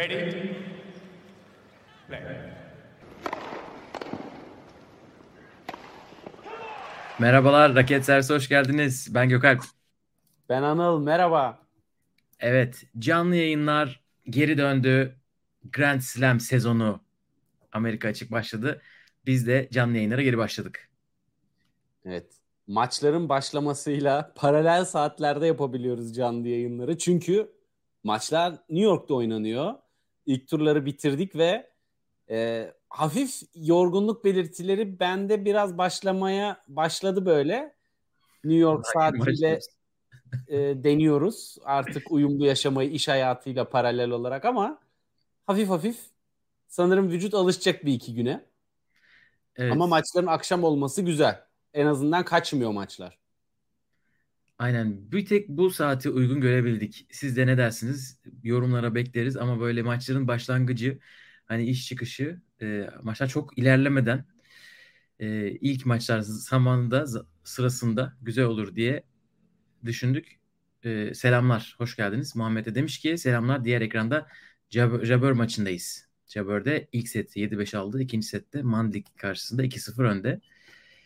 Ready? 0.00 0.54
Play. 2.08 2.20
Merhabalar, 7.18 7.74
Raket 7.74 8.04
Servisi 8.04 8.34
hoş 8.34 8.48
geldiniz. 8.48 9.14
Ben 9.14 9.28
Gökalp. 9.28 9.60
Ben 10.48 10.62
Anıl, 10.62 11.02
merhaba. 11.02 11.58
Evet, 12.38 12.84
canlı 12.98 13.36
yayınlar 13.36 14.00
geri 14.24 14.58
döndü. 14.58 15.16
Grand 15.72 16.00
Slam 16.00 16.40
sezonu 16.40 17.00
Amerika 17.72 18.08
açık 18.08 18.30
başladı. 18.30 18.82
Biz 19.26 19.46
de 19.46 19.68
canlı 19.72 19.96
yayınlara 19.96 20.22
geri 20.22 20.38
başladık. 20.38 20.90
Evet, 22.04 22.32
maçların 22.66 23.28
başlamasıyla 23.28 24.32
paralel 24.36 24.84
saatlerde 24.84 25.46
yapabiliyoruz 25.46 26.16
canlı 26.16 26.48
yayınları. 26.48 26.98
Çünkü 26.98 27.52
maçlar 28.04 28.50
New 28.52 28.84
York'ta 28.84 29.14
oynanıyor. 29.14 29.74
İlk 30.30 30.48
turları 30.48 30.86
bitirdik 30.86 31.36
ve 31.36 31.70
e, 32.30 32.70
hafif 32.88 33.42
yorgunluk 33.54 34.24
belirtileri 34.24 35.00
bende 35.00 35.44
biraz 35.44 35.78
başlamaya 35.78 36.62
başladı 36.68 37.26
böyle. 37.26 37.74
New 38.44 38.60
York 38.60 38.86
saatiyle 38.86 39.58
e, 40.48 40.58
deniyoruz 40.58 41.56
artık 41.64 42.12
uyumlu 42.12 42.46
yaşamayı 42.46 42.90
iş 42.90 43.08
hayatıyla 43.08 43.70
paralel 43.70 44.10
olarak 44.10 44.44
ama 44.44 44.78
hafif 45.46 45.68
hafif 45.68 45.98
sanırım 46.68 47.10
vücut 47.10 47.34
alışacak 47.34 47.84
bir 47.84 47.92
iki 47.92 48.14
güne. 48.14 48.44
Evet. 49.56 49.72
Ama 49.72 49.86
maçların 49.86 50.26
akşam 50.26 50.64
olması 50.64 51.02
güzel. 51.02 51.44
En 51.74 51.86
azından 51.86 52.24
kaçmıyor 52.24 52.70
maçlar. 52.70 53.19
Aynen. 54.60 55.12
Bir 55.12 55.26
tek 55.26 55.48
bu 55.48 55.70
saati 55.70 56.10
uygun 56.10 56.40
görebildik. 56.40 57.06
Siz 57.10 57.36
de 57.36 57.46
ne 57.46 57.58
dersiniz? 57.58 58.20
Yorumlara 58.42 58.94
bekleriz 58.94 59.36
ama 59.36 59.60
böyle 59.60 59.82
maçların 59.82 60.28
başlangıcı 60.28 60.98
hani 61.46 61.64
iş 61.66 61.88
çıkışı 61.88 62.40
e, 62.62 62.90
maçlar 63.02 63.28
çok 63.28 63.58
ilerlemeden 63.58 64.24
e, 65.18 65.50
ilk 65.50 65.86
maçlar 65.86 66.20
zamanında 66.20 67.06
sırasında 67.44 68.16
güzel 68.22 68.44
olur 68.44 68.76
diye 68.76 69.02
düşündük. 69.84 70.40
E, 70.84 71.14
selamlar, 71.14 71.74
hoş 71.78 71.96
geldiniz. 71.96 72.36
Muhammed 72.36 72.66
de 72.66 72.74
demiş 72.74 72.98
ki 72.98 73.18
selamlar 73.18 73.64
diğer 73.64 73.80
ekranda 73.80 74.26
Jab 74.70 75.04
Jabber 75.04 75.32
maçındayız. 75.32 76.08
Jabber'de 76.26 76.88
ilk 76.92 77.08
seti 77.08 77.40
7-5 77.40 77.76
aldı. 77.76 78.02
ikinci 78.02 78.26
sette 78.26 78.62
Mandik 78.62 79.18
karşısında 79.18 79.64
2-0 79.64 80.04
önde. 80.04 80.40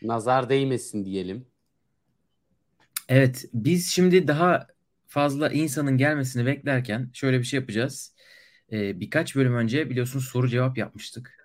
Nazar 0.01 0.49
değmesin 0.49 1.05
diyelim. 1.05 1.54
Evet, 3.09 3.45
biz 3.53 3.91
şimdi 3.91 4.27
daha 4.27 4.67
fazla 5.07 5.49
insanın 5.49 5.97
gelmesini 5.97 6.45
beklerken 6.45 7.09
şöyle 7.13 7.39
bir 7.39 7.43
şey 7.43 7.59
yapacağız. 7.59 8.15
Ee, 8.71 8.99
birkaç 8.99 9.35
bölüm 9.35 9.55
önce 9.55 9.89
biliyorsunuz 9.89 10.25
soru 10.25 10.49
cevap 10.49 10.77
yapmıştık. 10.77 11.35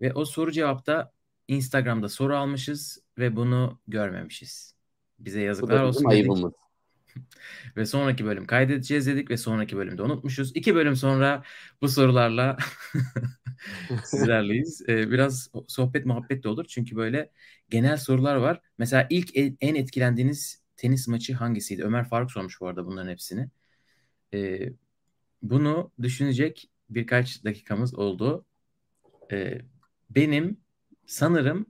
Ve 0.00 0.12
o 0.12 0.24
soru 0.24 0.52
cevapta 0.52 1.12
Instagram'da 1.48 2.08
soru 2.08 2.36
almışız 2.36 2.98
ve 3.18 3.36
bunu 3.36 3.80
görmemişiz. 3.88 4.74
Bize 5.18 5.42
yazıklar 5.42 5.82
olsun 5.82 6.10
dedik. 6.10 6.32
ve 7.76 7.86
sonraki 7.86 8.24
bölüm 8.24 8.46
kaydedeceğiz 8.46 9.06
dedik 9.06 9.30
ve 9.30 9.36
sonraki 9.36 9.76
bölümde 9.76 10.02
unutmuşuz. 10.02 10.56
İki 10.56 10.74
bölüm 10.74 10.96
sonra 10.96 11.42
bu 11.82 11.88
sorularla 11.88 12.56
sizlerleyiz. 14.04 14.82
Ee, 14.88 15.10
biraz 15.10 15.50
sohbet 15.68 16.06
muhabbet 16.06 16.44
de 16.44 16.48
olur. 16.48 16.64
Çünkü 16.68 16.96
böyle 16.96 17.30
genel 17.68 17.96
sorular 17.96 18.36
var. 18.36 18.60
Mesela 18.78 19.06
ilk 19.10 19.30
en 19.60 19.74
etkilendiğiniz 19.74 20.67
tenis 20.78 21.08
maçı 21.08 21.34
hangisiydi? 21.34 21.84
Ömer 21.84 22.08
Faruk 22.08 22.32
sormuş 22.32 22.60
bu 22.60 22.66
arada 22.66 22.86
bunların 22.86 23.10
hepsini. 23.10 23.50
Ee, 24.34 24.72
bunu 25.42 25.92
düşünecek 26.02 26.70
birkaç 26.90 27.44
dakikamız 27.44 27.94
oldu. 27.94 28.44
Ee, 29.32 29.60
benim 30.10 30.60
sanırım 31.06 31.66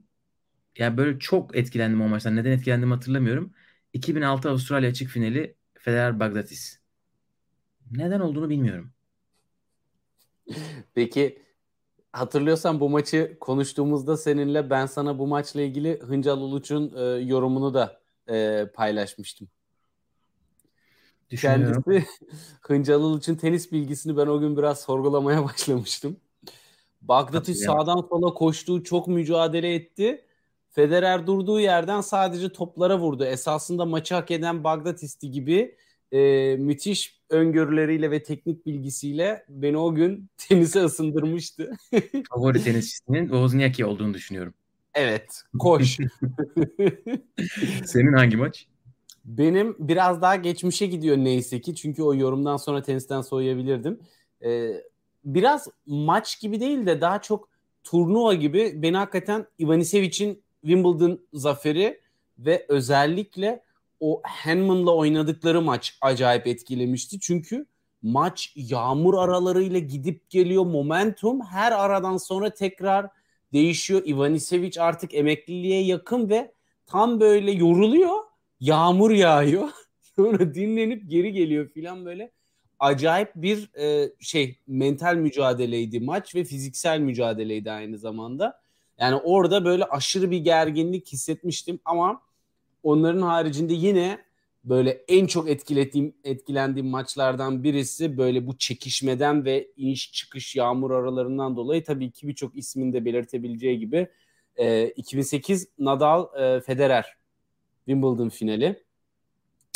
yani 0.77 0.97
böyle 0.97 1.19
çok 1.19 1.57
etkilendim 1.57 2.01
o 2.01 2.07
maçtan. 2.07 2.35
Neden 2.35 2.51
etkilendim 2.51 2.91
hatırlamıyorum. 2.91 3.53
2006 3.93 4.49
Avustralya 4.49 4.89
açık 4.89 5.09
finali 5.09 5.55
Federer 5.73 6.19
Bagdatis. 6.19 6.79
Neden 7.91 8.19
olduğunu 8.19 8.49
bilmiyorum. 8.49 8.91
Peki 10.93 11.41
hatırlıyorsan 12.13 12.79
bu 12.79 12.89
maçı 12.89 13.37
konuştuğumuzda 13.39 14.17
seninle 14.17 14.69
ben 14.69 14.85
sana 14.85 15.19
bu 15.19 15.27
maçla 15.27 15.61
ilgili 15.61 15.99
Hıncal 15.99 16.37
Uluç'un 16.37 16.93
e, 16.95 17.01
yorumunu 17.23 17.73
da 17.73 17.98
e, 18.29 18.65
paylaşmıştım. 18.73 19.47
Kendisi 21.41 22.05
Hıncal 22.61 23.01
Uluç'un 23.01 23.35
tenis 23.35 23.71
bilgisini 23.71 24.17
ben 24.17 24.27
o 24.27 24.39
gün 24.39 24.57
biraz 24.57 24.81
sorgulamaya 24.81 25.43
başlamıştım. 25.45 26.17
Bagdatis 27.01 27.65
sağdan 27.65 28.07
sola 28.09 28.33
koştuğu 28.33 28.83
çok 28.83 29.07
mücadele 29.07 29.73
etti. 29.73 30.25
Federer 30.69 31.27
durduğu 31.27 31.59
yerden 31.59 32.01
sadece 32.01 32.51
toplara 32.51 32.99
vurdu. 32.99 33.25
Esasında 33.25 33.85
maçı 33.85 34.15
hak 34.15 34.31
eden 34.31 34.63
Bagdatis'ti 34.63 35.31
gibi 35.31 35.75
e, 36.11 36.55
müthiş 36.55 37.19
öngörüleriyle 37.29 38.11
ve 38.11 38.23
teknik 38.23 38.65
bilgisiyle 38.65 39.45
beni 39.49 39.77
o 39.77 39.95
gün 39.95 40.29
tenise 40.37 40.83
ısındırmıştı. 40.83 41.71
Favori 42.29 42.63
tenisçisinin 42.63 43.23
Wozniacki 43.23 43.85
olduğunu 43.85 44.13
düşünüyorum. 44.13 44.53
Evet, 44.93 45.41
koş. 45.59 45.97
Senin 47.85 48.13
hangi 48.13 48.37
maç? 48.37 48.67
Benim 49.25 49.75
biraz 49.79 50.21
daha 50.21 50.35
geçmişe 50.35 50.85
gidiyor 50.85 51.17
neyse 51.17 51.61
ki. 51.61 51.75
Çünkü 51.75 52.03
o 52.03 52.15
yorumdan 52.15 52.57
sonra 52.57 52.81
tenisten 52.81 53.21
soğuyabilirdim. 53.21 53.99
Ee, 54.43 54.83
biraz 55.25 55.67
maç 55.85 56.39
gibi 56.41 56.59
değil 56.59 56.85
de 56.85 57.01
daha 57.01 57.21
çok 57.21 57.49
turnuva 57.83 58.33
gibi 58.33 58.71
beni 58.75 58.97
hakikaten 58.97 59.45
Ivanisevic'in 59.59 60.43
Wimbledon 60.61 61.19
zaferi 61.33 62.01
ve 62.39 62.65
özellikle 62.69 63.63
o 63.99 64.21
Hanman'la 64.23 64.95
oynadıkları 64.95 65.61
maç 65.61 65.97
acayip 66.01 66.47
etkilemişti. 66.47 67.19
Çünkü 67.19 67.65
maç 68.01 68.53
yağmur 68.55 69.13
aralarıyla 69.17 69.79
gidip 69.79 70.29
geliyor. 70.29 70.65
Momentum 70.65 71.41
her 71.41 71.71
aradan 71.71 72.17
sonra 72.17 72.49
tekrar 72.49 73.09
değişiyor. 73.53 74.05
Ivanisevic 74.05 74.81
artık 74.81 75.13
emekliliğe 75.13 75.83
yakın 75.85 76.29
ve 76.29 76.51
tam 76.85 77.19
böyle 77.19 77.51
yoruluyor. 77.51 78.17
Yağmur 78.59 79.11
yağıyor. 79.11 79.69
Sonra 80.15 80.53
dinlenip 80.53 81.09
geri 81.09 81.33
geliyor 81.33 81.69
filan 81.69 82.05
böyle. 82.05 82.31
Acayip 82.79 83.31
bir 83.35 83.69
e, 83.77 84.11
şey 84.19 84.59
mental 84.67 85.15
mücadeleydi 85.15 85.99
maç 85.99 86.35
ve 86.35 86.43
fiziksel 86.43 86.99
mücadeleydi 86.99 87.71
aynı 87.71 87.97
zamanda. 87.97 88.61
Yani 88.99 89.15
orada 89.15 89.65
böyle 89.65 89.85
aşırı 89.85 90.31
bir 90.31 90.37
gerginlik 90.37 91.07
hissetmiştim 91.07 91.79
ama 91.85 92.21
onların 92.83 93.21
haricinde 93.21 93.73
yine 93.73 94.28
böyle 94.63 94.91
en 95.07 95.27
çok 95.27 95.49
etkilediğim 95.49 96.13
etkilendiğim 96.23 96.87
maçlardan 96.89 97.63
birisi 97.63 98.17
böyle 98.17 98.47
bu 98.47 98.57
çekişmeden 98.57 99.45
ve 99.45 99.67
iniş 99.77 100.11
çıkış 100.11 100.55
yağmur 100.55 100.91
aralarından 100.91 101.55
dolayı 101.55 101.83
tabii 101.83 102.11
ki 102.11 102.27
birçok 102.27 102.57
ismin 102.57 102.93
de 102.93 103.05
belirtebileceği 103.05 103.79
gibi 103.79 104.07
e, 104.55 104.87
2008 104.87 105.67
Nadal 105.79 106.41
e, 106.41 106.61
Federer 106.61 107.17
Wimbledon 107.85 108.29
finali. 108.29 108.83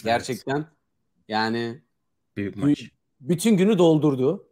Gerçekten 0.03 0.57
evet. 0.57 0.67
yani 1.27 1.81
büyük 2.37 2.55
maç. 2.55 2.89
Bütün 3.19 3.57
günü 3.57 3.77
doldurdu 3.77 4.47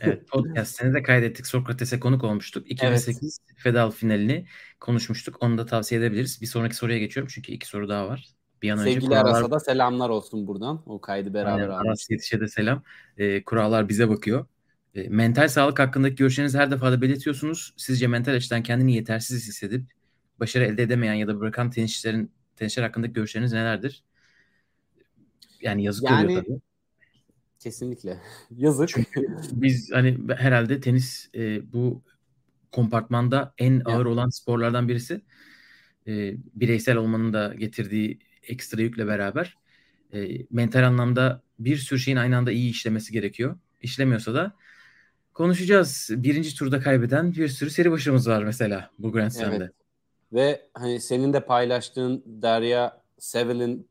evet 0.00 0.28
podcast'ini 0.28 0.94
de 0.94 1.02
kaydettik. 1.02 1.46
Sokrates'e 1.46 2.00
konuk 2.00 2.24
olmuştuk. 2.24 2.70
2008 2.70 3.38
evet. 3.46 3.60
Fedal 3.60 3.90
finalini 3.90 4.46
konuşmuştuk. 4.80 5.36
Onu 5.40 5.58
da 5.58 5.66
tavsiye 5.66 6.00
edebiliriz. 6.00 6.40
Bir 6.40 6.46
sonraki 6.46 6.76
soruya 6.76 6.98
geçiyorum 6.98 7.30
çünkü 7.34 7.52
iki 7.52 7.66
soru 7.66 7.88
daha 7.88 8.08
var. 8.08 8.28
Bir 8.64 8.70
an 8.70 8.76
Sevgili 8.76 8.96
önce 8.96 9.06
kurallar... 9.06 9.34
Aras'a 9.34 9.50
da 9.50 9.60
selamlar 9.60 10.08
olsun 10.08 10.46
buradan. 10.46 10.82
O 10.86 11.00
kaydı 11.00 11.34
beraber 11.34 11.52
Aynen, 11.52 11.68
Aras 11.68 12.10
Yetiş'e 12.10 12.40
de 12.40 12.48
selam. 12.48 12.82
E, 13.18 13.44
kurallar 13.44 13.88
bize 13.88 14.08
bakıyor. 14.08 14.46
E, 14.94 15.08
mental 15.08 15.48
sağlık 15.48 15.78
hakkındaki 15.78 16.14
görüşlerinizi 16.14 16.58
her 16.58 16.70
defada 16.70 17.02
belirtiyorsunuz. 17.02 17.74
Sizce 17.76 18.06
mental 18.06 18.34
açıdan 18.34 18.62
kendini 18.62 18.94
yetersiz 18.94 19.48
hissedip 19.48 19.84
başarı 20.40 20.64
elde 20.64 20.82
edemeyen 20.82 21.14
ya 21.14 21.28
da 21.28 21.40
bırakan 21.40 21.70
tenisçilerin 21.70 22.30
tenisçiler 22.56 22.86
hakkındaki 22.86 23.12
görüşleriniz 23.12 23.52
nelerdir? 23.52 24.04
Yani 25.60 25.84
yazık 25.84 26.04
yani, 26.04 26.26
oluyor 26.26 26.44
tabii. 26.44 26.60
Kesinlikle. 27.58 28.20
Yazık. 28.56 28.88
Çünkü 28.88 29.36
biz 29.52 29.92
hani 29.92 30.18
herhalde 30.36 30.80
tenis 30.80 31.28
e, 31.34 31.72
bu 31.72 32.02
kompartmanda 32.72 33.54
en 33.58 33.82
ağır 33.84 34.06
olan 34.06 34.28
sporlardan 34.28 34.88
birisi. 34.88 35.20
E, 36.06 36.34
bireysel 36.54 36.96
olmanın 36.96 37.32
da 37.32 37.54
getirdiği 37.54 38.18
ekstra 38.48 38.82
yükle 38.82 39.06
beraber 39.06 39.56
e, 40.12 40.46
mental 40.50 40.86
anlamda 40.86 41.42
bir 41.58 41.76
sürü 41.76 41.98
şeyin 41.98 42.16
aynı 42.16 42.36
anda 42.36 42.52
iyi 42.52 42.70
işlemesi 42.70 43.12
gerekiyor. 43.12 43.56
İşlemiyorsa 43.82 44.34
da 44.34 44.52
konuşacağız. 45.34 46.10
Birinci 46.10 46.54
turda 46.54 46.80
kaybeden 46.80 47.34
bir 47.34 47.48
sürü 47.48 47.70
seri 47.70 47.90
başımız 47.90 48.28
var 48.28 48.44
mesela 48.44 48.90
bu 48.98 49.12
Grand 49.12 49.30
Slam'de. 49.30 49.56
Evet. 49.56 49.72
Ve 50.32 50.62
hani 50.74 51.00
senin 51.00 51.32
de 51.32 51.40
paylaştığın 51.40 52.22
Derya 52.26 53.02
Sevil'in 53.18 53.88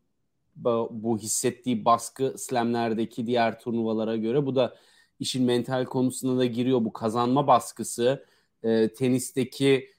bu 0.91 1.17
hissettiği 1.17 1.85
baskı 1.85 2.33
slamlerdeki 2.37 3.27
diğer 3.27 3.59
turnuvalara 3.59 4.15
göre 4.17 4.45
bu 4.45 4.55
da 4.55 4.75
işin 5.19 5.45
mental 5.45 5.85
konusuna 5.85 6.39
da 6.39 6.45
giriyor. 6.45 6.85
Bu 6.85 6.93
kazanma 6.93 7.47
baskısı, 7.47 8.25
e, 8.63 8.93
tenisteki 8.93 9.89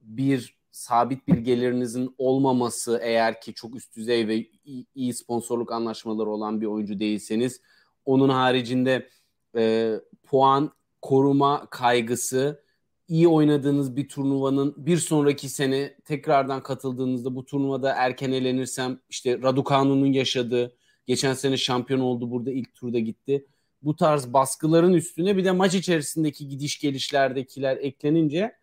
bir 0.00 0.55
sabit 0.76 1.28
bir 1.28 1.36
gelirinizin 1.36 2.14
olmaması 2.18 3.00
eğer 3.02 3.40
ki 3.40 3.54
çok 3.54 3.76
üst 3.76 3.96
düzey 3.96 4.28
ve 4.28 4.46
iyi, 4.94 5.14
sponsorluk 5.14 5.72
anlaşmaları 5.72 6.30
olan 6.30 6.60
bir 6.60 6.66
oyuncu 6.66 6.98
değilseniz 6.98 7.60
onun 8.04 8.28
haricinde 8.28 9.08
e, 9.56 9.94
puan 10.26 10.72
koruma 11.02 11.66
kaygısı 11.70 12.62
iyi 13.08 13.28
oynadığınız 13.28 13.96
bir 13.96 14.08
turnuvanın 14.08 14.74
bir 14.76 14.96
sonraki 14.96 15.48
sene 15.48 15.96
tekrardan 16.04 16.62
katıldığınızda 16.62 17.34
bu 17.34 17.44
turnuvada 17.44 17.92
erken 17.92 18.32
elenirsem 18.32 19.00
işte 19.08 19.42
Raducanu'nun 19.42 20.12
yaşadığı 20.12 20.76
geçen 21.06 21.34
sene 21.34 21.56
şampiyon 21.56 22.00
oldu 22.00 22.30
burada 22.30 22.50
ilk 22.50 22.74
turda 22.74 22.98
gitti. 22.98 23.46
Bu 23.82 23.96
tarz 23.96 24.32
baskıların 24.32 24.92
üstüne 24.92 25.36
bir 25.36 25.44
de 25.44 25.50
maç 25.50 25.74
içerisindeki 25.74 26.48
gidiş 26.48 26.78
gelişlerdekiler 26.78 27.76
eklenince 27.76 28.56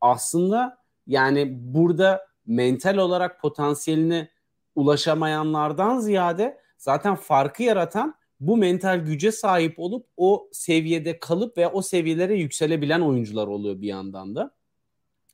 aslında 0.00 0.79
yani 1.10 1.48
burada 1.74 2.26
mental 2.46 2.96
olarak 2.96 3.40
potansiyeline 3.40 4.28
ulaşamayanlardan 4.74 6.00
ziyade 6.00 6.60
zaten 6.78 7.14
farkı 7.14 7.62
yaratan 7.62 8.14
bu 8.40 8.56
mental 8.56 8.98
güce 8.98 9.32
sahip 9.32 9.78
olup 9.78 10.06
o 10.16 10.48
seviyede 10.52 11.18
kalıp 11.18 11.56
ve 11.56 11.68
o 11.68 11.82
seviyelere 11.82 12.34
yükselebilen 12.34 13.00
oyuncular 13.00 13.46
oluyor 13.46 13.80
bir 13.80 13.88
yandan 13.88 14.34
da. 14.34 14.54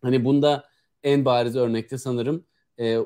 Hani 0.03 0.25
bunda 0.25 0.65
en 1.03 1.25
bariz 1.25 1.57
örnekte 1.57 1.99
sanırım 1.99 2.45
e, 2.79 2.99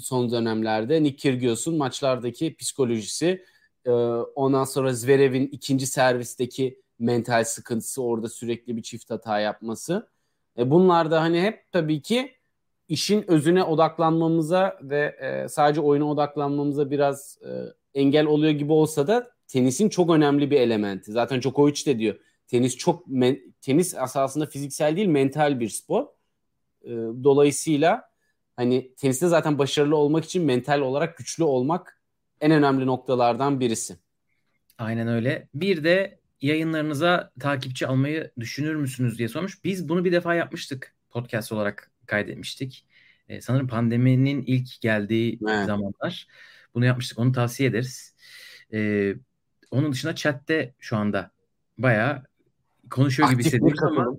son 0.00 0.30
dönemlerde 0.30 1.02
Nick 1.02 1.16
Kyrgios'un 1.16 1.76
maçlardaki 1.76 2.56
psikolojisi, 2.56 3.44
e, 3.86 3.90
ondan 4.34 4.64
sonra 4.64 4.94
Zverev'in 4.94 5.46
ikinci 5.46 5.86
servisteki 5.86 6.80
mental 6.98 7.44
sıkıntısı, 7.44 8.02
orada 8.02 8.28
sürekli 8.28 8.76
bir 8.76 8.82
çift 8.82 9.10
hata 9.10 9.40
yapması. 9.40 10.08
E, 10.58 10.70
bunlar 10.70 11.10
da 11.10 11.20
hani 11.20 11.42
hep 11.42 11.72
tabii 11.72 12.02
ki 12.02 12.34
işin 12.88 13.30
özüne 13.30 13.64
odaklanmamıza 13.64 14.78
ve 14.82 15.16
e, 15.20 15.48
sadece 15.48 15.80
oyuna 15.80 16.10
odaklanmamıza 16.10 16.90
biraz 16.90 17.38
e, 17.42 17.50
engel 18.00 18.26
oluyor 18.26 18.52
gibi 18.52 18.72
olsa 18.72 19.06
da 19.06 19.30
tenisin 19.48 19.88
çok 19.88 20.10
önemli 20.10 20.50
bir 20.50 20.60
elementi. 20.60 21.12
Zaten 21.12 21.40
Djokovic 21.40 21.86
de 21.86 21.98
diyor. 21.98 22.16
Tenis 22.46 22.76
çok 22.76 23.06
men, 23.06 23.38
tenis 23.60 23.94
esasında 23.94 24.46
fiziksel 24.46 24.96
değil 24.96 25.08
mental 25.08 25.60
bir 25.60 25.68
spor. 25.68 26.06
E, 26.84 26.90
dolayısıyla 27.24 28.10
hani 28.56 28.94
teniste 28.94 29.26
zaten 29.28 29.58
başarılı 29.58 29.96
olmak 29.96 30.24
için 30.24 30.44
mental 30.44 30.80
olarak 30.80 31.16
güçlü 31.16 31.44
olmak 31.44 32.00
en 32.40 32.52
önemli 32.52 32.86
noktalardan 32.86 33.60
birisi. 33.60 33.96
Aynen 34.78 35.08
öyle. 35.08 35.48
Bir 35.54 35.84
de 35.84 36.19
yayınlarınıza 36.42 37.32
takipçi 37.40 37.86
almayı 37.86 38.30
düşünür 38.40 38.74
müsünüz 38.74 39.18
diye 39.18 39.28
sormuş. 39.28 39.64
Biz 39.64 39.88
bunu 39.88 40.04
bir 40.04 40.12
defa 40.12 40.34
yapmıştık. 40.34 40.94
Podcast 41.10 41.52
olarak 41.52 41.90
kaydetmiştik. 42.06 42.86
Ee, 43.28 43.40
sanırım 43.40 43.68
pandeminin 43.68 44.42
ilk 44.46 44.80
geldiği 44.80 45.38
evet. 45.48 45.66
zamanlar 45.66 46.26
bunu 46.74 46.84
yapmıştık. 46.84 47.18
Onu 47.18 47.32
tavsiye 47.32 47.68
ederiz. 47.68 48.14
Ee, 48.72 49.14
onun 49.70 49.92
dışında 49.92 50.14
chatte 50.14 50.74
şu 50.78 50.96
anda 50.96 51.30
bayağı 51.78 52.24
konuşuyor 52.90 53.28
Aktif 53.28 53.38
gibi 53.38 53.46
hissediyoruz 53.46 53.82
ama 53.82 54.16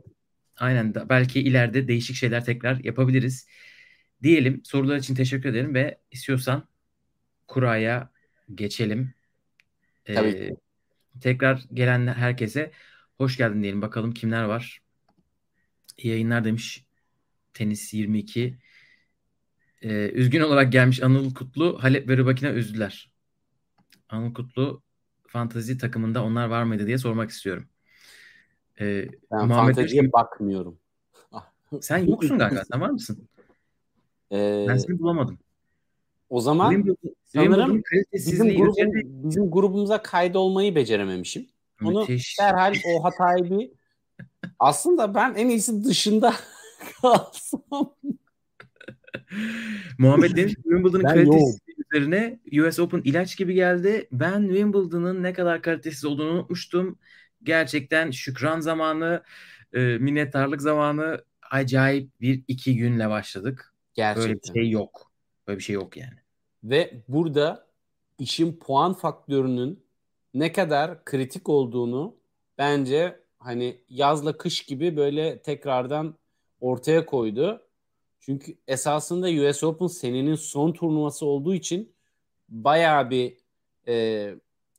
aynen 0.57 0.93
da, 0.93 1.09
belki 1.09 1.41
ileride 1.41 1.87
değişik 1.87 2.15
şeyler 2.15 2.45
tekrar 2.45 2.83
yapabiliriz. 2.83 3.47
Diyelim 4.23 4.61
sorular 4.63 4.97
için 4.97 5.15
teşekkür 5.15 5.49
ederim 5.49 5.73
ve 5.73 5.97
istiyorsan 6.11 6.67
kuraya 7.47 8.09
geçelim. 8.55 9.13
Ee, 10.05 10.13
Tabii. 10.13 10.55
Tekrar 11.21 11.65
gelen 11.73 12.07
herkese 12.07 12.71
hoş 13.17 13.37
geldin 13.37 13.61
diyelim. 13.63 13.81
Bakalım 13.81 14.11
kimler 14.11 14.43
var. 14.43 14.81
İyi 15.97 16.09
yayınlar 16.09 16.43
demiş. 16.43 16.85
Tenis 17.53 17.93
22. 17.93 18.57
Ee, 19.81 20.09
üzgün 20.09 20.41
olarak 20.41 20.71
gelmiş 20.71 21.03
Anıl 21.03 21.33
Kutlu. 21.33 21.83
Halep 21.83 22.09
ve 22.09 22.17
Rıbakina 22.17 22.51
üzdüler. 22.51 23.11
Anıl 24.09 24.33
Kutlu 24.33 24.81
fantazi 25.27 25.77
takımında 25.77 26.23
onlar 26.23 26.47
var 26.47 26.63
mıydı 26.63 26.87
diye 26.87 26.97
sormak 26.97 27.29
istiyorum. 27.29 27.67
Ee, 28.79 29.07
ben 29.31 29.47
Muhammed 29.47 29.75
fanteziye 29.75 30.01
Özgün... 30.01 30.13
bakmıyorum. 30.13 30.77
Sen 31.81 31.97
yoksun 31.97 32.37
galiba. 32.37 32.63
Sen 32.71 32.81
var 32.81 32.89
mısın? 32.89 33.27
Ee, 34.31 34.65
ben 34.67 34.77
seni 34.77 34.99
bulamadım. 34.99 35.39
O 36.29 36.41
zaman 36.41 36.71
Wimbledon, 36.71 37.15
sanırım 37.33 37.83
bizim, 38.13 38.57
grubum, 38.57 38.93
bizim 39.29 39.51
grubumuza 39.51 40.01
kaydolmayı 40.01 40.75
becerememişim. 40.75 41.47
Onu 41.83 41.99
Müthiş. 41.99 42.39
derhal 42.39 42.75
o 42.85 43.03
hatayı 43.03 43.49
bir 43.49 43.71
aslında 44.59 45.15
ben 45.15 45.33
en 45.35 45.49
iyisi 45.49 45.83
dışında 45.83 46.33
kalsam. 47.01 47.95
Muhammed 49.97 50.35
demiş 50.35 50.53
Wimbledon'ın 50.53 51.03
kalitesi 51.03 51.61
üzerine 51.77 52.39
US 52.61 52.79
Open 52.79 53.01
ilaç 53.03 53.37
gibi 53.37 53.53
geldi. 53.53 54.07
Ben 54.11 54.47
Wimbledon'ın 54.47 55.23
ne 55.23 55.33
kadar 55.33 55.61
kalitesiz 55.61 56.05
olduğunu 56.05 56.31
unutmuştum. 56.31 56.99
Gerçekten 57.43 58.11
şükran 58.11 58.59
zamanı, 58.59 59.23
e, 59.73 59.79
minnettarlık 59.79 60.61
zamanı 60.61 61.23
acayip 61.51 62.21
bir 62.21 62.43
iki 62.47 62.77
günle 62.77 63.09
başladık. 63.09 63.73
Gerçekten. 63.93 64.29
Böyle 64.29 64.41
bir 64.41 64.61
şey 64.61 64.69
yok. 64.69 65.11
Böyle 65.47 65.59
bir 65.59 65.63
şey 65.63 65.73
yok 65.75 65.97
yani. 65.97 66.20
Ve 66.63 67.03
burada 67.07 67.67
işin 68.19 68.53
puan 68.53 68.93
faktörünün 68.93 69.83
ne 70.33 70.51
kadar 70.51 71.05
kritik 71.05 71.49
olduğunu 71.49 72.15
bence 72.57 73.19
hani 73.39 73.77
yazla 73.89 74.37
kış 74.37 74.65
gibi 74.65 74.97
böyle 74.97 75.41
tekrardan 75.41 76.15
ortaya 76.61 77.05
koydu. 77.05 77.61
Çünkü 78.19 78.57
esasında 78.67 79.27
US 79.27 79.63
Open 79.63 79.87
senenin 79.87 80.35
son 80.35 80.71
turnuvası 80.71 81.25
olduğu 81.25 81.53
için 81.53 81.93
bayağı 82.49 83.09
bir 83.09 83.37
e, 83.87 84.35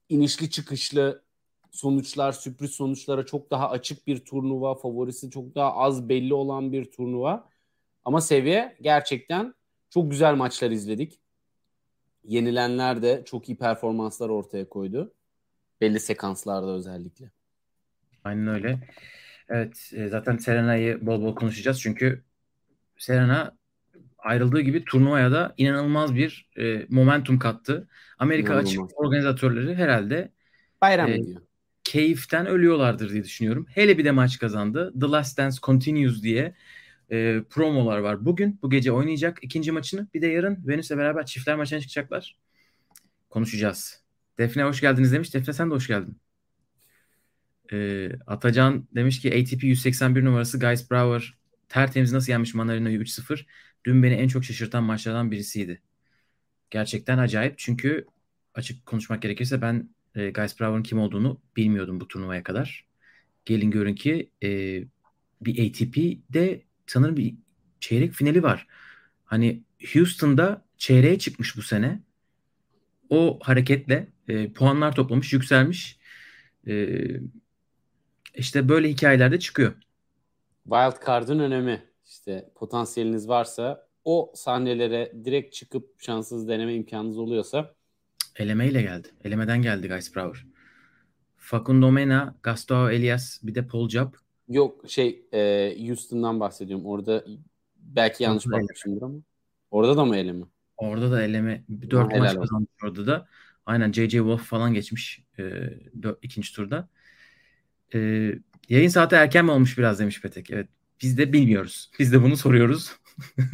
inişli 0.08 0.50
çıkışlı 0.50 1.22
sonuçlar, 1.70 2.32
sürpriz 2.32 2.70
sonuçlara 2.70 3.26
çok 3.26 3.50
daha 3.50 3.70
açık 3.70 4.06
bir 4.06 4.24
turnuva, 4.24 4.74
favorisi 4.74 5.30
çok 5.30 5.54
daha 5.54 5.74
az 5.76 6.08
belli 6.08 6.34
olan 6.34 6.72
bir 6.72 6.90
turnuva. 6.90 7.48
Ama 8.04 8.20
seviye 8.20 8.76
gerçekten 8.80 9.54
çok 9.90 10.10
güzel 10.10 10.34
maçlar 10.34 10.70
izledik. 10.70 11.21
Yenilenler 12.24 13.02
de 13.02 13.22
çok 13.24 13.48
iyi 13.48 13.58
performanslar 13.58 14.28
ortaya 14.28 14.68
koydu. 14.68 15.12
Belli 15.80 16.00
sekanslarda 16.00 16.70
özellikle. 16.70 17.30
Aynen 18.24 18.46
öyle. 18.46 18.78
Evet 19.48 19.90
e, 19.96 20.08
zaten 20.08 20.36
Serena'yı 20.36 21.06
bol 21.06 21.22
bol 21.22 21.34
konuşacağız 21.34 21.80
çünkü 21.80 22.22
Serena 22.98 23.56
ayrıldığı 24.18 24.60
gibi 24.60 24.84
turnuvaya 24.84 25.32
da 25.32 25.54
inanılmaz 25.56 26.14
bir 26.14 26.48
e, 26.58 26.86
momentum 26.88 27.38
kattı. 27.38 27.88
Amerika 28.18 28.52
inanılmaz. 28.52 28.70
açık 28.70 29.00
organizatörleri 29.00 29.74
herhalde 29.74 30.32
bayram 30.82 31.10
e, 31.10 31.14
ediyor. 31.14 31.42
Keyiften 31.84 32.46
ölüyorlardır 32.46 33.10
diye 33.10 33.24
düşünüyorum. 33.24 33.66
Hele 33.70 33.98
bir 33.98 34.04
de 34.04 34.10
maç 34.10 34.38
kazandı. 34.38 34.92
The 35.00 35.06
Last 35.06 35.38
Dance 35.38 35.56
Continues 35.62 36.22
diye 36.22 36.54
e, 37.12 37.42
promolar 37.50 37.98
var. 37.98 38.24
Bugün 38.24 38.58
bu 38.62 38.70
gece 38.70 38.92
oynayacak 38.92 39.38
ikinci 39.42 39.72
maçını. 39.72 40.08
Bir 40.14 40.22
de 40.22 40.26
yarın 40.26 40.66
Venüs'le 40.66 40.90
beraber 40.90 41.26
çiftler 41.26 41.56
maçına 41.56 41.80
çıkacaklar. 41.80 42.36
Konuşacağız. 43.30 44.02
Defne 44.38 44.62
hoş 44.62 44.80
geldiniz 44.80 45.12
demiş. 45.12 45.34
Defne 45.34 45.52
sen 45.52 45.70
de 45.70 45.74
hoş 45.74 45.86
geldin. 45.86 46.18
E, 47.72 48.08
Atacan 48.26 48.88
demiş 48.94 49.20
ki 49.20 49.28
ATP 49.28 49.64
181 49.64 50.24
numarası 50.24 50.60
Guys 50.60 50.90
Brower 50.90 51.34
tertemiz 51.68 52.12
nasıl 52.12 52.32
yenmiş 52.32 52.54
Manarina'yı 52.54 52.98
3-0. 52.98 53.46
Dün 53.84 54.02
beni 54.02 54.14
en 54.14 54.28
çok 54.28 54.44
şaşırtan 54.44 54.84
maçlardan 54.84 55.30
birisiydi. 55.30 55.82
Gerçekten 56.70 57.18
acayip 57.18 57.58
çünkü 57.58 58.06
açık 58.54 58.86
konuşmak 58.86 59.22
gerekirse 59.22 59.62
ben 59.62 59.88
e, 60.14 60.30
Guys 60.30 60.60
Brower'ın 60.60 60.82
kim 60.82 60.98
olduğunu 60.98 61.40
bilmiyordum 61.56 62.00
bu 62.00 62.08
turnuvaya 62.08 62.42
kadar. 62.42 62.86
Gelin 63.44 63.70
görün 63.70 63.94
ki 63.94 64.30
e, 64.42 64.48
bir 65.40 65.68
ATP'de 65.70 66.62
sanırım 66.86 67.16
bir 67.16 67.34
çeyrek 67.80 68.12
finali 68.12 68.42
var. 68.42 68.66
Hani 69.24 69.62
Houston'da 69.92 70.64
çeyreğe 70.76 71.18
çıkmış 71.18 71.56
bu 71.56 71.62
sene. 71.62 72.00
O 73.10 73.38
hareketle 73.42 74.08
e, 74.28 74.52
puanlar 74.52 74.94
toplamış, 74.94 75.32
yükselmiş. 75.32 75.98
E, 76.66 76.98
işte 78.34 78.68
böyle 78.68 78.88
hikayelerde 78.88 79.38
çıkıyor. 79.38 79.72
Wild 80.64 81.06
Card'ın 81.06 81.38
önemi. 81.38 81.82
İşte 82.06 82.50
potansiyeliniz 82.54 83.28
varsa 83.28 83.88
o 84.04 84.32
sahnelere 84.34 85.12
direkt 85.24 85.54
çıkıp 85.54 86.02
şanssız 86.02 86.48
deneme 86.48 86.74
imkanınız 86.74 87.18
oluyorsa 87.18 87.74
Elemeyle 88.36 88.82
geldi. 88.82 89.08
Elemeden 89.24 89.62
geldi 89.62 89.88
Guys 89.88 90.16
Brower. 90.16 90.46
Facundo 91.36 91.92
Mena, 91.92 92.34
Gustavo 92.42 92.90
Elias 92.90 93.38
bir 93.42 93.54
de 93.54 93.66
Paul 93.66 93.88
Jab. 93.88 94.14
Yok 94.52 94.84
şey 94.88 95.22
e, 95.32 95.74
Houston'dan 95.86 96.40
bahsediyorum. 96.40 96.86
Orada 96.86 97.24
belki 97.78 98.22
yanlış 98.22 98.46
bakmışımdır 98.46 99.02
ama. 99.02 99.18
Orada 99.70 99.96
da 99.96 100.04
mı 100.04 100.16
eleme? 100.16 100.44
Orada 100.76 101.10
da 101.12 101.22
eleme. 101.22 101.64
Dört 101.90 102.16
maç 102.16 102.34
kazanmış 102.34 102.70
orada 102.84 103.06
da. 103.06 103.28
Aynen 103.66 103.92
J.J. 103.92 104.18
Wolf 104.18 104.42
falan 104.42 104.74
geçmiş 104.74 105.24
e, 105.38 105.42
dört, 106.02 106.18
ikinci 106.22 106.54
turda. 106.54 106.88
Ee, 107.94 108.34
yayın 108.68 108.88
saati 108.88 109.14
erken 109.14 109.44
mi 109.44 109.50
olmuş 109.50 109.78
biraz 109.78 109.98
demiş 109.98 110.20
Petek. 110.22 110.50
Evet. 110.50 110.68
Biz 111.02 111.18
de 111.18 111.32
bilmiyoruz. 111.32 111.90
Biz 111.98 112.12
de 112.12 112.22
bunu 112.22 112.36
soruyoruz. 112.36 112.92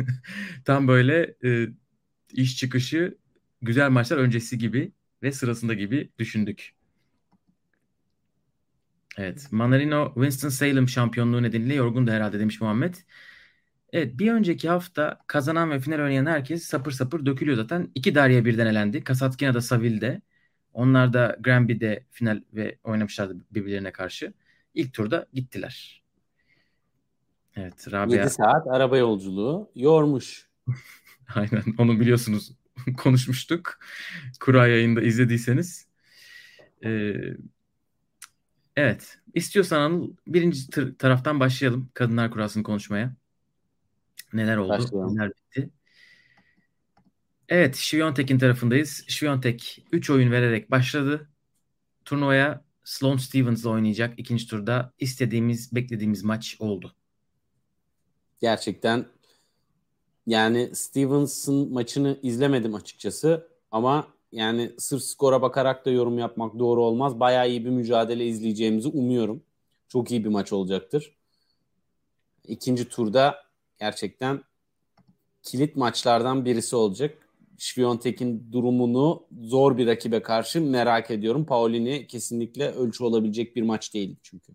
Tam 0.65 0.89
böyle 0.89 1.35
e, 1.45 1.69
iş 2.33 2.57
çıkışı 2.57 3.19
güzel 3.63 3.91
maçlar 3.91 4.17
öncesi 4.17 4.59
gibi 4.59 4.93
ve 5.23 5.33
sırasında 5.33 5.75
gibi 5.75 6.11
düşündük. 6.19 6.78
Evet. 9.19 9.49
Manarino 9.51 10.13
Winston-Salem 10.15 10.89
şampiyonluğu 10.89 11.43
nedeniyle 11.43 11.75
yorgun 11.75 12.07
da 12.07 12.13
herhalde 12.13 12.41
demiş 12.41 12.61
Muhammed. 12.61 12.95
Evet 13.93 14.19
bir 14.19 14.33
önceki 14.33 14.69
hafta 14.69 15.21
kazanan 15.27 15.71
ve 15.71 15.81
final 15.81 15.99
oynayan 15.99 16.27
herkes 16.27 16.63
sapır 16.63 16.93
sapır 16.93 17.27
dökülüyor 17.27 17.57
zaten. 17.57 17.91
İki 17.95 18.15
Darya 18.15 18.45
birden 18.45 18.67
elendi. 18.67 19.05
Kasatkina 19.05 19.55
da 19.55 19.61
Saville'de. 19.61 20.23
Onlar 20.73 21.13
da 21.13 21.37
Granby'de 21.41 22.05
final 22.11 22.43
ve 22.55 22.79
oynamışlardı 22.85 23.37
birbirlerine 23.51 23.93
karşı. 23.93 24.33
İlk 24.75 24.95
turda 24.95 25.27
gittiler. 25.33 26.03
Evet 27.57 27.93
Rabia. 27.93 28.17
7 28.17 28.31
saat 28.31 28.67
araba 28.71 28.99
yolculuğu 28.99 29.71
yormuş. 29.75 30.49
Aynen 31.35 31.63
onu 31.79 32.01
biliyorsunuz 32.01 32.53
konuşmuştuk. 32.97 33.79
Kura 34.41 34.67
yayında 34.67 35.03
izlediyseniz. 35.03 35.89
Ee, 36.85 37.15
evet 38.79 39.19
istiyorsan 39.35 39.81
Anıl 39.81 40.17
birinci 40.27 40.71
taraftan 40.99 41.41
başlayalım 41.41 41.91
kadınlar 41.95 42.31
kurasını 42.31 42.63
konuşmaya. 42.63 43.15
Neler 44.33 44.57
oldu? 44.57 44.69
Başlayalım. 44.69 45.17
Neler 45.17 45.31
bitti? 45.31 45.71
Evet, 47.49 47.77
Şviyontek'in 47.77 48.39
tarafındayız. 48.39 49.05
Şviyontek 49.09 49.85
3 49.93 50.11
oyun 50.11 50.31
vererek 50.31 50.71
başladı. 50.71 51.29
Turnuvaya 52.05 52.65
Sloane 52.85 53.19
Stevens'la 53.19 53.71
oynayacak. 53.71 54.19
ikinci 54.19 54.47
turda 54.47 54.93
istediğimiz, 54.99 55.75
beklediğimiz 55.75 56.25
maç 56.25 56.57
oldu. 56.59 56.95
Gerçekten 58.41 59.07
yani 60.27 60.71
Stevens'ın 60.75 61.73
maçını 61.73 62.19
izlemedim 62.23 62.75
açıkçası 62.75 63.49
ama 63.71 64.18
yani 64.33 64.73
sırf 64.79 65.03
skora 65.03 65.43
bakarak 65.43 65.87
da 65.87 65.91
yorum 65.91 66.19
yapmak 66.19 66.59
doğru 66.59 66.83
olmaz. 66.83 67.21
Bayağı 67.21 67.51
iyi 67.51 67.65
bir 67.65 67.71
mücadele 67.71 68.27
izleyeceğimizi 68.27 68.89
umuyorum. 68.89 69.43
Çok 69.89 70.11
iyi 70.11 70.25
bir 70.25 70.29
maç 70.29 70.53
olacaktır. 70.53 71.17
İkinci 72.45 72.89
turda 72.89 73.37
gerçekten 73.81 74.43
kilit 75.43 75.77
maçlardan 75.77 76.45
birisi 76.45 76.77
olacak. 76.77 77.19
Şviyontek'in 77.59 78.53
durumunu 78.53 79.27
zor 79.43 79.77
bir 79.77 79.87
rakibe 79.87 80.23
karşı 80.23 80.61
merak 80.61 81.11
ediyorum. 81.11 81.47
Paulini 81.47 82.07
kesinlikle 82.07 82.71
ölçü 82.71 83.05
olabilecek 83.05 83.57
bir 83.57 83.63
maç 83.63 83.95
değil 83.95 84.17
çünkü. 84.23 84.53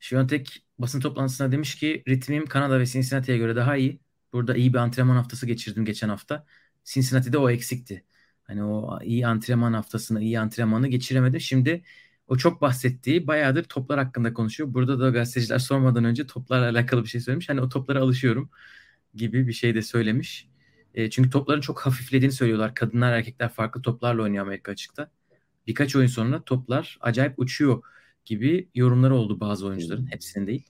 Şviyontek 0.00 0.66
basın 0.78 1.00
toplantısında 1.00 1.52
demiş 1.52 1.78
ki 1.78 2.02
ritmim 2.08 2.46
Kanada 2.46 2.80
ve 2.80 2.86
Cincinnati'ye 2.86 3.38
göre 3.38 3.56
daha 3.56 3.76
iyi. 3.76 4.00
Burada 4.32 4.56
iyi 4.56 4.72
bir 4.72 4.78
antrenman 4.78 5.16
haftası 5.16 5.46
geçirdim 5.46 5.84
geçen 5.84 6.08
hafta. 6.08 6.46
Cincinnati'de 6.84 7.38
o 7.38 7.50
eksikti. 7.50 8.04
Hani 8.48 8.64
o 8.64 8.98
iyi 9.02 9.26
antrenman 9.26 9.72
haftasını, 9.72 10.22
iyi 10.22 10.40
antrenmanı 10.40 10.88
geçiremedi. 10.88 11.40
Şimdi 11.40 11.82
o 12.28 12.36
çok 12.36 12.60
bahsettiği 12.60 13.26
bayağıdır 13.26 13.64
toplar 13.64 13.98
hakkında 13.98 14.34
konuşuyor. 14.34 14.74
Burada 14.74 15.00
da 15.00 15.10
gazeteciler 15.10 15.58
sormadan 15.58 16.04
önce 16.04 16.26
toplarla 16.26 16.70
alakalı 16.70 17.04
bir 17.04 17.08
şey 17.08 17.20
söylemiş. 17.20 17.48
Hani 17.48 17.60
o 17.60 17.68
toplara 17.68 18.00
alışıyorum 18.00 18.50
gibi 19.14 19.48
bir 19.48 19.52
şey 19.52 19.74
de 19.74 19.82
söylemiş. 19.82 20.48
E, 20.94 21.10
çünkü 21.10 21.30
topların 21.30 21.60
çok 21.60 21.80
hafiflediğini 21.80 22.32
söylüyorlar. 22.32 22.74
Kadınlar 22.74 23.12
erkekler 23.12 23.48
farklı 23.48 23.82
toplarla 23.82 24.22
oynuyor 24.22 24.44
Amerika 24.46 24.72
açıkta. 24.72 25.10
Birkaç 25.66 25.96
oyun 25.96 26.06
sonra 26.06 26.42
toplar 26.42 26.98
acayip 27.00 27.38
uçuyor 27.38 27.82
gibi 28.24 28.68
yorumları 28.74 29.14
oldu 29.14 29.40
bazı 29.40 29.66
oyuncuların. 29.66 30.06
Hepsinin 30.12 30.46
değil. 30.46 30.64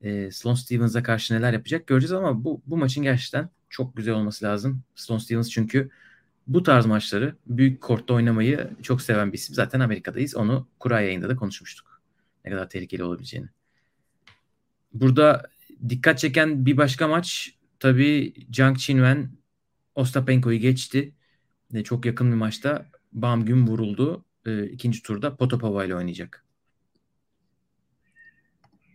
E, 0.00 0.30
Sloan 0.30 0.54
Stevens'a 0.54 1.02
karşı 1.02 1.34
neler 1.34 1.52
yapacak 1.52 1.86
göreceğiz 1.86 2.12
ama 2.12 2.44
bu, 2.44 2.62
bu 2.66 2.76
maçın 2.76 3.02
gerçekten 3.02 3.48
çok 3.70 3.96
güzel 3.96 4.14
olması 4.14 4.44
lazım. 4.44 4.82
Sloan 4.94 5.18
Stevens 5.18 5.50
çünkü 5.50 5.90
bu 6.46 6.62
tarz 6.62 6.86
maçları 6.86 7.36
büyük 7.46 7.80
kortta 7.80 8.14
oynamayı 8.14 8.70
çok 8.82 9.02
seven 9.02 9.32
bir 9.32 9.38
isim. 9.38 9.54
Zaten 9.54 9.80
Amerika'dayız. 9.80 10.36
Onu 10.36 10.68
kura 10.78 11.00
yayında 11.00 11.28
da 11.28 11.36
konuşmuştuk. 11.36 12.02
Ne 12.44 12.50
kadar 12.50 12.68
tehlikeli 12.68 13.04
olabileceğini. 13.04 13.48
Burada 14.94 15.50
dikkat 15.88 16.18
çeken 16.18 16.66
bir 16.66 16.76
başka 16.76 17.08
maç 17.08 17.54
tabii 17.80 18.34
Jang 18.52 18.78
Chinwen 18.78 19.30
Ostapenko'yu 19.94 20.58
geçti. 20.58 21.14
Ve 21.74 21.84
çok 21.84 22.06
yakın 22.06 22.30
bir 22.30 22.36
maçta 22.36 22.86
Bam 23.12 23.44
Gün 23.44 23.66
vuruldu. 23.66 24.24
E, 24.46 24.64
ikinci 24.64 25.02
turda 25.02 25.36
Potapova 25.36 25.84
ile 25.84 25.96
oynayacak. 25.96 26.44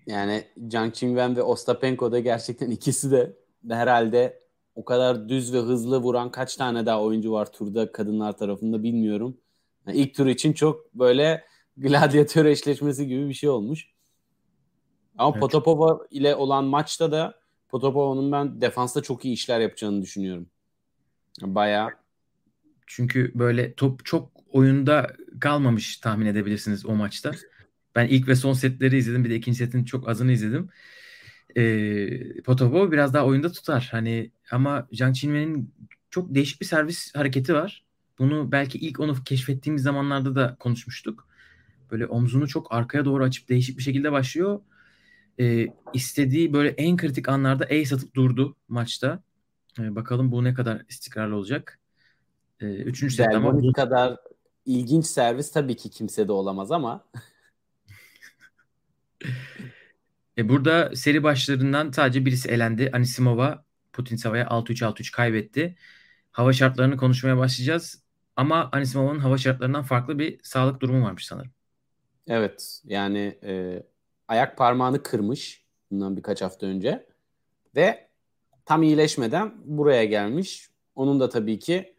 Yani 0.08 0.44
Jang 0.72 0.94
Chinwen 0.94 1.36
ve 1.36 1.42
Ostapenko 1.42 2.12
da 2.12 2.20
gerçekten 2.20 2.70
ikisi 2.70 3.12
de 3.12 3.36
herhalde 3.70 4.47
o 4.77 4.86
kadar 4.86 5.29
düz 5.29 5.53
ve 5.53 5.57
hızlı 5.60 5.98
vuran 5.98 6.31
kaç 6.31 6.55
tane 6.55 6.86
daha 6.86 7.01
oyuncu 7.01 7.31
var 7.31 7.51
turda 7.51 7.91
kadınlar 7.91 8.38
tarafında 8.38 8.84
bilmiyorum. 8.84 9.38
Yani 9.88 9.98
ilk 9.98 10.15
tur 10.15 10.27
için 10.27 10.53
çok 10.53 10.93
böyle 10.93 11.46
gladyatör 11.77 12.46
eşleşmesi 12.46 13.07
gibi 13.07 13.29
bir 13.29 13.34
şey 13.34 13.50
olmuş. 13.50 13.88
Ama 15.17 15.31
evet. 15.31 15.41
Potapova 15.41 16.07
ile 16.12 16.36
olan 16.36 16.65
maçta 16.65 17.12
da 17.12 17.39
Potapova'nın 17.69 18.31
ben 18.31 18.62
defansta 18.62 19.01
çok 19.01 19.25
iyi 19.25 19.34
işler 19.34 19.60
yapacağını 19.60 20.01
düşünüyorum. 20.01 20.48
Bayağı. 21.41 21.89
Çünkü 22.88 23.31
böyle 23.36 23.74
top 23.74 24.05
çok 24.05 24.31
oyunda 24.51 25.15
kalmamış 25.39 25.98
tahmin 25.98 26.25
edebilirsiniz 26.25 26.86
o 26.86 26.96
maçta. 26.96 27.31
Ben 27.96 28.07
ilk 28.07 28.27
ve 28.27 28.36
son 28.36 28.53
setleri 28.53 28.98
izledim. 28.98 29.24
Bir 29.24 29.29
de 29.29 29.36
ikinci 29.36 29.57
setin 29.57 29.84
çok 29.84 30.10
azını 30.10 30.31
izledim. 30.31 30.69
Ee, 31.58 32.42
Potapova 32.42 32.92
biraz 32.92 33.13
daha 33.13 33.25
oyunda 33.25 33.51
tutar. 33.51 33.88
Hani 33.92 34.32
ama 34.51 34.88
Zhang 34.92 35.16
Qinwen'in 35.16 35.74
çok 36.10 36.36
değişik 36.36 36.62
bir 36.62 36.66
servis 36.66 37.16
hareketi 37.16 37.54
var. 37.54 37.86
Bunu 38.20 38.51
belki 38.51 38.77
ilk 38.77 39.00
onu 39.00 39.16
keşfettiğimiz 39.25 39.84
zamanlarda 39.84 40.36
da 40.36 40.56
konuşmuştuk. 40.60 41.27
Böyle 41.92 42.06
omzunu 42.06 42.48
çok 42.48 42.74
arkaya 42.74 43.06
doğru 43.06 43.24
açıp 43.24 43.50
değişik 43.50 43.77
bir 43.77 43.84
şekilde 43.84 44.12
başlıyor. 44.12 44.62
Ee, 45.39 45.68
istediği 45.94 46.54
böyle 46.54 46.70
en 46.70 46.98
kritik 46.98 47.30
anlarda 47.30 47.66
ace 47.66 47.96
atıp 47.96 48.16
durdu 48.16 48.56
maçta. 48.68 49.24
Ee, 49.80 49.96
bakalım 49.96 50.32
bu 50.32 50.44
ne 50.44 50.54
kadar 50.54 50.82
istikrarlı 50.89 51.36
olacak. 51.36 51.80
Ee, 52.60 52.66
üçüncü 52.66 53.16
set 53.16 53.36
ama 53.36 53.62
bu 53.62 53.74
kadar 53.74 54.18
ilginç 54.66 55.06
servis 55.06 55.51
tabii 55.51 55.75
ki 55.75 55.89
kimse 55.89 56.27
de 56.27 56.32
olamaz 56.32 56.72
ama 56.72 57.04
e 60.38 60.50
burada 60.50 60.96
seri 60.96 61.24
başlarından 61.24 61.91
sadece 61.91 62.25
birisi 62.25 62.50
elendi. 62.50 62.89
Anisimova 62.94 63.65
Putinseva'ya 63.94 64.46
6-3-6-3 64.46 65.12
kaybetti. 65.12 65.75
Hava 66.32 66.53
şartlarını 66.53 66.98
konuşmaya 66.98 67.38
başlayacağız. 67.38 68.03
Ama 68.36 68.70
Anisimova'nın 68.72 69.20
hava 69.20 69.38
şartlarından 69.38 69.84
farklı 69.84 70.20
bir 70.20 70.39
sağlık 70.44 70.82
durumu 70.82 71.06
varmış 71.06 71.25
sanırım. 71.25 71.51
Evet 72.27 72.82
yani 72.86 73.39
e, 73.44 73.84
ayak 74.27 74.58
parmağını 74.58 75.03
kırmış 75.03 75.65
bundan 75.91 76.17
birkaç 76.17 76.41
hafta 76.41 76.67
önce 76.67 77.08
ve 77.75 78.10
tam 78.65 78.84
iyileşmeden 78.84 79.53
buraya 79.65 80.06
gelmiş. 80.06 80.70
Onun 80.96 81.20
da 81.20 81.29
tabii 81.29 81.60
ki 81.60 81.96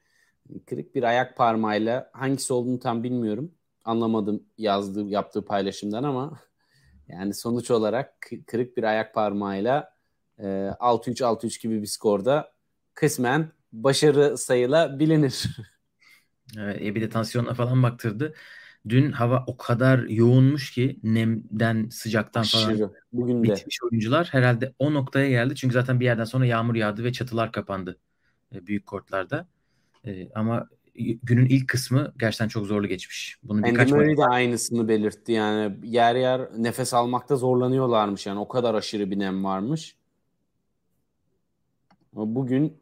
kırık 0.66 0.94
bir 0.94 1.02
ayak 1.02 1.36
parmağıyla 1.36 2.10
hangisi 2.12 2.52
olduğunu 2.52 2.78
tam 2.78 3.02
bilmiyorum. 3.02 3.54
Anlamadım 3.84 4.42
yazdığı 4.58 5.08
yaptığı 5.08 5.44
paylaşımdan 5.44 6.02
ama 6.02 6.40
yani 7.08 7.34
sonuç 7.34 7.70
olarak 7.70 8.14
kırık 8.46 8.76
bir 8.76 8.82
ayak 8.82 9.14
parmağıyla 9.14 9.94
e, 10.38 10.70
6-3 10.80 11.22
6-3 11.22 11.62
gibi 11.62 11.82
bir 11.82 11.86
skorda 11.86 12.52
kısmen 12.94 13.52
başarı 13.72 14.38
sayıla 14.38 14.98
bilinir. 14.98 15.44
Evet, 16.58 16.82
e 16.82 16.94
bir 16.94 17.00
de 17.00 17.08
tansiyonuna 17.08 17.54
falan 17.54 17.82
baktırdı. 17.82 18.34
Dün 18.88 19.12
hava 19.12 19.44
o 19.46 19.56
kadar 19.56 19.98
yoğunmuş 19.98 20.70
ki 20.70 21.00
nemden, 21.02 21.88
sıcaktan 21.88 22.40
Aşırı. 22.40 22.78
falan 22.78 22.92
Bugün 23.12 23.44
de. 23.44 23.54
bitmiş 23.54 23.78
oyuncular 23.82 24.28
herhalde 24.30 24.74
o 24.78 24.94
noktaya 24.94 25.28
geldi. 25.28 25.54
Çünkü 25.54 25.72
zaten 25.72 26.00
bir 26.00 26.04
yerden 26.04 26.24
sonra 26.24 26.46
yağmur 26.46 26.74
yağdı 26.74 27.04
ve 27.04 27.12
çatılar 27.12 27.52
kapandı 27.52 27.98
e, 28.54 28.66
büyük 28.66 28.86
kortlarda. 28.86 29.48
E, 30.06 30.28
ama 30.34 30.68
günün 31.22 31.46
ilk 31.46 31.68
kısmı 31.68 32.12
gerçekten 32.18 32.48
çok 32.48 32.66
zorlu 32.66 32.86
geçmiş. 32.86 33.38
Bunu 33.42 33.64
birkaç 33.64 33.92
Andy 33.92 34.00
Murray 34.00 34.16
de 34.16 34.24
aynısını 34.24 34.88
belirtti 34.88 35.32
yani 35.32 35.76
yer 35.82 36.14
yer 36.14 36.48
nefes 36.56 36.94
almakta 36.94 37.36
zorlanıyorlarmış 37.36 38.26
yani 38.26 38.40
o 38.40 38.48
kadar 38.48 38.74
aşırı 38.74 39.10
bir 39.10 39.18
nem 39.18 39.44
varmış. 39.44 39.96
Ama 42.16 42.34
bugün 42.34 42.80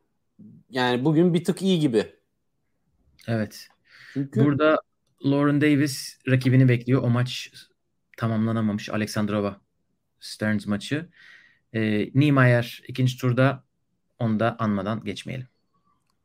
yani 0.71 1.05
bugün 1.05 1.35
bir 1.35 1.45
tık 1.45 1.63
iyi 1.63 1.81
gibi. 1.81 2.13
Evet. 3.29 3.69
Çünkü 4.13 4.45
burada 4.45 4.81
Lauren 5.25 5.61
Davis 5.61 6.19
rakibini 6.29 6.69
bekliyor. 6.69 7.03
O 7.03 7.11
maç 7.11 7.53
tamamlanamamış. 8.17 8.91
Alexandrova 8.91 9.61
Stearns 10.21 10.67
maçı. 10.67 11.09
Ee, 11.73 12.11
Niemeyer 12.15 12.83
ikinci 12.89 13.19
turda 13.19 13.65
onu 14.19 14.41
da 14.41 14.57
anmadan 14.59 15.05
geçmeyelim. 15.05 15.47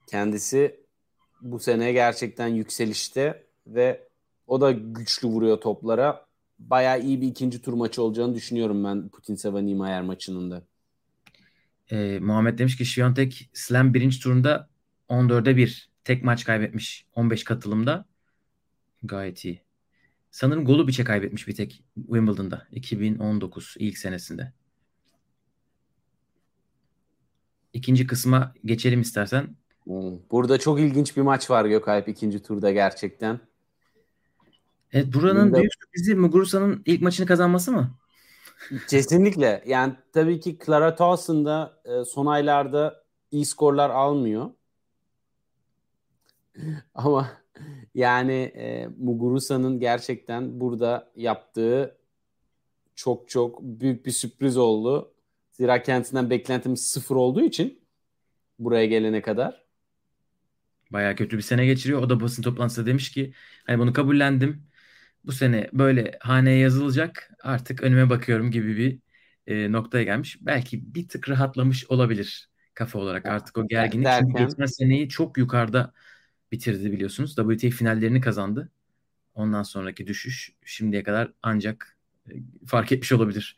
Kendisi 0.08 0.81
bu 1.42 1.60
sene 1.60 1.92
gerçekten 1.92 2.48
yükselişte 2.48 3.44
ve 3.68 4.08
o 4.48 4.62
da 4.62 4.72
güçlü 4.72 5.28
vuruyor 5.28 5.62
toplara. 5.62 6.26
bayağı 6.60 7.02
iyi 7.02 7.22
bir 7.22 7.28
ikinci 7.28 7.62
tur 7.62 7.74
maçı 7.74 8.04
olacağını 8.04 8.36
düşünüyorum 8.36 8.84
ben 8.84 9.10
Putin 9.10 9.36
Savanimayer 9.36 10.02
maçının 10.02 10.52
da. 10.52 10.64
Ee, 11.92 12.20
Muhammed 12.22 12.60
demiş 12.60 12.78
ki 12.78 12.86
Şiyontek 12.86 13.50
Slam 13.54 13.94
birinci 13.94 14.20
turunda 14.20 14.70
14'e 15.10 15.58
1 15.58 15.90
tek 16.04 16.24
maç 16.24 16.46
kaybetmiş 16.46 17.06
15 17.16 17.44
katılımda. 17.44 18.06
Gayet 19.04 19.46
iyi. 19.46 19.62
Sanırım 20.32 20.66
Golubic'e 20.66 21.04
kaybetmiş 21.04 21.48
bir 21.48 21.56
tek 21.56 21.84
Wimbledon'da 21.96 22.68
2019 22.72 23.76
ilk 23.80 23.98
senesinde. 23.98 24.54
İkinci 27.74 28.08
kısma 28.08 28.54
geçelim 28.66 29.02
istersen. 29.02 29.56
Burada 30.32 30.58
çok 30.58 30.80
ilginç 30.80 31.18
bir 31.18 31.22
maç 31.22 31.50
var 31.50 31.66
Gökalp 31.66 32.08
ikinci 32.08 32.44
turda 32.44 32.72
gerçekten. 32.72 33.40
Evet 34.94 35.14
buranın 35.14 35.48
Bunda... 35.48 35.58
büyük 35.58 35.74
sürprizi 35.74 36.16
Muguruza'nın 36.16 36.82
ilk 36.86 37.02
maçını 37.02 37.26
kazanması 37.26 37.72
mı? 37.72 37.92
Kesinlikle. 38.90 39.64
Yani 39.68 39.94
tabii 40.14 40.40
ki 40.40 40.58
Clara 40.66 40.96
Towson 40.96 41.46
da 41.46 41.82
e, 41.86 42.06
son 42.06 42.26
aylarda 42.26 43.04
iyi 43.32 43.46
skorlar 43.46 43.90
almıyor. 43.90 44.52
Ama 46.96 47.30
yani 47.96 48.34
e, 48.34 48.88
Muguruza'nın 48.98 49.80
gerçekten 49.80 50.60
burada 50.60 51.12
yaptığı 51.16 51.98
çok 52.96 53.30
çok 53.30 53.62
büyük 53.62 54.06
bir 54.06 54.12
sürpriz 54.12 54.58
oldu. 54.58 55.14
Zira 55.52 55.84
kendisinden 55.84 56.30
beklentimiz 56.30 56.86
sıfır 56.86 57.16
olduğu 57.16 57.42
için 57.42 57.82
buraya 58.60 58.86
gelene 58.86 59.22
kadar. 59.22 59.66
Baya 60.92 61.16
kötü 61.16 61.38
bir 61.38 61.42
sene 61.42 61.66
geçiriyor. 61.66 62.02
O 62.02 62.10
da 62.10 62.20
basın 62.20 62.44
toplantısında 62.44 62.86
demiş 62.86 63.12
ki 63.12 63.34
hani 63.68 63.80
bunu 63.80 63.94
kabullendim. 63.94 64.64
Bu 65.26 65.32
sene 65.32 65.70
böyle 65.74 66.18
haneye 66.20 66.58
yazılacak. 66.58 67.32
Artık 67.44 67.84
önüme 67.84 68.10
bakıyorum 68.10 68.52
gibi 68.52 68.78
bir 68.78 69.00
e, 69.48 69.72
noktaya 69.72 70.04
gelmiş. 70.04 70.38
Belki 70.42 70.96
bir 70.96 71.08
tık 71.08 71.30
rahatlamış 71.30 71.86
olabilir 71.86 72.50
kafa 72.74 73.00
olarak 73.00 73.26
artık 73.26 73.58
o 73.58 73.68
gerginlik. 73.68 74.06
Derken... 74.06 74.28
Çünkü 74.28 74.46
geçen 74.46 74.66
seneyi 74.66 75.10
çok 75.10 75.38
yukarıda 75.38 75.94
bitirdi 76.52 76.92
biliyorsunuz. 76.92 77.36
WTA 77.36 77.70
finallerini 77.70 78.22
kazandı. 78.22 78.72
Ondan 79.36 79.64
sonraki 79.64 80.08
düşüş 80.08 80.54
şimdiye 80.66 81.04
kadar 81.04 81.32
ancak 81.44 81.98
e, 82.30 82.34
fark 82.68 82.92
etmiş 82.92 83.12
olabilir 83.12 83.58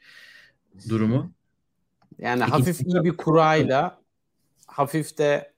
durumu. 0.89 1.33
Yani 2.17 2.41
İkinci 2.41 2.51
hafif 2.51 2.81
iyi 2.81 3.03
bir 3.03 3.17
kurayla 3.17 4.01
hafif 4.67 5.17
de 5.17 5.52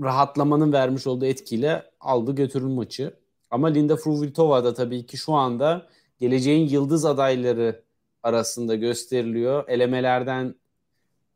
rahatlamanın 0.00 0.72
vermiş 0.72 1.06
olduğu 1.06 1.26
etkiyle 1.26 1.90
aldı 2.00 2.34
götürün 2.34 2.70
maçı. 2.70 3.16
Ama 3.50 3.68
Linda 3.68 3.96
Fruhvirtova 3.96 4.64
da 4.64 4.74
tabii 4.74 5.06
ki 5.06 5.16
şu 5.16 5.32
anda 5.32 5.88
geleceğin 6.20 6.68
yıldız 6.68 7.04
adayları 7.04 7.82
arasında 8.22 8.74
gösteriliyor. 8.74 9.68
Elemelerden 9.68 10.54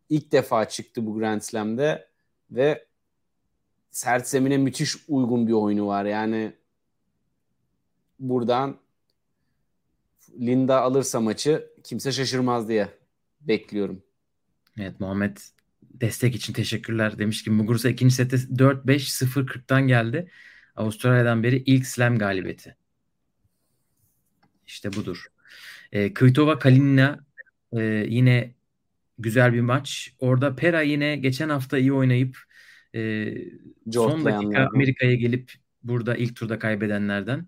ilk 0.09 0.33
defa 0.33 0.69
çıktı 0.69 1.07
bu 1.07 1.15
Grand 1.15 1.41
Slam'de 1.41 2.09
ve 2.51 2.87
sert 3.91 4.29
zemine 4.29 4.57
müthiş 4.59 4.97
uygun 5.09 5.49
bir 5.49 5.53
oyunu 5.53 5.87
var. 5.87 6.05
Yani 6.05 6.53
buradan 8.19 8.77
Linda 10.41 10.81
alırsa 10.81 11.21
maçı 11.21 11.71
kimse 11.85 12.13
şaşırmaz 12.13 12.69
diye 12.69 12.89
bekliyorum. 13.41 14.03
Evet 14.79 15.01
Muhammed 15.01 15.37
destek 16.01 16.35
için 16.35 16.53
teşekkürler. 16.53 17.19
Demiş 17.19 17.45
ki 17.45 17.51
Muguruza 17.51 17.89
ikinci 17.89 18.15
sette 18.15 18.37
4-5-0-40'tan 18.37 19.89
geldi. 19.89 20.31
Avustralya'dan 20.77 21.43
beri 21.43 21.63
ilk 21.67 21.87
slam 21.87 22.19
galibiyeti. 22.19 22.77
İşte 24.67 24.93
budur. 24.93 25.27
E, 25.93 26.15
Kvitova 26.15 26.59
Kalinina 26.59 27.25
e, 27.73 27.83
yine 28.09 28.55
güzel 29.19 29.53
bir 29.53 29.61
maç. 29.61 30.15
Orada 30.19 30.57
Pera 30.57 30.83
yine 30.83 31.17
geçen 31.17 31.49
hafta 31.49 31.79
iyi 31.79 31.93
oynayıp 31.93 32.39
e, 32.95 33.35
son 33.93 34.25
dakika 34.25 34.69
Amerika'ya 34.75 35.15
gelip 35.15 35.53
burada 35.83 36.17
ilk 36.17 36.37
turda 36.37 36.59
kaybedenlerden. 36.59 37.47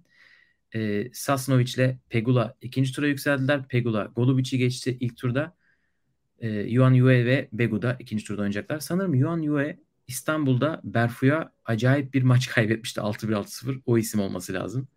E, 0.75 1.11
Sasnovic 1.13 1.75
ile 1.75 1.99
Pegula 2.09 2.57
ikinci 2.61 2.93
tura 2.93 3.07
yükseldiler. 3.07 3.69
Pegula 3.69 4.05
Golubic'i 4.05 4.59
geçti 4.59 4.97
ilk 5.01 5.17
turda. 5.17 5.57
E, 6.39 6.49
Yuan 6.49 6.93
Yue 6.93 7.25
ve 7.25 7.49
Begu'da 7.53 7.97
ikinci 7.99 8.25
turda 8.25 8.41
oynayacaklar. 8.41 8.81
Sanırım 8.81 9.15
Yuan 9.15 9.39
Yue 9.39 9.79
İstanbul'da 10.07 10.81
Berfu'ya 10.85 11.53
acayip 11.65 12.15
bir 12.15 12.23
maç 12.23 12.49
kaybetmişti 12.55 13.01
6-1-6-0. 13.01 13.83
O 13.87 13.99
isim 13.99 14.21
olması 14.21 14.53
lazım. 14.53 14.89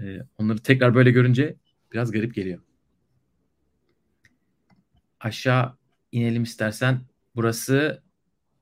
E, 0.00 0.18
onları 0.38 0.58
tekrar 0.58 0.94
böyle 0.94 1.10
görünce 1.10 1.56
biraz 1.92 2.10
garip 2.10 2.34
geliyor. 2.34 2.60
Aşağı 5.20 5.76
inelim 6.12 6.42
istersen. 6.42 7.00
Burası 7.36 8.02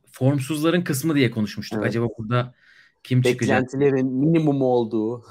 formsuzların 0.06 0.82
kısmı 0.82 1.14
diye 1.14 1.30
konuşmuştuk. 1.30 1.78
Evet. 1.78 1.88
Acaba 1.88 2.08
burada 2.18 2.54
kim 3.02 3.22
çıkacak? 3.22 3.62
Beklentilerin 3.62 4.06
minimum 4.06 4.62
olduğu. 4.62 5.24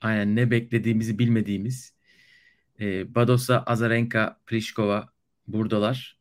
Aynen 0.00 0.36
ne 0.36 0.50
beklediğimizi 0.50 1.18
bilmediğimiz. 1.18 1.92
E, 2.80 3.14
Badosa, 3.14 3.62
Azarenka, 3.66 4.40
Pliskova 4.46 5.13
buradalar. 5.48 6.18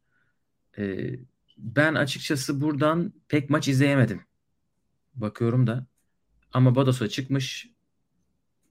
E, 0.77 1.09
ben 1.57 1.95
açıkçası 1.95 2.61
buradan 2.61 3.13
pek 3.27 3.49
maç 3.49 3.67
izleyemedim. 3.67 4.21
Bakıyorum 5.15 5.67
da. 5.67 5.85
Ama 6.53 6.75
Badosa 6.75 7.09
çıkmış. 7.09 7.69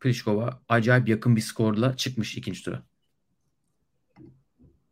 Pliskova 0.00 0.60
acayip 0.68 1.08
yakın 1.08 1.36
bir 1.36 1.40
skorla 1.40 1.96
çıkmış 1.96 2.36
ikinci 2.36 2.64
tura. 2.64 2.82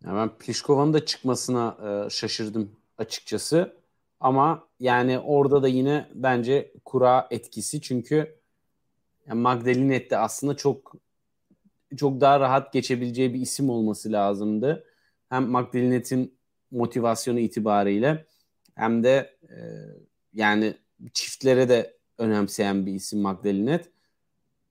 Ya 0.05 0.15
ben 0.15 0.39
Pliskova'nın 0.39 0.93
da 0.93 1.05
çıkmasına 1.05 1.77
e, 2.07 2.11
şaşırdım 2.11 2.77
açıkçası. 2.99 3.77
Ama 4.21 4.69
yani 4.81 5.19
orada 5.19 5.63
da 5.63 5.69
yine 5.69 6.09
bence 6.15 6.73
kura 6.85 7.29
etkisi 7.31 7.81
çünkü 7.81 8.41
yani 9.27 9.41
Magdalinet 9.41 10.13
aslında 10.13 10.57
çok 10.57 10.93
çok 11.97 12.21
daha 12.21 12.41
rahat 12.41 12.73
geçebileceği 12.73 13.35
bir 13.35 13.41
isim 13.41 13.71
olması 13.71 14.13
lazımdı. 14.13 14.85
Hem 15.31 15.49
Magdalinet'in 15.49 16.39
motivasyonu 16.71 17.39
itibariyle 17.39 18.27
hem 18.75 19.05
de 19.05 19.39
e, 19.43 19.57
yani 20.35 20.75
çiftlere 21.13 21.69
de 21.69 21.97
önemseyen 22.19 22.87
bir 22.87 22.95
isim 22.95 23.21
Magdalinet. 23.21 23.91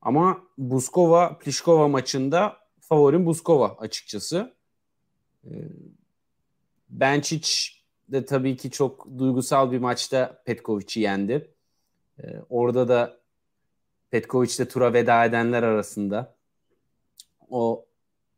Ama 0.01 0.43
Buskova 0.57 1.37
Pliskova 1.37 1.87
maçında 1.87 2.57
favorim 2.79 3.25
Buskova 3.25 3.77
açıkçası. 3.77 4.53
E, 5.45 5.51
Benčić 6.97 7.79
de 8.09 8.25
tabii 8.25 8.57
ki 8.57 8.71
çok 8.71 9.17
duygusal 9.17 9.71
bir 9.71 9.79
maçta 9.79 10.43
Petkovic'i 10.45 10.99
yendi. 10.99 11.53
E, 12.23 12.23
orada 12.49 12.87
da 12.87 13.19
Petkovic 14.11 14.59
de 14.59 14.67
tura 14.67 14.93
veda 14.93 15.25
edenler 15.25 15.63
arasında. 15.63 16.35
O 17.49 17.85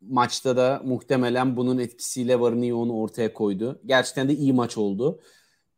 maçta 0.08 0.56
da 0.56 0.82
muhtemelen 0.84 1.56
bunun 1.56 1.78
etkisiyle 1.78 2.40
varını 2.40 2.66
yoğunu 2.66 2.96
ortaya 2.96 3.32
koydu. 3.32 3.80
Gerçekten 3.86 4.28
de 4.28 4.34
iyi 4.34 4.52
maç 4.52 4.78
oldu. 4.78 5.20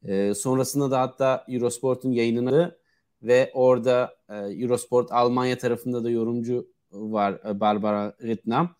E, 0.04 0.34
sonrasında 0.34 0.90
da 0.90 1.00
hatta 1.00 1.44
Eurosport'un 1.48 2.12
yayınını 2.12 2.78
ve 3.22 3.50
orada 3.54 4.16
e, 4.28 4.34
Eurosport 4.34 5.12
Almanya 5.12 5.58
tarafında 5.58 6.04
da 6.04 6.10
yorumcu 6.10 6.68
var 6.92 7.38
e, 7.48 7.60
Barbara 7.60 8.14
Rittnam. 8.22 8.74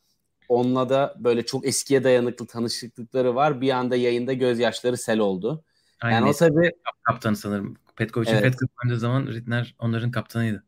Onunla 0.49 0.89
da 0.89 1.15
böyle 1.19 1.47
çok 1.47 1.67
eskiye 1.67 2.05
dayanıklı 2.05 2.47
tanışıklıkları 2.47 3.35
var. 3.35 3.61
Bir 3.61 3.71
anda 3.71 3.97
yayında 3.97 4.33
gözyaşları 4.33 4.97
sel 4.97 5.19
oldu. 5.19 5.65
Aynen. 6.01 6.17
Yani 6.17 6.31
o 6.31 6.33
tabii 6.33 6.71
kaptanı 7.03 7.37
sanırım. 7.37 7.77
Petkovic'in 7.97 8.35
evet. 8.35 8.43
Pet 8.43 8.59
Cup 8.59 8.99
zaman 8.99 9.27
Rittner 9.27 9.75
onların 9.79 10.11
kaptanıydı. 10.11 10.65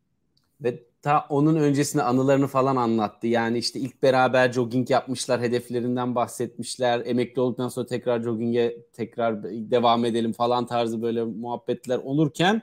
Ve 0.61 0.83
ta 1.01 1.25
onun 1.29 1.55
öncesinde 1.55 2.03
anılarını 2.03 2.47
falan 2.47 2.75
anlattı. 2.75 3.27
Yani 3.27 3.57
işte 3.57 3.79
ilk 3.79 4.03
beraber 4.03 4.51
jogging 4.51 4.89
yapmışlar, 4.89 5.41
hedeflerinden 5.41 6.15
bahsetmişler. 6.15 7.01
Emekli 7.05 7.41
olduktan 7.41 7.69
sonra 7.69 7.87
tekrar 7.87 8.23
jogging'e 8.23 8.77
tekrar 8.93 9.43
devam 9.43 10.05
edelim 10.05 10.33
falan 10.33 10.65
tarzı 10.65 11.01
böyle 11.01 11.23
muhabbetler 11.23 11.97
olurken 11.97 12.61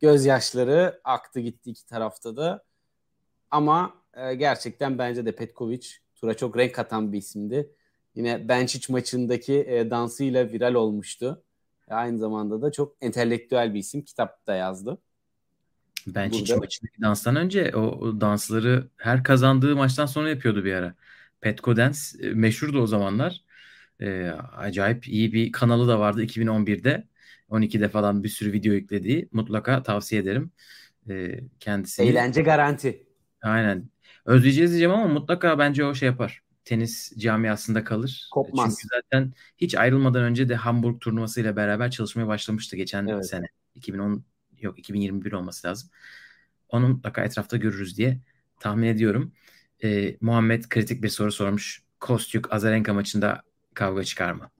gözyaşları 0.00 1.00
aktı 1.04 1.40
gitti 1.40 1.70
iki 1.70 1.86
tarafta 1.86 2.36
da. 2.36 2.64
Ama 3.50 3.94
e, 4.14 4.34
gerçekten 4.34 4.98
bence 4.98 5.26
de 5.26 5.32
Petkovic 5.36 5.86
tura 6.14 6.34
çok 6.34 6.56
renk 6.58 6.74
katan 6.74 7.12
bir 7.12 7.18
isimdi. 7.18 7.74
Yine 8.14 8.30
Benčić 8.30 8.92
maçındaki 8.92 9.54
e, 9.54 9.90
dansıyla 9.90 10.52
viral 10.52 10.74
olmuştu. 10.74 11.42
E, 11.88 11.94
aynı 11.94 12.18
zamanda 12.18 12.62
da 12.62 12.72
çok 12.72 12.96
entelektüel 13.00 13.74
bir 13.74 13.78
isim. 13.78 14.02
Kitap 14.02 14.46
da 14.46 14.54
yazdı. 14.54 14.98
Ben 16.06 16.30
Çiçi 16.30 16.56
maçındaki 16.56 17.02
danstan 17.02 17.36
önce 17.36 17.76
o, 17.76 17.80
o 17.80 18.20
dansları 18.20 18.88
her 18.96 19.24
kazandığı 19.24 19.76
maçtan 19.76 20.06
sonra 20.06 20.28
yapıyordu 20.30 20.64
bir 20.64 20.72
ara. 20.72 20.94
Petco 21.40 21.76
Dance 21.76 21.98
e, 22.20 22.30
meşhurdu 22.30 22.80
o 22.80 22.86
zamanlar. 22.86 23.44
E, 24.00 24.30
acayip 24.56 25.08
iyi 25.08 25.32
bir 25.32 25.52
kanalı 25.52 25.88
da 25.88 26.00
vardı 26.00 26.22
2011'de. 26.22 27.08
12'de 27.48 27.88
falan 27.88 28.24
bir 28.24 28.28
sürü 28.28 28.52
video 28.52 28.72
yüklediği. 28.72 29.28
Mutlaka 29.32 29.82
tavsiye 29.82 30.20
ederim. 30.20 30.50
E, 31.10 31.40
kendisini. 31.60 32.06
Eğlence 32.08 32.42
garanti. 32.42 33.06
Aynen. 33.42 33.90
Özleyeceğiz 34.24 34.70
diyeceğim 34.70 34.94
ama 34.94 35.06
mutlaka 35.08 35.58
bence 35.58 35.84
o 35.84 35.94
şey 35.94 36.06
yapar. 36.06 36.42
Tenis 36.64 37.12
camiasında 37.18 37.84
kalır. 37.84 38.28
Kopmaz. 38.32 38.78
Çünkü 38.80 38.94
zaten 38.94 39.32
hiç 39.58 39.74
ayrılmadan 39.74 40.22
önce 40.22 40.48
de 40.48 40.54
Hamburg 40.54 41.00
turnuvasıyla 41.00 41.56
beraber 41.56 41.90
çalışmaya 41.90 42.26
başlamıştı 42.26 42.76
geçen 42.76 43.06
Evet. 43.06 43.28
sene. 43.28 43.46
2010 43.74 44.24
yok 44.60 44.78
2021 44.78 45.32
olması 45.32 45.68
lazım. 45.68 45.90
Onu 46.68 46.88
mutlaka 46.88 47.24
etrafta 47.24 47.56
görürüz 47.56 47.98
diye 47.98 48.20
tahmin 48.60 48.86
ediyorum. 48.86 49.32
Ee, 49.84 50.16
Muhammed 50.20 50.64
kritik 50.64 51.02
bir 51.02 51.08
soru 51.08 51.32
sormuş. 51.32 51.82
Kostyuk 52.00 52.52
Azarenka 52.52 52.94
maçında 52.94 53.42
kavga 53.74 54.04
çıkar 54.04 54.32
mı? 54.32 54.50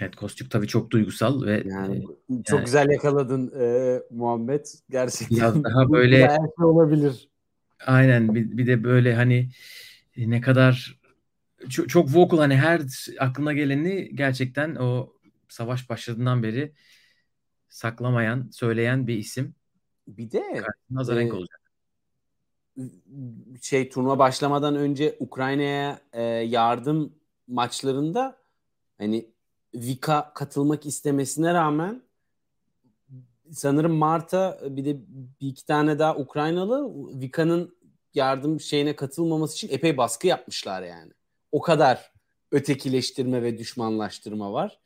Evet 0.00 0.16
Kostyuk 0.16 0.50
tabii 0.50 0.66
çok 0.66 0.90
duygusal 0.90 1.42
ve 1.46 1.62
Yani 1.66 1.96
e, 1.98 2.42
çok 2.44 2.58
yani- 2.58 2.64
güzel 2.64 2.90
yakaladın 2.90 3.52
e, 3.60 3.98
Muhammed. 4.10 4.64
Gerçekten. 4.90 5.36
Biraz 5.36 5.64
daha 5.64 5.88
böyle- 5.92 6.28
her 6.28 6.38
şey 6.56 6.64
olabilir. 6.64 7.28
Aynen 7.86 8.34
bir, 8.34 8.56
bir 8.56 8.66
de 8.66 8.84
böyle 8.84 9.14
hani 9.14 9.50
ne 10.16 10.40
kadar 10.40 11.00
çok, 11.68 11.88
çok 11.88 12.16
vocal 12.16 12.38
hani 12.38 12.56
her 12.56 12.80
aklına 13.18 13.52
geleni 13.52 14.10
gerçekten 14.14 14.74
o 14.74 15.12
savaş 15.48 15.90
başladığından 15.90 16.42
beri 16.42 16.72
saklamayan, 17.70 18.48
söyleyen 18.52 19.06
bir 19.06 19.16
isim. 19.16 19.54
Bir 20.08 20.30
de 20.30 20.62
Azarenka 20.96 21.36
e, 21.36 21.38
olacak. 21.38 21.60
şey 23.62 23.88
turnuva 23.88 24.18
başlamadan 24.18 24.76
önce 24.76 25.16
Ukrayna'ya 25.20 26.00
e, 26.12 26.22
yardım 26.22 27.14
maçlarında 27.48 28.36
hani 28.98 29.30
Vika 29.74 30.32
katılmak 30.34 30.86
istemesine 30.86 31.54
rağmen 31.54 32.02
sanırım 33.52 33.92
Marta 33.92 34.60
bir 34.62 34.84
de 34.84 34.96
bir 35.40 35.48
iki 35.48 35.66
tane 35.66 35.98
daha 35.98 36.16
Ukraynalı 36.16 36.90
Vika'nın 37.20 37.76
yardım 38.14 38.60
şeyine 38.60 38.96
katılmaması 38.96 39.54
için 39.54 39.68
epey 39.74 39.96
baskı 39.96 40.26
yapmışlar 40.26 40.82
yani. 40.82 41.12
O 41.52 41.60
kadar 41.60 42.12
ötekileştirme 42.52 43.42
ve 43.42 43.58
düşmanlaştırma 43.58 44.52
var. 44.52 44.80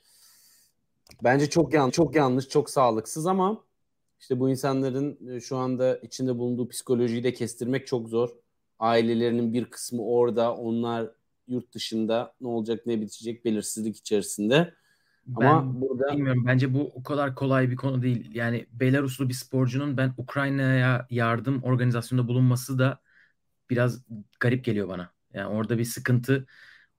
Bence 1.24 1.50
çok 1.50 1.74
yanlış, 1.74 1.94
çok 1.94 2.16
yanlış, 2.16 2.48
çok 2.48 2.70
sağlıksız 2.70 3.26
ama 3.26 3.64
işte 4.20 4.40
bu 4.40 4.50
insanların 4.50 5.28
e, 5.36 5.40
şu 5.40 5.56
anda 5.56 5.96
içinde 5.96 6.38
bulunduğu 6.38 6.68
psikolojiyi 6.68 7.24
de 7.24 7.32
kestirmek 7.32 7.86
çok 7.86 8.08
zor. 8.08 8.28
Ailelerinin 8.78 9.52
bir 9.52 9.64
kısmı 9.64 10.02
orada, 10.02 10.54
onlar 10.54 11.10
yurt 11.48 11.74
dışında 11.74 12.34
ne 12.40 12.48
olacak 12.48 12.86
ne 12.86 13.00
bitecek 13.00 13.44
belirsizlik 13.44 13.96
içerisinde. 13.96 14.74
Ama 15.36 15.62
Ben 15.62 15.80
burada 15.80 16.12
bilmiyorum 16.12 16.44
bence 16.46 16.74
bu 16.74 16.92
o 16.94 17.02
kadar 17.02 17.34
kolay 17.34 17.70
bir 17.70 17.76
konu 17.76 18.02
değil. 18.02 18.34
Yani 18.34 18.66
Belaruslu 18.72 19.28
bir 19.28 19.34
sporcunun 19.34 19.96
ben 19.96 20.14
Ukrayna'ya 20.18 21.06
yardım 21.10 21.62
organizasyonunda 21.62 22.28
bulunması 22.28 22.78
da 22.78 23.00
biraz 23.70 24.02
garip 24.40 24.64
geliyor 24.64 24.88
bana. 24.88 25.10
Yani 25.32 25.46
orada 25.46 25.78
bir 25.78 25.84
sıkıntı 25.84 26.46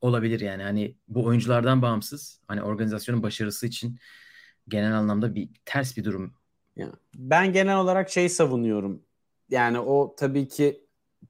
olabilir 0.06 0.39
yani. 0.39 0.63
Hani 0.63 0.96
bu 1.08 1.26
oyunculardan 1.26 1.82
bağımsız. 1.82 2.41
Hani 2.48 2.63
organizasyonun 2.63 3.24
başarısı 3.24 3.68
için 3.68 4.00
genel 4.68 4.98
anlamda 4.98 5.36
bir 5.36 5.50
ters 5.65 5.98
bir 5.98 6.04
durum. 6.04 6.34
Ya, 6.76 6.91
ben 7.15 7.54
genel 7.54 7.78
olarak 7.78 8.10
şey 8.10 8.30
savunuyorum. 8.30 9.02
Yani 9.50 9.80
o 9.80 10.15
tabii 10.18 10.48
ki 10.48 10.86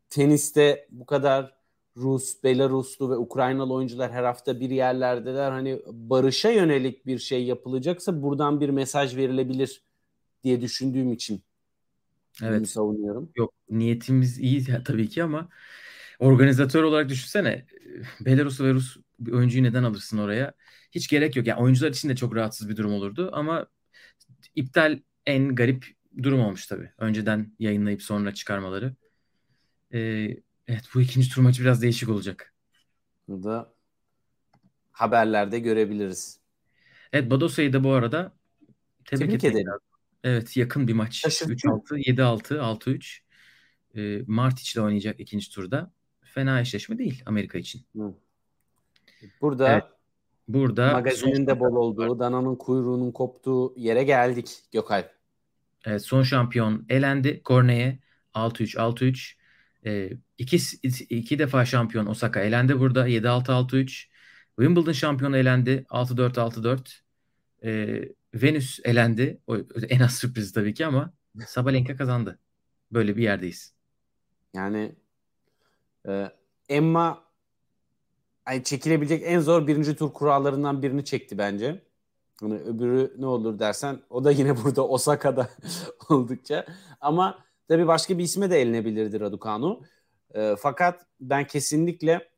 teniste 0.10 0.88
bu 0.92 1.06
kadar 1.06 1.56
Rus, 1.98 2.44
Belaruslu 2.44 3.10
ve 3.10 3.18
Ukraynalı 3.18 3.74
oyuncular 3.74 4.12
her 4.12 4.24
hafta 4.24 4.60
bir 4.60 4.70
yerlerdeler. 4.70 5.52
Hani 5.52 5.82
barışa 5.88 6.50
yönelik 6.50 7.06
bir 7.06 7.20
şey 7.20 7.46
yapılacaksa 7.46 8.22
buradan 8.22 8.62
bir 8.62 8.70
mesaj 8.70 9.16
verilebilir 9.16 9.84
diye 10.44 10.62
düşündüğüm 10.62 11.14
için 11.14 11.44
bunu 12.42 12.50
Evet. 12.50 12.70
savunuyorum. 12.70 13.30
Yok 13.36 13.54
niyetimiz 13.70 14.40
iyi 14.40 14.66
tabii 14.86 15.10
ki 15.10 15.24
ama 15.24 15.50
organizatör 16.20 16.84
olarak 16.84 17.10
düşünsene 17.10 17.66
Belaruslu 18.22 18.66
ve 18.66 18.74
Rus 18.74 18.98
bir 19.20 19.32
oyuncuyu 19.32 19.64
neden 19.64 19.84
alırsın 19.84 20.18
oraya? 20.18 20.54
Hiç 20.92 21.08
gerek 21.08 21.36
yok. 21.36 21.48
Yani 21.48 21.62
oyuncular 21.62 21.90
için 21.90 22.10
de 22.10 22.16
çok 22.16 22.36
rahatsız 22.36 22.70
bir 22.70 22.78
durum 22.78 22.94
olurdu 22.94 23.30
ama 23.34 23.68
iptal 24.56 25.00
en 25.26 25.56
garip 25.56 25.86
durum 26.24 26.40
olmuş 26.40 26.68
tabii. 26.68 26.92
Önceden 26.98 27.54
yayınlayıp 27.60 28.02
sonra 28.04 28.34
çıkarmaları. 28.34 28.96
Ee, 29.94 30.00
evet 30.68 30.84
bu 30.94 31.02
ikinci 31.02 31.30
tur 31.30 31.42
maçı 31.42 31.62
biraz 31.62 31.82
değişik 31.82 32.10
olacak. 32.10 32.54
Bunu 33.28 33.44
da 33.44 33.74
haberlerde 34.92 35.60
görebiliriz. 35.60 36.40
Evet 37.14 37.32
Badosa'yı 37.32 37.74
da 37.74 37.84
bu 37.84 37.92
arada 37.92 38.34
tebrik, 39.06 39.26
Tebrik 39.28 39.44
ederim. 39.44 39.68
lazım. 39.68 39.82
Evet 40.24 40.58
yakın 40.58 40.88
bir 40.88 40.94
maç. 40.94 41.16
Şaşırttı. 41.16 41.54
3-6, 41.54 41.98
7-6, 41.98 42.60
6-3. 42.60 43.22
Ee, 43.96 44.22
Martic 44.28 44.72
ile 44.74 44.82
oynayacak 44.86 45.20
ikinci 45.20 45.50
turda. 45.52 45.92
Fena 46.36 46.62
eşleşme 46.62 46.98
değil 46.98 47.24
Amerika 47.26 47.58
için. 47.58 47.82
Hı. 47.96 48.14
Burada 49.42 49.74
Evet. 49.74 49.84
Burada 50.48 50.92
magazinin 50.92 51.48
de 51.48 51.60
bol 51.60 51.76
olduğu, 51.76 52.20
dananın 52.20 52.56
kuyruğunun 52.56 53.12
koptuğu 53.12 53.74
yere 53.78 54.04
geldik 54.04 54.64
Gökalp. 54.72 55.12
evet, 55.86 56.02
son 56.06 56.24
şampiyon 56.24 56.86
elendi. 56.90 57.42
Corne'ye 57.46 58.00
6-3, 58.34 58.78
6-3. 58.78 59.38
Ee, 59.86 60.10
iki, 60.38 60.58
iki 61.10 61.40
defa 61.40 61.66
şampiyon 61.66 62.06
Osaka 62.06 62.40
elendi 62.40 62.80
burada. 62.80 63.08
7-6, 63.08 63.52
6-3. 63.52 64.10
Wimbledon 64.60 64.92
şampiyonu 64.92 65.38
elendi. 65.38 65.86
6-4, 65.90 66.40
6-4. 66.40 67.02
Ee, 67.64 68.10
Venüs 68.34 68.80
elendi. 68.84 69.40
O 69.48 69.58
en 69.90 70.00
az 70.00 70.18
sürpriz 70.18 70.54
tabii 70.54 70.74
ki 70.74 70.86
ama 70.86 71.14
Sabalenka 71.46 71.96
kazandı. 71.96 72.40
Böyle 72.92 73.18
bir 73.18 73.24
yerdeyiz. 73.24 73.76
Yani 74.54 74.96
e, 76.08 76.32
Emma 76.70 77.24
ay 78.46 78.64
çekilebilecek 78.64 79.24
en 79.26 79.40
zor 79.40 79.68
birinci 79.68 79.96
tur 79.96 80.14
kurallarından 80.14 80.82
birini 80.82 81.06
çekti 81.06 81.38
bence. 81.38 81.82
Hani 82.40 82.60
öbürü 82.60 83.14
ne 83.18 83.26
olur 83.26 83.60
dersen 83.60 84.00
o 84.10 84.24
da 84.24 84.32
yine 84.32 84.58
burada 84.64 84.88
Osaka'da 84.88 85.50
oldukça. 86.10 86.66
Ama 87.02 87.40
tabii 87.68 87.88
başka 87.88 88.18
bir 88.18 88.24
isme 88.24 88.50
de 88.50 88.62
elinebilirdi 88.62 89.20
Raducanu. 89.20 89.82
E, 90.34 90.56
fakat 90.60 91.06
ben 91.20 91.48
kesinlikle 91.48 92.30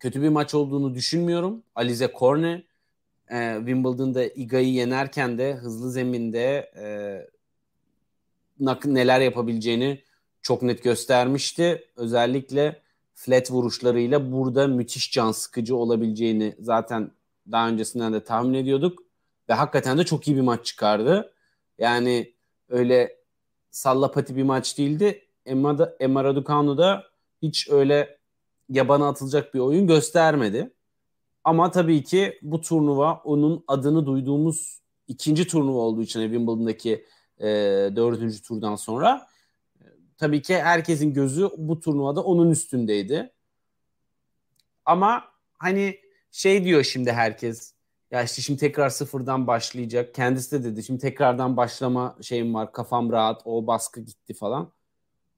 kötü 0.00 0.22
bir 0.22 0.28
maç 0.28 0.54
olduğunu 0.54 0.94
düşünmüyorum. 0.94 1.62
Alize 1.74 2.12
Corne 2.18 2.64
e, 3.30 3.54
Wimbledon'da 3.58 4.24
Iga'yı 4.24 4.72
yenerken 4.72 5.38
de 5.38 5.54
hızlı 5.54 5.90
zeminde 5.90 6.72
e, 6.76 6.84
neler 8.84 9.20
yapabileceğini 9.20 10.02
çok 10.48 10.62
net 10.62 10.82
göstermişti. 10.82 11.84
Özellikle 11.96 12.82
flat 13.14 13.50
vuruşlarıyla 13.50 14.32
burada 14.32 14.66
müthiş 14.66 15.12
can 15.12 15.32
sıkıcı 15.32 15.76
olabileceğini 15.76 16.56
zaten 16.58 17.10
daha 17.52 17.68
öncesinden 17.68 18.12
de 18.12 18.24
tahmin 18.24 18.54
ediyorduk. 18.54 19.02
Ve 19.48 19.54
hakikaten 19.54 19.98
de 19.98 20.04
çok 20.04 20.28
iyi 20.28 20.36
bir 20.36 20.40
maç 20.40 20.66
çıkardı. 20.66 21.32
Yani 21.78 22.34
öyle 22.68 23.16
sallapati 23.70 24.36
bir 24.36 24.42
maç 24.42 24.78
değildi. 24.78 25.24
Emma, 25.46 25.90
Emma 26.00 26.24
Raducanu 26.24 26.78
da 26.78 27.04
hiç 27.42 27.70
öyle 27.70 28.18
yabana 28.68 29.08
atılacak 29.08 29.54
bir 29.54 29.58
oyun 29.58 29.86
göstermedi. 29.86 30.70
Ama 31.44 31.70
tabii 31.70 32.04
ki 32.04 32.38
bu 32.42 32.60
turnuva 32.60 33.20
onun 33.24 33.64
adını 33.66 34.06
duyduğumuz 34.06 34.80
ikinci 35.08 35.46
turnuva 35.46 35.78
olduğu 35.78 36.02
için 36.02 36.20
Wimbledon'daki 36.20 37.06
e, 37.38 37.46
dördüncü 37.96 38.42
turdan 38.42 38.76
sonra 38.76 39.27
tabii 40.18 40.42
ki 40.42 40.58
herkesin 40.58 41.14
gözü 41.14 41.48
bu 41.56 41.80
turnuvada 41.80 42.22
onun 42.24 42.50
üstündeydi. 42.50 43.32
Ama 44.84 45.24
hani 45.58 45.96
şey 46.32 46.64
diyor 46.64 46.82
şimdi 46.82 47.12
herkes 47.12 47.74
ya 48.10 48.22
işte 48.22 48.42
şimdi 48.42 48.60
tekrar 48.60 48.88
sıfırdan 48.88 49.46
başlayacak. 49.46 50.14
Kendisi 50.14 50.52
de 50.52 50.64
dedi 50.64 50.82
şimdi 50.82 51.00
tekrardan 51.00 51.56
başlama 51.56 52.16
şeyim 52.22 52.54
var 52.54 52.72
kafam 52.72 53.12
rahat 53.12 53.42
o 53.44 53.66
baskı 53.66 54.00
gitti 54.00 54.34
falan. 54.34 54.72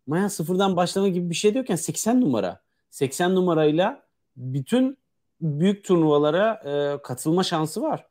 Ama 0.06 0.18
ya 0.18 0.28
sıfırdan 0.28 0.76
başlama 0.76 1.08
gibi 1.08 1.30
bir 1.30 1.34
şey 1.34 1.54
diyorken 1.54 1.76
80 1.76 2.20
numara. 2.20 2.60
80 2.90 3.34
numarayla 3.34 4.02
bütün 4.36 4.98
büyük 5.40 5.84
turnuvalara 5.84 6.54
e, 6.64 7.02
katılma 7.02 7.42
şansı 7.42 7.82
var. 7.82 8.06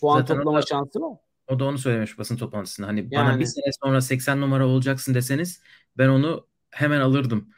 Puan 0.00 0.20
Zaten 0.20 0.36
toplama 0.36 0.58
da- 0.58 0.66
şansı 0.66 1.00
var. 1.00 1.16
O 1.48 1.58
da 1.58 1.64
onu 1.64 1.78
söylemiş 1.78 2.18
basın 2.18 2.36
toplantısında. 2.36 2.86
Hani 2.86 3.10
bana 3.10 3.30
Yani. 3.30 3.40
bir 3.40 3.46
sene 3.46 3.72
sonra 3.84 4.00
80 4.00 4.40
numara 4.40 4.66
olacaksın 4.66 5.14
deseniz 5.14 5.62
ben 5.98 6.08
onu 6.08 6.46
hemen 6.70 7.00
alırdım 7.00 7.48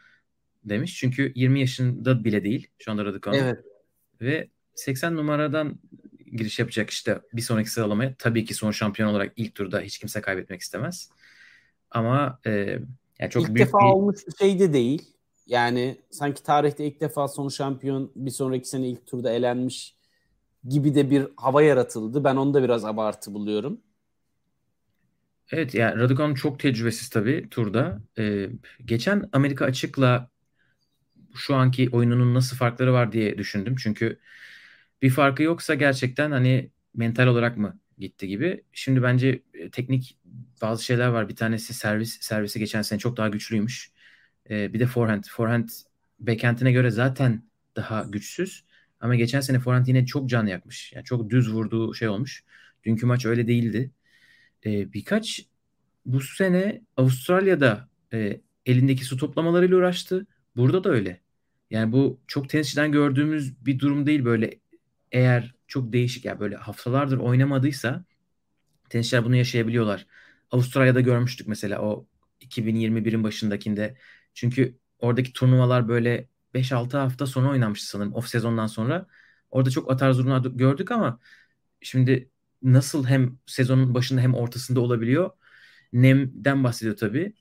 demiş. 0.64 0.96
Çünkü 0.96 1.32
20 1.34 1.60
yaşında 1.60 2.24
bile 2.24 2.44
değil 2.44 2.68
şu 2.78 2.90
anda 2.90 3.04
Raducanu. 3.04 3.36
Evet. 3.36 3.64
Ve 4.20 4.48
80 4.74 5.16
numaradan 5.16 5.78
giriş 6.32 6.58
yapacak 6.58 6.90
işte 6.90 7.20
bir 7.32 7.42
sonraki 7.42 7.70
sıralamaya. 7.70 8.14
Tabii 8.18 8.44
ki 8.44 8.54
son 8.54 8.70
şampiyon 8.70 9.08
olarak 9.08 9.32
ilk 9.36 9.54
turda 9.54 9.80
hiç 9.80 9.98
kimse 9.98 10.20
kaybetmek 10.20 10.60
istemez. 10.60 11.10
Ama 11.90 12.40
e, 12.46 12.50
yani 13.18 13.30
çok 13.30 13.42
ilk 13.42 13.54
büyük 13.54 13.68
defa 13.68 13.78
bir 13.78 13.84
olmuş 13.84 14.26
bir 14.26 14.36
şey 14.36 14.58
de 14.58 14.72
değil. 14.72 15.02
Yani 15.46 15.96
sanki 16.10 16.42
tarihte 16.42 16.86
ilk 16.86 17.00
defa 17.00 17.28
son 17.28 17.48
şampiyon 17.48 18.12
bir 18.16 18.30
sonraki 18.30 18.68
sene 18.68 18.88
ilk 18.88 19.06
turda 19.06 19.30
elenmiş 19.30 19.94
gibi 20.68 20.94
de 20.94 21.10
bir 21.10 21.28
hava 21.36 21.62
yaratıldı. 21.62 22.24
Ben 22.24 22.36
onu 22.36 22.54
da 22.54 22.62
biraz 22.62 22.84
abartı 22.84 23.34
buluyorum. 23.34 23.80
Evet 25.52 25.74
yani 25.74 26.00
Raducanu 26.00 26.36
çok 26.36 26.60
tecrübesiz 26.60 27.08
tabii 27.10 27.48
turda. 27.50 28.02
Ee, 28.18 28.48
geçen 28.84 29.28
Amerika 29.32 29.64
açıkla 29.64 30.30
şu 31.34 31.54
anki 31.54 31.90
oyununun 31.92 32.34
nasıl 32.34 32.56
farkları 32.56 32.92
var 32.92 33.12
diye 33.12 33.38
düşündüm. 33.38 33.76
Çünkü 33.76 34.20
bir 35.02 35.10
farkı 35.10 35.42
yoksa 35.42 35.74
gerçekten 35.74 36.30
hani 36.30 36.70
mental 36.94 37.26
olarak 37.26 37.56
mı 37.58 37.80
gitti 37.98 38.28
gibi. 38.28 38.64
Şimdi 38.72 39.02
bence 39.02 39.42
e, 39.54 39.70
teknik 39.70 40.18
bazı 40.62 40.84
şeyler 40.84 41.08
var. 41.08 41.28
Bir 41.28 41.36
tanesi 41.36 41.74
servis 41.74 42.20
servisi 42.22 42.58
geçen 42.58 42.82
sene 42.82 42.98
çok 42.98 43.16
daha 43.16 43.28
güçlüymüş. 43.28 43.92
Ee, 44.50 44.72
bir 44.72 44.80
de 44.80 44.86
forehand. 44.86 45.24
Forehand 45.30 45.68
backhand'ine 46.20 46.72
göre 46.72 46.90
zaten 46.90 47.44
daha 47.76 48.02
güçsüz. 48.02 48.64
Ama 49.00 49.14
geçen 49.14 49.40
sene 49.40 49.58
forehand 49.58 49.86
yine 49.86 50.06
çok 50.06 50.28
can 50.28 50.46
yakmış. 50.46 50.92
Yani 50.92 51.04
çok 51.04 51.30
düz 51.30 51.52
vurduğu 51.52 51.94
şey 51.94 52.08
olmuş. 52.08 52.44
Dünkü 52.84 53.06
maç 53.06 53.26
öyle 53.26 53.46
değildi. 53.46 53.90
Ee, 54.66 54.92
birkaç 54.92 55.46
bu 56.06 56.20
sene 56.20 56.82
Avustralya'da 56.96 57.88
e, 58.12 58.40
elindeki 58.66 59.04
su 59.04 59.16
toplamalarıyla 59.16 59.76
uğraştı. 59.76 60.26
Burada 60.56 60.84
da 60.84 60.90
öyle. 60.90 61.20
Yani 61.70 61.92
bu 61.92 62.20
çok 62.26 62.48
tenisçiden 62.48 62.92
gördüğümüz 62.92 63.66
bir 63.66 63.78
durum 63.78 64.06
değil 64.06 64.24
böyle 64.24 64.60
eğer 65.12 65.54
çok 65.68 65.92
değişik 65.92 66.24
ya 66.24 66.30
yani 66.30 66.40
böyle 66.40 66.56
haftalardır 66.56 67.18
oynamadıysa 67.18 68.04
tenisçiler 68.90 69.24
bunu 69.24 69.36
yaşayabiliyorlar. 69.36 70.06
Avustralya'da 70.50 71.00
görmüştük 71.00 71.48
mesela 71.48 71.82
o 71.82 72.06
2021'in 72.40 73.24
başındakinde. 73.24 73.96
Çünkü 74.34 74.78
oradaki 74.98 75.32
turnuvalar 75.32 75.88
böyle 75.88 76.28
5-6 76.54 76.96
hafta 76.98 77.26
sonra 77.26 77.50
oynanmıştı 77.50 77.86
sanırım 77.88 78.14
off 78.14 78.28
sezondan 78.28 78.66
sonra. 78.66 79.06
Orada 79.50 79.70
çok 79.70 79.90
atar 79.92 80.12
zurna 80.12 80.38
gördük 80.38 80.90
ama 80.90 81.20
şimdi 81.82 82.30
nasıl 82.62 83.06
hem 83.06 83.38
sezonun 83.46 83.94
başında 83.94 84.20
hem 84.20 84.34
ortasında 84.34 84.80
olabiliyor? 84.80 85.30
Nem'den 85.92 86.64
bahsediyor 86.64 86.96
tabii. 86.96 87.34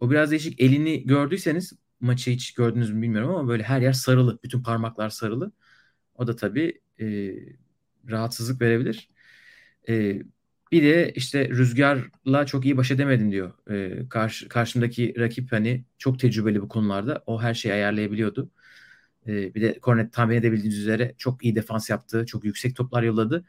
O 0.00 0.10
biraz 0.10 0.30
değişik. 0.30 0.60
Elini 0.60 1.06
gördüyseniz 1.06 1.72
maçı 2.00 2.30
hiç 2.30 2.54
gördünüz 2.54 2.90
mü 2.92 3.02
bilmiyorum 3.02 3.30
ama 3.36 3.48
böyle 3.48 3.62
her 3.62 3.80
yer 3.80 3.92
sarılı. 3.92 4.38
Bütün 4.44 4.62
parmaklar 4.62 5.10
sarılı. 5.10 5.52
O 6.14 6.26
da 6.26 6.36
tabii 6.36 6.82
e, 7.00 7.06
rahatsızlık 8.10 8.60
verebilir. 8.60 9.10
E, 9.88 10.22
bir 10.74 10.82
de 10.82 11.12
işte 11.14 11.48
rüzgarla 11.48 12.46
çok 12.46 12.64
iyi 12.64 12.76
baş 12.76 12.90
edemedim 12.90 13.32
diyor. 13.32 13.52
E, 13.70 14.08
karşı, 14.08 14.48
karşımdaki 14.48 15.14
rakip 15.18 15.52
hani 15.52 15.84
çok 15.98 16.18
tecrübeli 16.20 16.62
bu 16.62 16.68
konularda. 16.68 17.22
O 17.26 17.42
her 17.42 17.54
şeyi 17.54 17.74
ayarlayabiliyordu. 17.74 18.50
E, 19.26 19.54
bir 19.54 19.62
de 19.62 19.78
Cornet 19.82 20.12
tahmin 20.12 20.36
edebildiğiniz 20.36 20.78
üzere 20.78 21.14
çok 21.18 21.44
iyi 21.44 21.54
defans 21.54 21.90
yaptı. 21.90 22.26
Çok 22.26 22.44
yüksek 22.44 22.76
toplar 22.76 23.02
yolladı. 23.02 23.44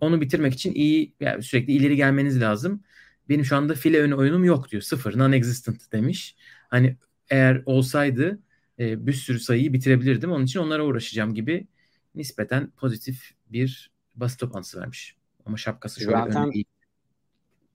Onu 0.00 0.20
bitirmek 0.20 0.54
için 0.54 0.74
iyi 0.74 1.14
yani 1.20 1.42
sürekli 1.42 1.72
ileri 1.72 1.96
gelmeniz 1.96 2.40
lazım. 2.40 2.82
Benim 3.28 3.44
şu 3.44 3.56
anda 3.56 3.74
file 3.74 4.00
önü 4.00 4.14
oyunum 4.14 4.44
yok 4.44 4.70
diyor. 4.70 4.82
Sıfır, 4.82 5.14
non-existent 5.14 5.92
demiş. 5.92 6.36
Hani 6.68 6.96
eğer 7.30 7.62
olsaydı 7.66 8.38
e, 8.78 9.06
bir 9.06 9.12
sürü 9.12 9.40
sayıyı 9.40 9.72
bitirebilirdim. 9.72 10.32
Onun 10.32 10.44
için 10.44 10.60
onlara 10.60 10.84
uğraşacağım 10.84 11.34
gibi 11.34 11.66
nispeten 12.14 12.70
pozitif 12.70 13.30
bir 13.52 13.90
basın 14.16 14.38
toplantısı 14.38 14.80
vermiş. 14.80 15.17
Ama 15.48 15.56
şapkası 15.56 16.00
şöyle 16.00 16.16
Zaten 16.16 16.50
iyi. 16.50 16.64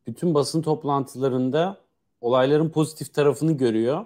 bütün 0.08 0.34
basın 0.34 0.62
toplantılarında 0.62 1.78
olayların 2.22 2.70
pozitif 2.70 3.14
tarafını 3.14 3.58
görüyor. 3.58 4.06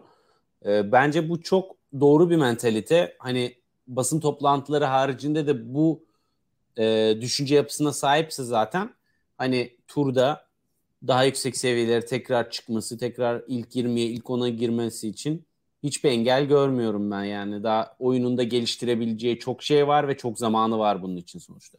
E, 0.65 0.91
bence 0.91 1.29
bu 1.29 1.41
çok 1.41 1.75
doğru 1.99 2.29
bir 2.29 2.35
mentalite. 2.35 3.15
Hani 3.19 3.55
basın 3.87 4.19
toplantıları 4.19 4.85
haricinde 4.85 5.47
de 5.47 5.73
bu 5.73 6.05
e, 6.77 7.17
düşünce 7.21 7.55
yapısına 7.55 7.93
sahipse 7.93 8.43
zaten 8.43 8.93
hani 9.37 9.77
turda 9.87 10.47
daha 11.07 11.23
yüksek 11.23 11.57
seviyelere 11.57 12.05
tekrar 12.05 12.49
çıkması, 12.49 12.97
tekrar 12.97 13.43
ilk 13.47 13.75
20'ye, 13.75 14.05
ilk 14.05 14.25
10'a 14.25 14.49
girmesi 14.49 15.07
için 15.07 15.45
hiçbir 15.83 16.09
engel 16.09 16.45
görmüyorum 16.45 17.11
ben 17.11 17.23
yani. 17.23 17.63
Daha 17.63 17.95
oyununda 17.99 18.43
geliştirebileceği 18.43 19.39
çok 19.39 19.63
şey 19.63 19.87
var 19.87 20.07
ve 20.07 20.17
çok 20.17 20.39
zamanı 20.39 20.79
var 20.79 21.01
bunun 21.01 21.15
için 21.17 21.39
sonuçta. 21.39 21.77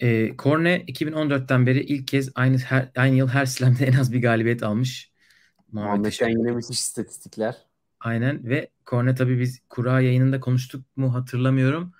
E, 0.00 0.36
Korne 0.36 0.84
2014'ten 0.86 1.66
beri 1.66 1.80
ilk 1.80 2.08
kez 2.08 2.30
aynı 2.34 2.58
her, 2.58 2.90
aynı 2.96 3.16
yıl 3.16 3.28
her 3.28 3.46
slam'de 3.46 3.86
en 3.86 3.92
az 3.92 4.12
bir 4.12 4.22
galibiyet 4.22 4.62
almış. 4.62 5.10
Muhammed'den 5.72 6.28
yine 6.28 6.52
müthiş 6.52 6.80
istatistikler. 6.80 7.56
Aynen 8.00 8.48
ve 8.48 8.70
Korne 8.84 9.14
tabii 9.14 9.40
biz 9.40 9.60
kura 9.68 10.00
yayınında 10.00 10.40
konuştuk 10.40 10.96
mu 10.96 11.14
hatırlamıyorum. 11.14 11.92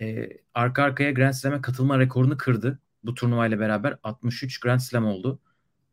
E, 0.00 0.28
arka 0.54 0.82
arkaya 0.82 1.10
Grand 1.10 1.32
Slam'e 1.32 1.60
katılma 1.60 1.98
rekorunu 1.98 2.36
kırdı. 2.36 2.78
Bu 3.04 3.14
turnuvayla 3.14 3.60
beraber 3.60 3.98
63 4.02 4.60
Grand 4.60 4.80
Slam 4.80 5.06
oldu. 5.06 5.40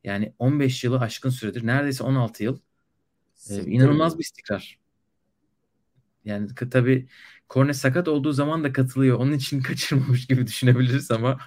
Yani 0.04 0.34
15 0.40 0.84
yılı 0.84 1.00
aşkın 1.00 1.30
süredir. 1.30 1.68
Neredeyse 1.68 2.04
16 2.04 2.44
yıl. 2.44 2.60
Ee, 3.50 3.56
inanılmaz 3.56 4.18
bir 4.18 4.24
istikrar. 4.24 4.80
Yani 6.26 6.48
tabii 6.72 7.08
Korne 7.50 7.74
sakat 7.74 8.08
olduğu 8.08 8.32
zaman 8.34 8.64
da 8.64 8.74
katılıyor. 8.74 9.20
Onun 9.20 9.34
için 9.34 9.62
kaçırmamış 9.64 10.28
gibi 10.28 10.48
düşünebiliriz 10.48 11.12
ama 11.12 11.38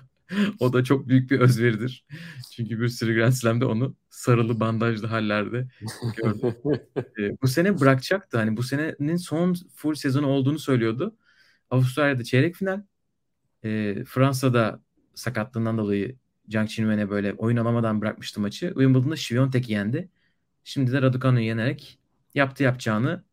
o 0.60 0.72
da 0.72 0.84
çok 0.84 1.08
büyük 1.08 1.30
bir 1.30 1.40
özveridir. 1.40 2.04
Çünkü 2.52 2.80
bir 2.80 2.88
sürü 2.88 3.14
Grand 3.14 3.32
Slam'de 3.32 3.64
onu 3.64 3.96
sarılı 4.10 4.60
bandajlı 4.60 5.06
hallerde 5.06 5.68
gördüm. 6.16 6.54
ee, 6.96 7.36
bu 7.42 7.48
sene 7.48 7.80
bırakacaktı. 7.80 8.38
Hani 8.38 8.56
bu 8.56 8.62
senenin 8.62 9.16
son 9.16 9.56
full 9.74 9.94
sezonu 9.94 10.26
olduğunu 10.26 10.58
söylüyordu. 10.58 11.16
Avustralya'da 11.70 12.24
çeyrek 12.24 12.54
final. 12.54 12.82
E, 13.64 14.04
Fransa'da 14.04 14.82
sakatlığından 15.14 15.78
dolayı 15.78 16.16
Jiang 16.48 16.68
Qinwen'e 16.68 17.10
böyle 17.10 17.32
oyun 17.32 17.56
alamadan 17.56 18.00
bırakmıştı 18.00 18.40
maçı. 18.40 18.66
Wimbledon'da 18.66 19.16
Świątek'i 19.16 19.72
yendi. 19.72 20.08
Şimdi 20.64 20.92
de 20.92 21.02
Raducanu'yu 21.02 21.46
yenerek 21.46 21.98
yaptı 22.34 22.62
yapacağını 22.62 23.24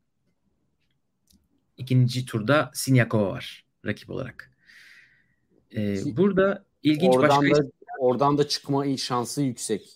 ikinci 1.78 2.26
turda 2.26 2.72
Sinyakova 2.74 3.30
var 3.30 3.66
rakip 3.86 4.10
olarak. 4.10 4.52
Ee, 5.76 5.98
burada 6.18 6.66
ilginç 6.84 7.16
oradan 7.16 7.42
başka... 7.42 7.64
Da, 7.64 7.70
oradan 8.00 8.38
da 8.38 8.48
çıkma 8.48 8.98
şansı 8.98 9.42
yüksek. 9.42 9.90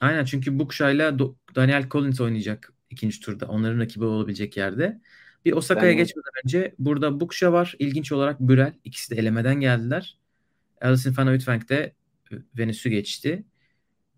Aynen 0.00 0.24
çünkü 0.24 0.58
Bukşa 0.58 0.90
ile 0.90 1.18
Daniel 1.54 1.88
Collins 1.88 2.20
oynayacak 2.20 2.72
ikinci 2.90 3.20
turda. 3.20 3.46
Onların 3.46 3.80
rakibi 3.80 4.04
olabilecek 4.04 4.56
yerde. 4.56 5.00
Bir 5.44 5.52
Osaka'ya 5.52 5.90
ben... 5.90 5.96
geçmeden 5.96 6.32
önce 6.44 6.74
burada 6.78 7.20
Bukşa 7.20 7.52
var. 7.52 7.74
İlginç 7.78 8.12
olarak 8.12 8.40
Bürel. 8.40 8.72
İkisi 8.84 9.16
de 9.16 9.20
elemeden 9.20 9.60
geldiler. 9.60 10.18
Alison 10.80 11.16
van 11.16 11.26
Uytvanck 11.26 11.68
de 11.68 11.94
Venüs'ü 12.58 12.88
geçti. 12.88 13.44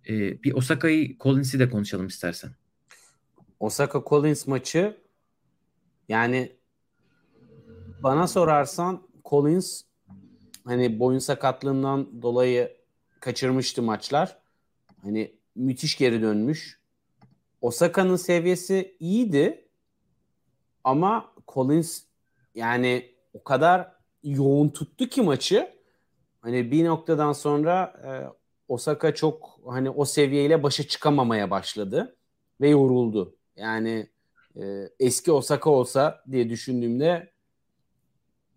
Ee, 0.08 0.42
bir 0.42 0.52
Osaka'yı 0.52 1.18
Collins'i 1.18 1.58
de 1.58 1.70
konuşalım 1.70 2.06
istersen. 2.06 2.50
Osaka 3.60 4.02
Collins 4.08 4.46
maçı 4.46 4.96
yani 6.08 6.52
bana 8.02 8.26
sorarsan 8.26 9.02
Collins 9.24 9.82
hani 10.64 10.98
boyun 11.00 11.18
sakatlığından 11.18 12.22
dolayı 12.22 12.76
kaçırmıştı 13.20 13.82
maçlar. 13.82 14.38
Hani 15.02 15.34
müthiş 15.54 15.98
geri 15.98 16.22
dönmüş. 16.22 16.80
Osaka'nın 17.60 18.16
seviyesi 18.16 18.96
iyiydi 19.00 19.68
ama 20.84 21.32
Collins 21.48 22.02
yani 22.54 23.14
o 23.32 23.44
kadar 23.44 23.92
yoğun 24.22 24.68
tuttu 24.68 25.06
ki 25.06 25.22
maçı. 25.22 25.70
Hani 26.40 26.70
bir 26.70 26.84
noktadan 26.84 27.32
sonra 27.32 27.92
e, 28.04 28.10
Osaka 28.68 29.14
çok 29.14 29.60
hani 29.66 29.90
o 29.90 30.04
seviyeyle 30.04 30.62
başa 30.62 30.82
çıkamamaya 30.82 31.50
başladı 31.50 32.16
ve 32.60 32.68
yoruldu. 32.68 33.36
Yani 33.56 34.08
e, 34.56 34.88
eski 35.00 35.32
Osaka 35.32 35.70
olsa 35.70 36.24
diye 36.30 36.50
düşündüğümde 36.50 37.35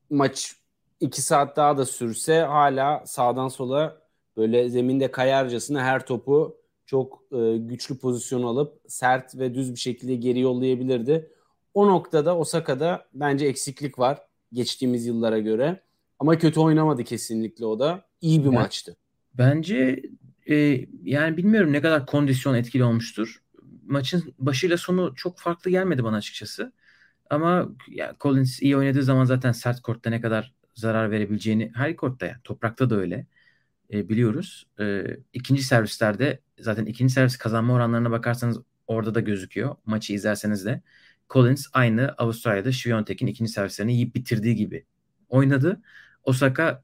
maç 0.10 0.56
iki 1.00 1.22
saat 1.22 1.58
daha 1.58 1.78
da 1.78 1.86
sürse 1.86 2.40
hala 2.40 3.04
sağdan 3.06 3.48
sola 3.48 4.02
böyle 4.38 4.70
zeminde 4.70 5.12
kayarcasına 5.12 5.84
her 5.84 6.06
topu 6.06 6.58
çok 6.86 7.24
e, 7.32 7.58
güçlü 7.58 7.98
pozisyon 7.98 8.44
alıp 8.44 8.82
sert 8.88 9.36
ve 9.38 9.54
düz 9.54 9.74
bir 9.74 9.80
şekilde 9.80 10.16
geri 10.16 10.40
yollayabilirdi. 10.40 11.32
O 11.74 11.88
noktada 11.88 12.38
Osaka'da 12.38 13.06
bence 13.14 13.46
eksiklik 13.46 14.00
var 14.00 14.18
geçtiğimiz 14.54 15.06
yıllara 15.06 15.40
göre. 15.40 15.84
Ama 16.20 16.38
kötü 16.38 16.60
oynamadı 16.60 17.04
kesinlikle 17.04 17.66
o 17.66 17.80
da. 17.80 18.06
İyi 18.22 18.40
bir 18.40 18.46
ben, 18.46 18.54
maçtı. 18.54 18.96
Bence 19.34 20.02
e, 20.50 20.86
yani 21.04 21.38
bilmiyorum 21.38 21.74
ne 21.74 21.82
kadar 21.82 22.06
kondisyon 22.06 22.56
etkili 22.56 22.84
olmuştur. 22.84 23.44
Maçın 23.86 24.34
başıyla 24.40 24.78
sonu 24.78 25.14
çok 25.16 25.40
farklı 25.40 25.72
gelmedi 25.72 26.04
bana 26.04 26.16
açıkçası. 26.16 26.72
Ama 27.30 27.70
ya 27.88 28.16
Collins 28.20 28.62
iyi 28.62 28.78
oynadığı 28.78 29.04
zaman 29.04 29.26
zaten 29.26 29.52
sert 29.52 29.82
kortta 29.82 30.10
ne 30.10 30.22
kadar 30.22 30.54
zarar 30.76 31.12
verebileceğini 31.12 31.72
her 31.76 31.96
kortta 31.96 32.26
yani 32.26 32.42
toprakta 32.44 32.90
da 32.90 32.96
öyle 32.96 33.28
e, 33.94 34.10
biliyoruz. 34.10 34.68
E, 34.80 35.04
ikinci 35.34 35.64
servislerde 35.64 36.42
zaten 36.60 36.86
ikinci 36.86 37.14
servis 37.14 37.38
kazanma 37.38 37.74
oranlarına 37.74 38.12
bakarsanız 38.12 38.60
orada 38.88 39.16
da 39.16 39.20
gözüküyor. 39.20 39.76
Maçı 39.86 40.14
izlerseniz 40.14 40.66
de 40.66 40.82
Collins 41.30 41.68
aynı 41.74 42.10
Avustralya'da 42.18 42.72
Świątek'in 42.72 43.28
ikinci 43.28 43.52
servislerini 43.52 43.94
yiyip 43.94 44.16
bitirdiği 44.16 44.56
gibi 44.56 44.86
oynadı. 45.30 45.82
Osaka 46.24 46.84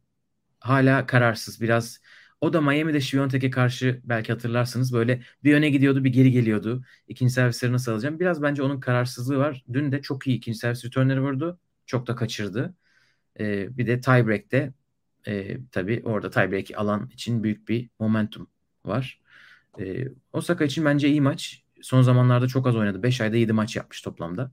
hala 0.60 1.06
kararsız. 1.06 1.62
Biraz 1.62 2.00
O 2.42 2.54
da 2.54 2.62
Miami'de 2.62 3.02
Şiviyontek'e 3.02 3.50
karşı 3.50 4.02
belki 4.04 4.32
hatırlarsınız 4.32 4.94
böyle 4.94 5.22
bir 5.44 5.54
öne 5.56 5.70
gidiyordu 5.70 6.04
bir 6.04 6.14
geri 6.14 6.32
geliyordu. 6.32 6.84
İkinci 7.08 7.34
servisleri 7.34 7.72
nasıl 7.72 7.92
alacağım? 7.92 8.20
Biraz 8.20 8.42
bence 8.42 8.64
onun 8.64 8.80
kararsızlığı 8.80 9.38
var. 9.38 9.64
Dün 9.74 9.92
de 9.92 10.02
çok 10.02 10.28
iyi 10.28 10.38
ikinci 10.38 10.58
servis 10.58 10.86
returnleri 10.86 11.22
vurdu. 11.22 11.60
Çok 11.86 12.08
da 12.08 12.16
kaçırdı. 12.16 12.76
E, 13.40 13.78
bir 13.78 13.88
de 13.88 14.02
tiebreak'te 14.02 14.74
e, 15.28 15.58
tabii 15.72 16.02
orada 16.06 16.30
tiebreak 16.30 16.72
alan 16.76 17.10
için 17.14 17.44
büyük 17.44 17.70
bir 17.70 17.90
momentum 18.00 18.48
var. 18.86 19.22
E, 19.80 20.08
Osaka 20.34 20.66
için 20.66 20.86
bence 20.86 21.10
iyi 21.10 21.22
maç. 21.22 21.64
Son 21.82 22.02
zamanlarda 22.02 22.48
çok 22.48 22.68
az 22.68 22.76
oynadı. 22.76 23.04
5 23.04 23.22
ayda 23.22 23.38
7 23.38 23.54
maç 23.54 23.76
yapmış 23.76 24.02
toplamda. 24.02 24.52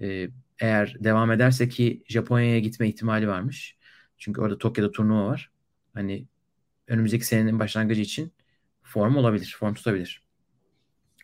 E, 0.00 0.28
eğer 0.60 0.96
devam 1.00 1.32
ederse 1.32 1.68
ki 1.68 2.04
Japonya'ya 2.08 2.58
gitme 2.58 2.88
ihtimali 2.88 3.28
varmış. 3.28 3.76
Çünkü 4.18 4.40
orada 4.40 4.58
Tokyo'da 4.58 4.92
turnuva 4.92 5.26
var. 5.26 5.50
Hani 5.94 6.26
önümüzdeki 6.90 7.26
senenin 7.26 7.58
başlangıcı 7.58 8.00
için 8.00 8.32
form 8.82 9.16
olabilir. 9.16 9.56
Form 9.58 9.74
tutabilir. 9.74 10.22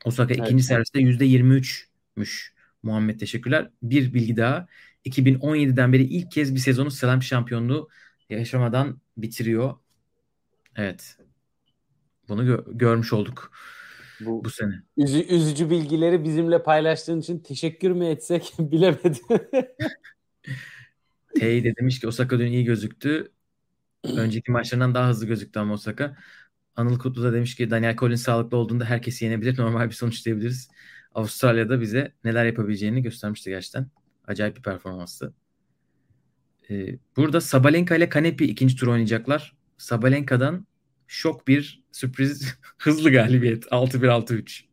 Osaka 0.05 0.35
evet. 0.35 0.47
ikinci 0.47 0.63
serviste 0.63 1.01
%23'müş. 1.01 2.57
Muhammed 2.83 3.21
teşekkürler. 3.21 3.71
Bir 3.83 4.15
bilgi 4.15 4.37
daha. 4.37 4.67
2017'den 5.07 5.93
beri 5.93 6.03
ilk 6.03 6.31
kez 6.33 6.55
bir 6.55 6.61
sezonu 6.61 6.91
Slam 6.91 7.23
şampiyonluğu 7.23 7.89
yaşamadan 8.31 9.01
bitiriyor. 9.17 9.75
Evet. 10.77 11.17
Bunu 12.29 12.45
gö- 12.45 12.79
görmüş 12.79 13.13
olduk 13.13 13.53
bu, 14.21 14.45
bu 14.45 14.51
sene. 14.51 14.83
Üzü, 14.97 15.19
üzücü 15.19 15.71
bilgileri 15.71 16.25
bizimle 16.25 16.63
paylaştığın 16.63 17.21
için 17.21 17.39
teşekkür 17.39 17.91
mü 17.91 18.07
etsek 18.07 18.53
bilemedim. 18.59 19.39
Tey 21.35 21.65
de 21.65 21.77
demiş 21.77 22.01
ki 22.01 22.09
Osaka 22.09 22.39
dün 22.39 22.53
iyi 22.53 22.65
gözüktü. 22.65 23.33
Önceki 24.17 24.53
maçlarından 24.53 24.95
daha 24.95 25.09
hızlı 25.09 25.27
gözüktü 25.27 25.61
ama 25.61 25.75
Osaka. 25.75 26.17
Anıl 26.77 26.99
Kutlu 26.99 27.23
da 27.23 27.33
demiş 27.33 27.55
ki 27.55 27.71
Daniel 27.71 27.97
Collins 27.97 28.23
sağlıklı 28.23 28.57
olduğunda 28.57 28.85
herkesi 28.85 29.25
yenebilir. 29.25 29.59
Normal 29.59 29.87
bir 29.87 29.95
sonuç 29.95 30.27
diyebiliriz. 30.27 30.71
Avustralya'da 31.15 31.81
bize 31.81 32.13
neler 32.25 32.45
yapabileceğini 32.45 33.03
göstermişti 33.03 33.51
gerçekten. 33.51 33.87
Acayip 34.27 34.57
bir 34.57 34.63
performanstı. 34.63 35.35
Ee, 36.71 36.99
burada 37.17 37.41
Sabalenka 37.41 37.97
ile 37.97 38.09
Kanepi 38.09 38.45
ikinci 38.45 38.77
tur 38.77 38.87
oynayacaklar. 38.87 39.57
Sabalenka'dan 39.79 40.67
şok 41.07 41.49
bir 41.49 41.83
sürpriz 41.93 42.55
hızlı 42.79 43.13
galibiyet 43.13 43.65
6-1-6-3. 43.65 44.65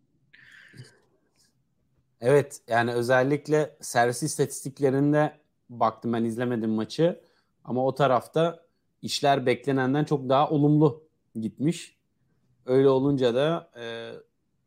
Evet 2.22 2.60
yani 2.68 2.94
özellikle 2.94 3.78
servis 3.82 4.24
istatistiklerinde 4.24 5.40
baktım 5.70 6.14
ben 6.14 6.24
izlemedim 6.24 6.70
maçı 6.70 7.22
ama 7.64 7.86
o 7.86 7.96
tarafta 7.96 8.66
işler 9.04 9.46
beklenenden 9.46 10.04
çok 10.04 10.30
daha 10.30 10.50
olumlu 10.50 11.04
gitmiş. 11.42 11.98
Öyle 12.66 12.90
olunca 12.90 13.36
da 13.36 13.72
e, 13.80 14.12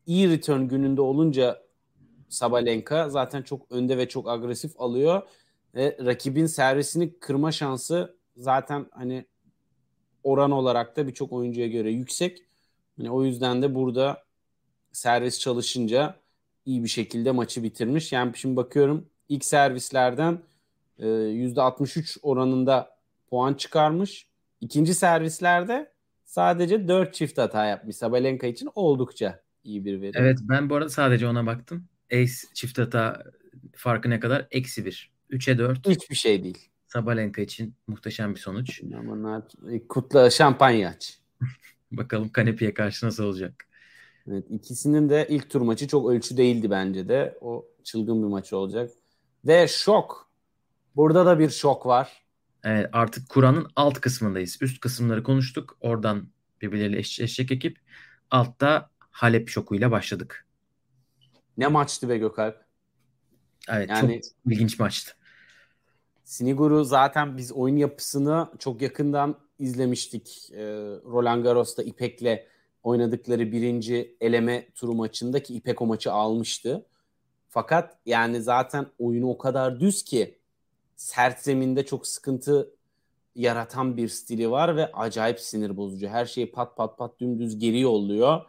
iyi 0.05 0.29
return 0.29 0.61
gününde 0.61 1.01
olunca 1.01 1.67
Sabalenka 2.29 3.09
zaten 3.09 3.41
çok 3.41 3.71
önde 3.71 3.97
ve 3.97 4.07
çok 4.07 4.29
agresif 4.29 4.81
alıyor. 4.81 5.21
Ve 5.75 5.97
rakibin 6.05 6.45
servisini 6.45 7.19
kırma 7.19 7.51
şansı 7.51 8.17
zaten 8.35 8.85
hani 8.91 9.25
oran 10.23 10.51
olarak 10.51 10.97
da 10.97 11.07
birçok 11.07 11.33
oyuncuya 11.33 11.67
göre 11.67 11.91
yüksek. 11.91 12.43
Yani 12.97 13.11
o 13.11 13.23
yüzden 13.23 13.61
de 13.61 13.75
burada 13.75 14.23
servis 14.91 15.39
çalışınca 15.39 16.15
iyi 16.65 16.83
bir 16.83 16.89
şekilde 16.89 17.31
maçı 17.31 17.63
bitirmiş. 17.63 18.11
Yani 18.11 18.31
şimdi 18.37 18.55
bakıyorum 18.55 19.09
ilk 19.29 19.45
servislerden 19.45 20.39
e, 20.99 21.05
%63 21.05 22.19
oranında 22.21 22.96
puan 23.29 23.53
çıkarmış. 23.53 24.27
İkinci 24.61 24.93
servislerde 24.93 25.91
sadece 26.25 26.87
4 26.87 27.13
çift 27.13 27.37
hata 27.37 27.65
yapmış. 27.65 27.95
Sabalenka 27.95 28.47
için 28.47 28.69
oldukça 28.75 29.41
iyi 29.63 29.85
bir 29.85 30.01
veri. 30.01 30.11
Evet 30.15 30.39
ben 30.41 30.69
bu 30.69 30.75
arada 30.75 30.89
sadece 30.89 31.27
ona 31.27 31.45
baktım. 31.45 31.87
Ace 32.11 32.33
çift 32.53 32.77
hata 32.77 33.23
farkı 33.75 34.09
ne 34.09 34.19
kadar? 34.19 34.47
Eksi 34.51 34.85
1. 34.85 35.11
3'e 35.31 35.57
4. 35.57 35.87
Hiçbir 35.89 36.15
şey 36.15 36.43
değil. 36.43 36.69
Sabalenka 36.87 37.41
için 37.41 37.75
muhteşem 37.87 38.35
bir 38.35 38.39
sonuç. 38.39 38.81
Aman 38.97 39.47
kutla 39.89 40.29
şampanya 40.29 40.89
aç. 40.89 41.19
Bakalım 41.91 42.29
Kanepi'ye 42.29 42.73
karşı 42.73 43.05
nasıl 43.05 43.23
olacak. 43.23 43.67
Evet, 44.27 44.45
ikisinin 44.49 45.09
de 45.09 45.27
ilk 45.29 45.49
tur 45.49 45.61
maçı 45.61 45.87
çok 45.87 46.09
ölçü 46.09 46.37
değildi 46.37 46.69
bence 46.69 47.09
de. 47.09 47.37
O 47.41 47.65
çılgın 47.83 48.23
bir 48.23 48.27
maç 48.27 48.53
olacak. 48.53 48.91
Ve 49.45 49.67
şok. 49.67 50.31
Burada 50.95 51.25
da 51.25 51.39
bir 51.39 51.49
şok 51.49 51.85
var. 51.85 52.26
Evet, 52.69 52.89
artık 52.93 53.29
Kur'an'ın 53.29 53.67
alt 53.75 54.01
kısmındayız. 54.01 54.57
Üst 54.61 54.79
kısımları 54.79 55.23
konuştuk. 55.23 55.77
Oradan 55.81 56.27
birbirleriyle 56.61 56.99
eşleşecek 56.99 57.51
ekip. 57.51 57.77
Altta 58.31 58.89
Halep 58.99 59.49
şokuyla 59.49 59.91
başladık. 59.91 60.45
Ne 61.57 61.67
maçtı 61.67 62.09
be 62.09 62.17
Gökalp? 62.17 62.65
Evet 63.69 63.89
yani, 63.89 64.21
çok 64.21 64.31
ilginç 64.53 64.79
maçtı. 64.79 65.11
Sinigur'u 66.23 66.83
zaten 66.83 67.37
biz 67.37 67.51
oyun 67.51 67.77
yapısını 67.77 68.47
çok 68.59 68.81
yakından 68.81 69.35
izlemiştik. 69.59 70.49
Ee, 70.53 70.65
Roland 71.05 71.43
Garros'ta 71.43 71.83
İpek'le 71.83 72.39
oynadıkları 72.83 73.51
birinci 73.51 74.17
eleme 74.21 74.69
turu 74.75 74.93
maçında 74.93 75.43
ki 75.43 75.55
İpek 75.55 75.81
o 75.81 75.85
maçı 75.85 76.11
almıştı. 76.11 76.85
Fakat 77.49 77.97
yani 78.05 78.41
zaten 78.41 78.85
oyunu 78.99 79.29
o 79.29 79.37
kadar 79.37 79.79
düz 79.79 80.03
ki 80.03 80.37
sert 80.97 81.39
zeminde 81.39 81.85
çok 81.85 82.07
sıkıntı 82.07 82.73
yaratan 83.35 83.97
bir 83.97 84.07
stili 84.07 84.51
var 84.51 84.75
ve 84.75 84.91
acayip 84.91 85.39
sinir 85.39 85.77
bozucu. 85.77 86.07
Her 86.07 86.25
şeyi 86.25 86.51
pat 86.51 86.77
pat 86.77 86.97
pat 86.97 87.19
dümdüz 87.19 87.59
geri 87.59 87.79
yolluyor. 87.79 88.41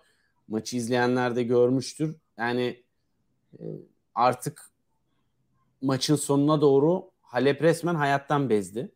Maçı 0.48 0.76
izleyenler 0.76 1.36
de 1.36 1.42
görmüştür. 1.42 2.16
Yani 2.38 2.82
e, 3.58 3.64
artık 4.14 4.70
maçın 5.82 6.16
sonuna 6.16 6.60
doğru 6.60 7.10
Halep 7.28 7.62
resmen 7.62 7.94
hayattan 7.94 8.50
bezdi. 8.50 8.92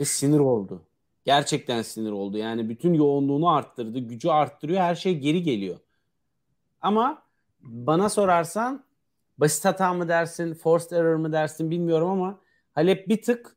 Ve 0.00 0.04
sinir 0.04 0.38
oldu. 0.38 0.82
Gerçekten 1.24 1.82
sinir 1.82 2.10
oldu. 2.10 2.38
Yani 2.38 2.68
bütün 2.68 2.94
yoğunluğunu 2.94 3.48
arttırdı. 3.48 3.98
Gücü 3.98 4.28
arttırıyor. 4.28 4.80
Her 4.80 4.94
şey 4.94 5.18
geri 5.18 5.42
geliyor. 5.42 5.78
Ama 6.80 7.22
bana 7.60 8.08
sorarsan 8.08 8.84
basit 9.38 9.64
hata 9.64 9.94
mı 9.94 10.08
dersin, 10.08 10.54
forced 10.54 10.90
error 10.90 11.16
mı 11.16 11.32
dersin 11.32 11.70
bilmiyorum 11.70 12.08
ama 12.08 12.40
Halep 12.78 13.08
bir 13.08 13.22
tık 13.22 13.56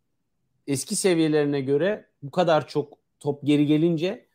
eski 0.68 0.96
seviyelerine 0.96 1.62
göre 1.62 2.10
bu 2.24 2.32
kadar 2.32 2.68
çok 2.68 2.98
top 3.20 3.44
geri 3.44 3.66
gelince 3.66 4.26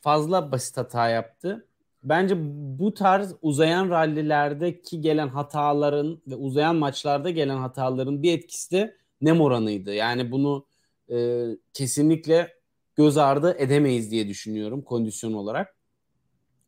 fazla 0.00 0.52
basit 0.52 0.76
hata 0.76 1.08
yaptı. 1.08 1.66
Bence 2.02 2.34
bu 2.78 2.94
tarz 2.94 3.34
uzayan 3.42 3.90
rallilerdeki 3.90 5.00
gelen 5.00 5.28
hataların 5.28 6.22
ve 6.26 6.34
uzayan 6.34 6.76
maçlarda 6.76 7.30
gelen 7.30 7.56
hataların 7.56 8.22
bir 8.22 8.32
etkisi 8.32 8.70
de 8.70 8.96
nem 9.20 9.40
oranıydı. 9.40 9.94
Yani 9.94 10.30
bunu 10.30 10.66
e, 11.10 11.46
kesinlikle 11.72 12.54
göz 12.96 13.16
ardı 13.16 13.56
edemeyiz 13.58 14.10
diye 14.10 14.28
düşünüyorum 14.28 14.82
kondisyon 14.82 15.32
olarak. 15.32 15.76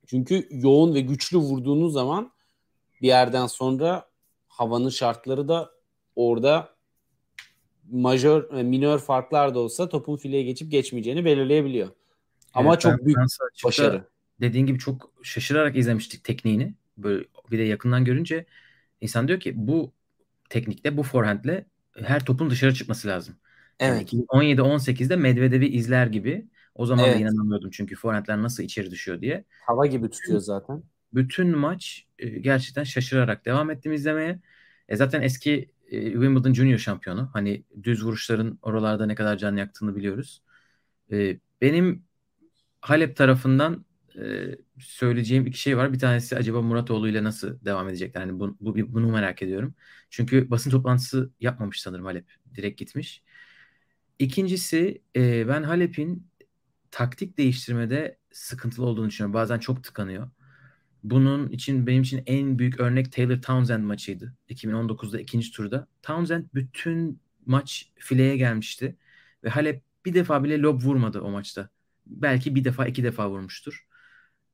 Çünkü 0.07 0.49
yoğun 0.51 0.95
ve 0.95 1.01
güçlü 1.01 1.39
vurduğunuz 1.39 1.93
zaman 1.93 2.33
bir 3.03 3.09
yerden 3.09 3.47
sonra 3.47 4.11
havanın 4.47 4.89
şartları 4.89 5.49
da 5.49 5.71
orada 6.17 6.74
majör, 7.91 8.59
e, 8.59 8.63
minör 8.63 8.99
farklar 8.99 9.55
da 9.55 9.59
olsa 9.59 9.89
topun 9.89 10.17
fileye 10.17 10.43
geçip 10.43 10.71
geçmeyeceğini 10.71 11.25
belirleyebiliyor. 11.25 11.89
Ama 12.55 12.71
evet, 12.71 12.81
çok 12.81 13.07
büyük 13.07 13.19
başarı 13.65 14.05
dediğin 14.41 14.67
gibi 14.67 14.79
çok 14.79 15.11
şaşırarak 15.23 15.77
izlemiştik 15.77 16.25
tekniğini. 16.25 16.75
Böyle 16.97 17.25
bir 17.51 17.59
de 17.59 17.63
yakından 17.63 18.05
görünce 18.05 18.47
insan 19.01 19.29
diyor 19.29 19.41
ki 19.41 19.53
bu 19.57 19.93
teknikte 20.49 20.97
bu 20.97 21.03
forehandle 21.03 21.67
her 22.03 22.25
topun 22.25 22.51
dışarı 22.51 22.75
çıkması 22.75 23.09
lazım. 23.09 23.35
Evet. 23.81 24.13
Yani 24.13 24.25
17-18'de 24.25 25.17
Medvedev'i 25.17 25.67
izler 25.67 26.07
gibi. 26.07 26.47
O 26.75 26.87
zaman 26.87 27.05
evet. 27.05 27.17
da 27.17 27.21
inanamıyordum 27.21 27.71
çünkü 27.71 27.97
forehandler 27.97 28.43
nasıl 28.43 28.63
içeri 28.63 28.91
düşüyor 28.91 29.21
diye. 29.21 29.45
Hava 29.67 29.87
gibi 29.87 30.11
tutuyor 30.11 30.41
zaten. 30.41 30.83
Bütün 31.15 31.59
maç 31.59 32.07
e, 32.19 32.29
gerçekten 32.29 32.85
şaşırarak 32.85 33.45
devam 33.45 33.71
ettim 33.71 33.93
izlemeye. 33.93 34.41
E 34.89 34.97
zaten 34.97 35.23
eski 35.23 35.71
e, 35.95 36.13
Wimbledon 36.13 36.53
Junior 36.55 36.79
şampiyonu. 36.79 37.31
Hani 37.33 37.65
düz 37.83 38.05
vuruşların 38.05 38.59
oralarda 38.63 39.07
ne 39.07 39.15
kadar 39.15 39.37
can 39.39 39.57
yaktığını 39.57 39.97
biliyoruz. 39.97 40.43
E, 41.13 41.39
benim 41.61 42.05
Halep 42.81 43.17
tarafından 43.17 43.85
e, 44.19 44.57
söyleyeceğim 44.79 45.47
iki 45.47 45.59
şey 45.61 45.77
var. 45.77 45.93
Bir 45.93 45.99
tanesi 45.99 46.37
acaba 46.37 46.63
Muratoğlu 46.63 47.09
ile 47.09 47.25
nasıl 47.25 47.65
devam 47.65 47.89
edecekler? 47.89 48.21
Yani 48.21 48.41
bu, 48.41 48.57
bu, 48.61 48.95
bunu 48.95 49.13
merak 49.13 49.43
ediyorum. 49.43 49.75
Çünkü 50.11 50.51
basın 50.51 50.71
toplantısı 50.71 51.31
yapmamış 51.41 51.81
sanırım 51.83 52.05
Halep. 52.05 52.27
Direkt 52.55 52.79
gitmiş. 52.79 53.23
İkincisi 54.19 55.03
e, 55.17 55.49
ben 55.49 55.63
Halep'in 55.63 56.31
taktik 56.91 57.39
değiştirmede 57.39 58.19
sıkıntılı 58.33 58.87
olduğunu 58.87 59.09
düşünüyorum. 59.09 59.35
Bazen 59.35 59.59
çok 59.59 59.85
tıkanıyor. 59.85 60.31
Bunun 61.05 61.49
için 61.51 61.87
benim 61.87 62.03
için 62.03 62.23
en 62.27 62.59
büyük 62.59 62.81
örnek 62.81 63.13
Taylor 63.13 63.43
Townsend 63.43 63.85
maçıydı. 63.85 64.35
2019'da 64.49 65.21
ikinci 65.21 65.53
turda. 65.53 65.89
Townsend 66.03 66.45
bütün 66.55 67.21
maç 67.47 67.93
fileye 67.97 68.37
gelmişti. 68.37 68.97
Ve 69.45 69.49
Halep 69.49 69.83
bir 70.05 70.15
defa 70.15 70.45
bile 70.45 70.59
lob 70.61 70.83
vurmadı 70.83 71.21
o 71.21 71.31
maçta. 71.31 71.71
belki 72.07 72.55
bir 72.55 72.65
defa 72.65 72.87
iki 72.87 73.05
defa 73.05 73.31
vurmuştur. 73.31 73.87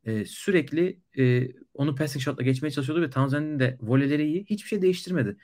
E, 0.05 0.25
sürekli 0.25 1.01
e, 1.19 1.49
onu 1.75 1.95
passing 1.97 2.25
shotla 2.25 2.43
geçmeye 2.45 2.71
çalışıyordu 2.71 3.03
ve 3.03 3.11
Townsend'in 3.11 3.59
de 3.61 3.79
voleyleri 3.81 4.25
iyi. 4.27 4.47
Hiçbir 4.51 4.69
şey 4.69 4.83
değiştirmedi. 4.83 5.37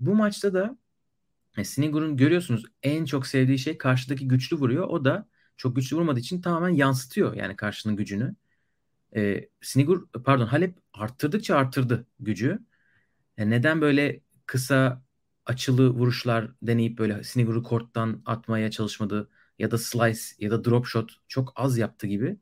Bu 0.00 0.14
maçta 0.14 0.54
da 0.54 0.78
e, 1.56 1.64
Sinigur'un 1.64 2.16
görüyorsunuz 2.16 2.64
en 2.82 3.04
çok 3.04 3.26
sevdiği 3.26 3.58
şey 3.58 3.78
karşıdaki 3.78 4.28
güçlü 4.28 4.56
vuruyor. 4.56 4.88
O 4.88 5.04
da 5.04 5.28
çok 5.56 5.76
güçlü 5.76 5.96
vurmadığı 5.96 6.20
için 6.20 6.42
tamamen 6.42 6.68
yansıtıyor 6.68 7.34
yani 7.36 7.56
karşının 7.56 7.96
gücünü. 7.96 8.36
E, 9.16 9.48
Sinigur 9.60 10.08
pardon 10.24 10.46
Halep 10.46 10.78
arttırdıkça 10.92 11.56
arttırdı 11.56 12.06
gücü. 12.20 12.58
E, 13.38 13.50
neden 13.50 13.80
böyle 13.80 14.20
kısa 14.46 15.02
açılı 15.46 15.90
vuruşlar 15.90 16.50
deneyip 16.62 16.98
böyle 16.98 17.24
Sinigur'u 17.24 17.62
korttan 17.62 18.22
atmaya 18.26 18.70
çalışmadı 18.70 19.30
ya 19.58 19.70
da 19.70 19.78
slice 19.78 20.20
ya 20.38 20.50
da 20.50 20.64
drop 20.64 20.86
shot 20.86 21.12
çok 21.28 21.52
az 21.56 21.78
yaptı 21.78 22.06
gibi. 22.06 22.36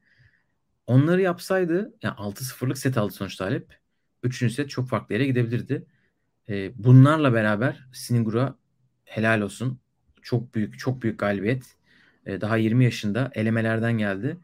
Onları 0.86 1.22
yapsaydı 1.22 1.94
yani 2.02 2.14
6-0'lık 2.14 2.78
set 2.78 2.98
aldı 2.98 3.12
sonuçta 3.12 3.44
Halep. 3.44 3.78
Üçüncü 4.22 4.54
set 4.54 4.70
çok 4.70 4.88
farklı 4.88 5.14
yere 5.14 5.26
gidebilirdi. 5.26 5.86
E, 6.48 6.84
bunlarla 6.84 7.32
beraber 7.34 7.88
Sinigur'a 7.92 8.56
helal 9.04 9.40
olsun. 9.40 9.80
Çok 10.22 10.54
büyük 10.54 10.78
çok 10.78 11.02
büyük 11.02 11.20
galibiyet. 11.20 11.64
E, 12.26 12.40
daha 12.40 12.56
20 12.56 12.84
yaşında 12.84 13.30
elemelerden 13.34 13.98
geldi. 13.98 14.38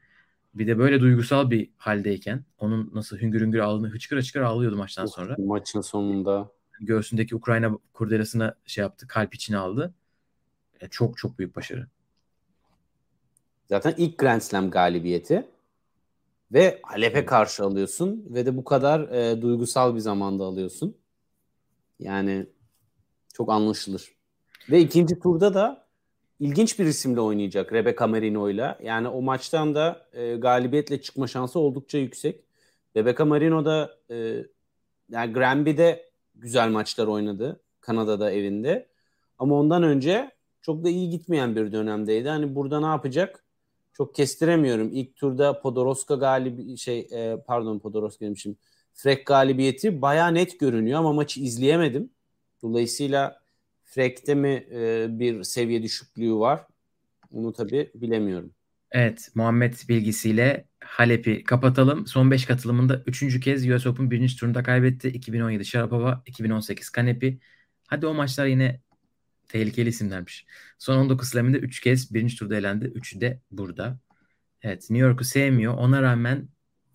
Bir 0.57 0.67
de 0.67 0.79
böyle 0.79 1.01
duygusal 1.01 1.51
bir 1.51 1.71
haldeyken 1.77 2.45
onun 2.59 2.91
nasıl 2.95 3.19
hüngür 3.19 3.41
hüngür 3.41 3.59
ağladığını 3.59 3.89
hıçkıra 3.89 4.21
hıçkıra 4.21 4.49
ağlıyordu 4.49 4.77
maçtan 4.77 5.07
sonra. 5.07 5.37
Maçın 5.39 5.81
sonunda. 5.81 6.51
Göğsündeki 6.81 7.37
Ukrayna 7.37 7.79
kurdelasına 7.93 8.55
şey 8.67 8.83
yaptı. 8.83 9.07
Kalp 9.09 9.35
içine 9.35 9.57
aldı. 9.57 9.95
E, 10.81 10.89
çok 10.89 11.19
çok 11.19 11.39
büyük 11.39 11.57
başarı. 11.57 11.87
Zaten 13.67 13.95
ilk 13.97 14.19
Grand 14.19 14.41
Slam 14.41 14.71
galibiyeti 14.71 15.47
ve 16.53 16.81
Halep'e 16.83 17.25
karşı 17.25 17.65
alıyorsun 17.65 18.25
ve 18.31 18.47
de 18.47 18.57
bu 18.57 18.65
kadar 18.65 19.01
e, 19.01 19.43
duygusal 19.43 19.95
bir 19.95 20.01
zamanda 20.01 20.45
alıyorsun. 20.45 20.97
Yani 21.99 22.47
çok 23.35 23.53
anlaşılır. 23.53 24.17
Ve 24.71 24.81
ikinci 24.81 25.19
turda 25.19 25.55
da 25.55 25.86
ilginç 26.41 26.79
bir 26.79 26.87
isimle 26.87 27.21
oynayacak 27.21 27.73
Rebecca 27.73 28.07
Marino 28.07 28.51
ile. 28.51 28.79
Yani 28.83 29.09
o 29.09 29.23
maçtan 29.23 29.75
da 29.75 30.07
e, 30.13 30.37
galibiyetle 30.37 31.01
çıkma 31.01 31.27
şansı 31.27 31.59
oldukça 31.59 31.99
yüksek. 31.99 32.45
Rebecca 32.97 33.25
Marino 33.25 33.65
da 33.65 33.99
e, 34.11 34.45
yani 35.11 35.33
Granby'de 35.33 36.11
güzel 36.35 36.69
maçlar 36.71 37.07
oynadı. 37.07 37.61
Kanada'da 37.81 38.33
evinde. 38.33 38.89
Ama 39.39 39.55
ondan 39.55 39.83
önce 39.83 40.31
çok 40.63 40.85
da 40.85 40.89
iyi 40.89 41.11
gitmeyen 41.11 41.57
bir 41.57 41.73
dönemdeydi. 41.73 42.29
Hani 42.29 42.55
burada 42.55 42.81
ne 42.81 42.87
yapacak? 42.87 43.45
Çok 43.93 44.15
kestiremiyorum. 44.15 44.91
İlk 44.93 45.17
turda 45.17 45.61
Podoroska 45.61 46.15
galibi 46.15 46.77
şey 46.77 47.09
e, 47.13 47.37
pardon 47.47 47.79
Podoroska 47.79 48.25
demişim. 48.25 48.57
Frek 48.95 49.27
galibiyeti 49.27 50.03
baya 50.03 50.29
net 50.29 50.61
görünüyor 50.61 50.99
ama 50.99 51.13
maçı 51.13 51.41
izleyemedim. 51.41 52.11
Dolayısıyla 52.63 53.41
Frek'te 53.87 54.35
mi 54.35 54.67
e, 54.73 55.07
bir 55.11 55.43
seviye 55.43 55.83
düşüklüğü 55.83 56.35
var? 56.35 56.67
Onu 57.31 57.53
tabii 57.53 57.91
bilemiyorum. 57.95 58.55
Evet, 58.91 59.31
Muhammed 59.35 59.75
bilgisiyle 59.89 60.69
Halep'i 60.81 61.45
kapatalım. 61.45 62.07
Son 62.07 62.31
5 62.31 62.45
katılımında 62.45 63.03
3. 63.07 63.41
kez 63.41 63.69
US 63.69 63.87
Open 63.87 64.11
1. 64.11 64.37
turunda 64.37 64.63
kaybetti. 64.63 65.09
2017 65.09 65.65
Sharapova, 65.65 66.23
2018 66.27 66.91
Kanepi. 66.91 67.39
Hadi 67.89 68.07
o 68.07 68.15
maçlar 68.15 68.47
yine 68.47 68.81
tehlikeli 69.49 69.89
isimlermiş. 69.89 70.47
Son 70.79 70.97
19 70.97 71.29
slam'inde 71.29 71.59
3 71.59 71.81
kez 71.81 72.15
1. 72.15 72.37
turda 72.37 72.57
elendi. 72.57 72.85
3'ü 72.85 73.21
de 73.21 73.41
burada. 73.51 73.99
Evet, 74.63 74.91
New 74.91 75.07
York'u 75.07 75.25
sevmiyor. 75.25 75.75
Ona 75.75 76.03
rağmen 76.03 76.49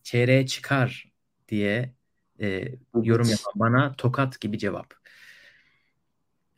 çeyreğe 0.03 0.47
çıkar 0.47 1.13
diye 1.49 1.95
e, 2.41 2.67
yorum 3.03 3.29
yapan 3.29 3.53
bana 3.55 3.95
tokat 3.95 4.41
gibi 4.41 4.57
cevap. 4.57 5.00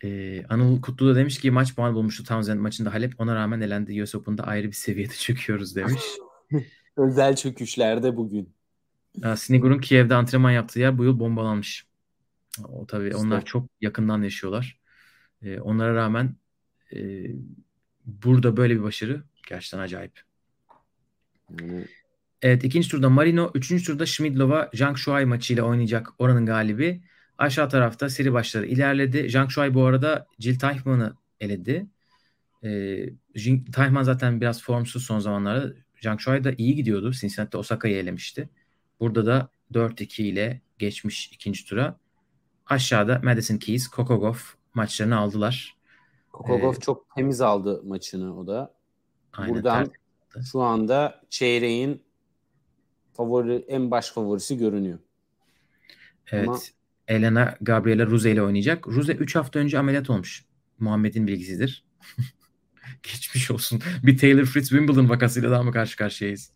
Ee, 0.03 0.45
Anıl 0.49 0.81
Kutlu 0.81 1.07
da 1.07 1.15
demiş 1.15 1.39
ki 1.39 1.51
maç 1.51 1.75
puan 1.75 1.95
bulmuştu 1.95 2.23
Townsend 2.23 2.59
maçında 2.59 2.93
Halep. 2.93 3.13
Ona 3.17 3.35
rağmen 3.35 3.61
elendi 3.61 4.03
US 4.03 4.15
Open'da 4.15 4.43
ayrı 4.43 4.67
bir 4.67 4.73
seviyede 4.73 5.13
çöküyoruz 5.13 5.75
demiş. 5.75 6.03
Özel 6.97 7.35
çöküşlerde 7.35 8.17
bugün. 8.17 8.53
Sinigur'un 9.35 9.79
Kiev'de 9.79 10.15
antrenman 10.15 10.51
yaptığı 10.51 10.79
yer 10.79 10.97
bu 10.97 11.03
yıl 11.03 11.19
bombalanmış. 11.19 11.87
O 12.63 12.85
tabii 12.85 13.07
işte. 13.07 13.17
onlar 13.17 13.45
çok 13.45 13.69
yakından 13.81 14.21
yaşıyorlar. 14.21 14.79
Ee, 15.41 15.59
onlara 15.59 15.95
rağmen 15.95 16.35
e, 16.95 17.25
burada 18.05 18.57
böyle 18.57 18.75
bir 18.75 18.83
başarı 18.83 19.23
gerçekten 19.47 19.79
acayip. 19.79 20.21
Hmm. 21.47 21.83
Evet 22.41 22.63
ikinci 22.63 22.89
turda 22.89 23.09
Marino, 23.09 23.51
üçüncü 23.55 23.83
turda 23.83 24.05
Schmidlova 24.05 24.69
Zhang 24.73 24.97
Shuai 24.97 25.25
maçıyla 25.25 25.63
oynayacak 25.63 26.09
oranın 26.19 26.45
galibi. 26.45 27.03
Aşağı 27.37 27.69
tarafta 27.69 28.09
seri 28.09 28.33
başları 28.33 28.65
ilerledi. 28.65 29.29
Zhang 29.29 29.49
Shuai 29.49 29.73
bu 29.73 29.85
arada 29.85 30.27
Jill 30.39 30.59
Teichmann'ı 30.59 31.15
eledi. 31.39 31.87
Ee, 32.63 33.09
Teichmann 33.75 34.03
zaten 34.03 34.41
biraz 34.41 34.63
formsuz 34.63 35.03
son 35.03 35.19
zamanlarda. 35.19 35.73
Zhang 36.01 36.19
Shuai 36.19 36.43
da 36.43 36.51
iyi 36.57 36.75
gidiyordu. 36.75 37.11
Cincinnati'de 37.11 37.57
Osaka'yı 37.57 37.97
elemişti. 37.97 38.49
Burada 38.99 39.25
da 39.25 39.49
4-2 39.73 40.21
ile 40.21 40.61
geçmiş 40.79 41.27
ikinci 41.27 41.65
tura. 41.65 41.99
Aşağıda 42.65 43.21
Madison 43.23 43.57
Keys, 43.57 43.87
Kokogov 43.87 44.35
maçlarını 44.73 45.17
aldılar. 45.17 45.77
Kokogov 46.31 46.73
ee, 46.73 46.79
çok 46.79 47.15
temiz 47.15 47.41
aldı 47.41 47.81
maçını 47.83 48.39
o 48.39 48.47
da. 48.47 48.73
Aynen, 49.33 49.55
Buradan 49.55 49.85
tertemiz. 49.85 50.51
şu 50.51 50.61
anda 50.61 51.21
çeyreğin 51.29 52.03
favori 53.13 53.65
en 53.67 53.91
baş 53.91 54.11
favorisi 54.11 54.57
görünüyor. 54.57 54.99
Evet. 56.31 56.47
Ama 56.47 56.59
Elena 57.07 57.57
Gabriela 57.61 58.05
Ruze 58.05 58.31
ile 58.31 58.41
oynayacak. 58.41 58.87
Ruze 58.87 59.13
3 59.13 59.35
hafta 59.35 59.59
önce 59.59 59.79
ameliyat 59.79 60.09
olmuş. 60.09 60.45
Muhammed'in 60.79 61.27
bilgisidir. 61.27 61.85
Geçmiş 63.03 63.51
olsun. 63.51 63.81
Bir 64.03 64.17
Taylor 64.17 64.45
Fritz 64.45 64.69
Wimbledon 64.69 65.09
vakasıyla 65.09 65.51
daha 65.51 65.63
mı 65.63 65.71
karşı 65.71 65.97
karşıyayız? 65.97 66.51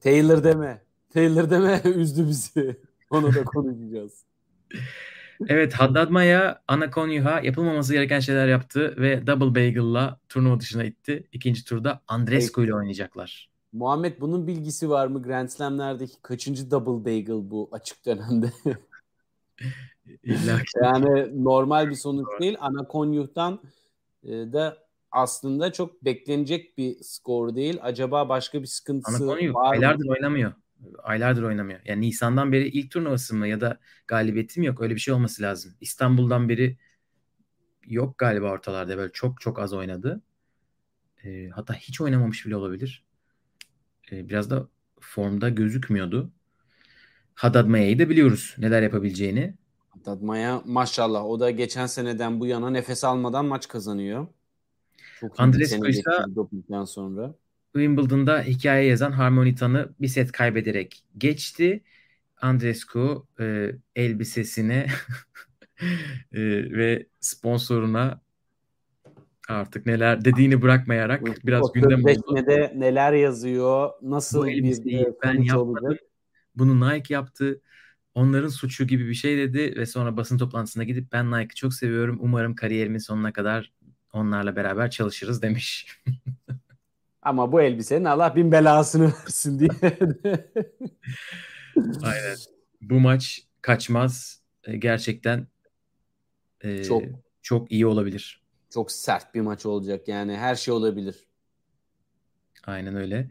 Taylor 0.00 0.44
deme. 0.44 0.82
Taylor 1.14 1.50
deme 1.50 1.82
üzdü 1.94 2.26
bizi. 2.28 2.76
Onu 3.10 3.34
da 3.34 3.44
konuşacağız. 3.44 4.12
evet 5.48 5.74
Haddad 5.74 6.10
Maya 6.10 6.62
Ana 6.68 6.90
Konyuha 6.90 7.40
yapılmaması 7.40 7.92
gereken 7.92 8.20
şeyler 8.20 8.48
yaptı 8.48 8.94
ve 8.98 9.26
Double 9.26 9.54
Bagel'la 9.54 10.20
turnuva 10.28 10.60
dışına 10.60 10.84
itti. 10.84 11.28
İkinci 11.32 11.64
turda 11.64 12.02
Andrescu 12.08 12.64
ile 12.64 12.74
oynayacaklar. 12.74 13.50
Muhammed 13.72 14.20
bunun 14.20 14.46
bilgisi 14.46 14.90
var 14.90 15.06
mı? 15.06 15.22
Grand 15.22 15.48
Slam'lerdeki 15.48 16.22
kaçıncı 16.22 16.70
Double 16.70 17.04
Bagel 17.04 17.50
bu 17.50 17.68
açık 17.72 18.06
dönemde? 18.06 18.52
Yani 20.82 21.44
normal 21.44 21.90
bir 21.90 21.94
sonuç 21.94 22.26
değil. 22.40 22.56
Anakonyuh'tan 22.60 23.60
e, 24.22 24.30
da 24.30 24.88
aslında 25.10 25.72
çok 25.72 26.04
beklenecek 26.04 26.78
bir 26.78 26.96
skor 27.02 27.54
değil. 27.54 27.78
Acaba 27.82 28.28
başka 28.28 28.62
bir 28.62 28.66
sıkıntısı 28.66 29.24
Anakonyuh, 29.24 29.54
var 29.54 29.62
mı? 29.62 29.68
Aylardır 29.68 30.08
oynamıyor. 30.08 30.52
Aylardır 31.02 31.42
oynamıyor. 31.42 31.80
Yani 31.84 32.00
Nisan'dan 32.00 32.52
beri 32.52 32.68
ilk 32.68 32.90
turnuvası 32.90 33.36
mı 33.36 33.48
ya 33.48 33.60
da 33.60 33.78
galibiyetim 34.06 34.62
yok. 34.62 34.80
Öyle 34.80 34.94
bir 34.94 35.00
şey 35.00 35.14
olması 35.14 35.42
lazım. 35.42 35.74
İstanbul'dan 35.80 36.48
beri 36.48 36.78
yok 37.86 38.18
galiba 38.18 38.50
ortalarda. 38.50 38.96
Böyle 38.96 39.12
çok 39.12 39.40
çok 39.40 39.58
az 39.58 39.72
oynadı. 39.72 40.22
E, 41.24 41.48
hatta 41.48 41.74
hiç 41.74 42.00
oynamamış 42.00 42.46
bile 42.46 42.56
olabilir. 42.56 43.04
E, 44.12 44.28
biraz 44.28 44.50
da 44.50 44.68
formda 45.00 45.48
gözükmüyordu. 45.48 46.32
Haddad 47.38 47.66
Maya'yı 47.66 47.98
da 47.98 48.10
biliyoruz 48.10 48.56
neler 48.58 48.82
yapabileceğini. 48.82 49.54
Haddad 49.88 50.22
Maya 50.22 50.62
maşallah 50.66 51.24
o 51.24 51.40
da 51.40 51.50
geçen 51.50 51.86
seneden 51.86 52.40
bu 52.40 52.46
yana 52.46 52.70
nefes 52.70 53.04
almadan 53.04 53.44
maç 53.44 53.68
kazanıyor. 53.68 54.26
Çok 55.20 55.40
Andrescu 55.40 55.86
ise 55.86 56.02
sonra. 56.86 57.34
Wimbledon'da 57.72 58.42
hikaye 58.42 58.86
yazan 58.86 59.12
Harmonitan'ı 59.12 59.88
bir 60.00 60.08
set 60.08 60.32
kaybederek 60.32 61.04
geçti. 61.18 61.82
Andrescu 62.40 63.26
e, 63.40 63.72
elbisesine 63.96 64.86
e, 66.32 66.40
ve 66.72 67.06
sponsoruna 67.20 68.20
artık 69.48 69.86
neler 69.86 70.24
dediğini 70.24 70.62
bırakmayarak 70.62 71.46
biraz 71.46 71.72
gündem 71.72 72.04
oldu. 72.04 72.42
neler 72.74 73.12
yazıyor, 73.12 73.90
nasıl 74.02 74.46
bir 74.46 75.00
e, 75.00 75.14
ben 75.24 75.42
yapmadım. 75.42 75.84
Olacak? 75.84 76.07
Bunu 76.58 76.88
Nike 76.88 77.14
yaptı. 77.14 77.60
Onların 78.14 78.48
suçu 78.48 78.86
gibi 78.86 79.08
bir 79.08 79.14
şey 79.14 79.38
dedi 79.38 79.74
ve 79.76 79.86
sonra 79.86 80.16
basın 80.16 80.38
toplantısına 80.38 80.84
gidip 80.84 81.12
ben 81.12 81.30
Nike'ı 81.30 81.54
çok 81.54 81.74
seviyorum. 81.74 82.18
Umarım 82.20 82.54
kariyerimin 82.54 82.98
sonuna 82.98 83.32
kadar 83.32 83.72
onlarla 84.12 84.56
beraber 84.56 84.90
çalışırız 84.90 85.42
demiş. 85.42 85.86
Ama 87.22 87.52
bu 87.52 87.60
elbisenin 87.62 88.04
Allah 88.04 88.36
bin 88.36 88.52
belasını 88.52 89.04
versin 89.04 89.58
diye. 89.58 89.70
Aynen. 92.02 92.36
Bu 92.80 93.00
maç 93.00 93.42
kaçmaz. 93.62 94.42
E, 94.64 94.76
gerçekten 94.76 95.46
e, 96.64 96.84
çok 96.84 97.02
çok 97.42 97.72
iyi 97.72 97.86
olabilir. 97.86 98.42
Çok 98.70 98.92
sert 98.92 99.34
bir 99.34 99.40
maç 99.40 99.66
olacak 99.66 100.08
yani 100.08 100.36
her 100.36 100.54
şey 100.54 100.74
olabilir. 100.74 101.16
Aynen 102.66 102.96
öyle. 102.96 103.30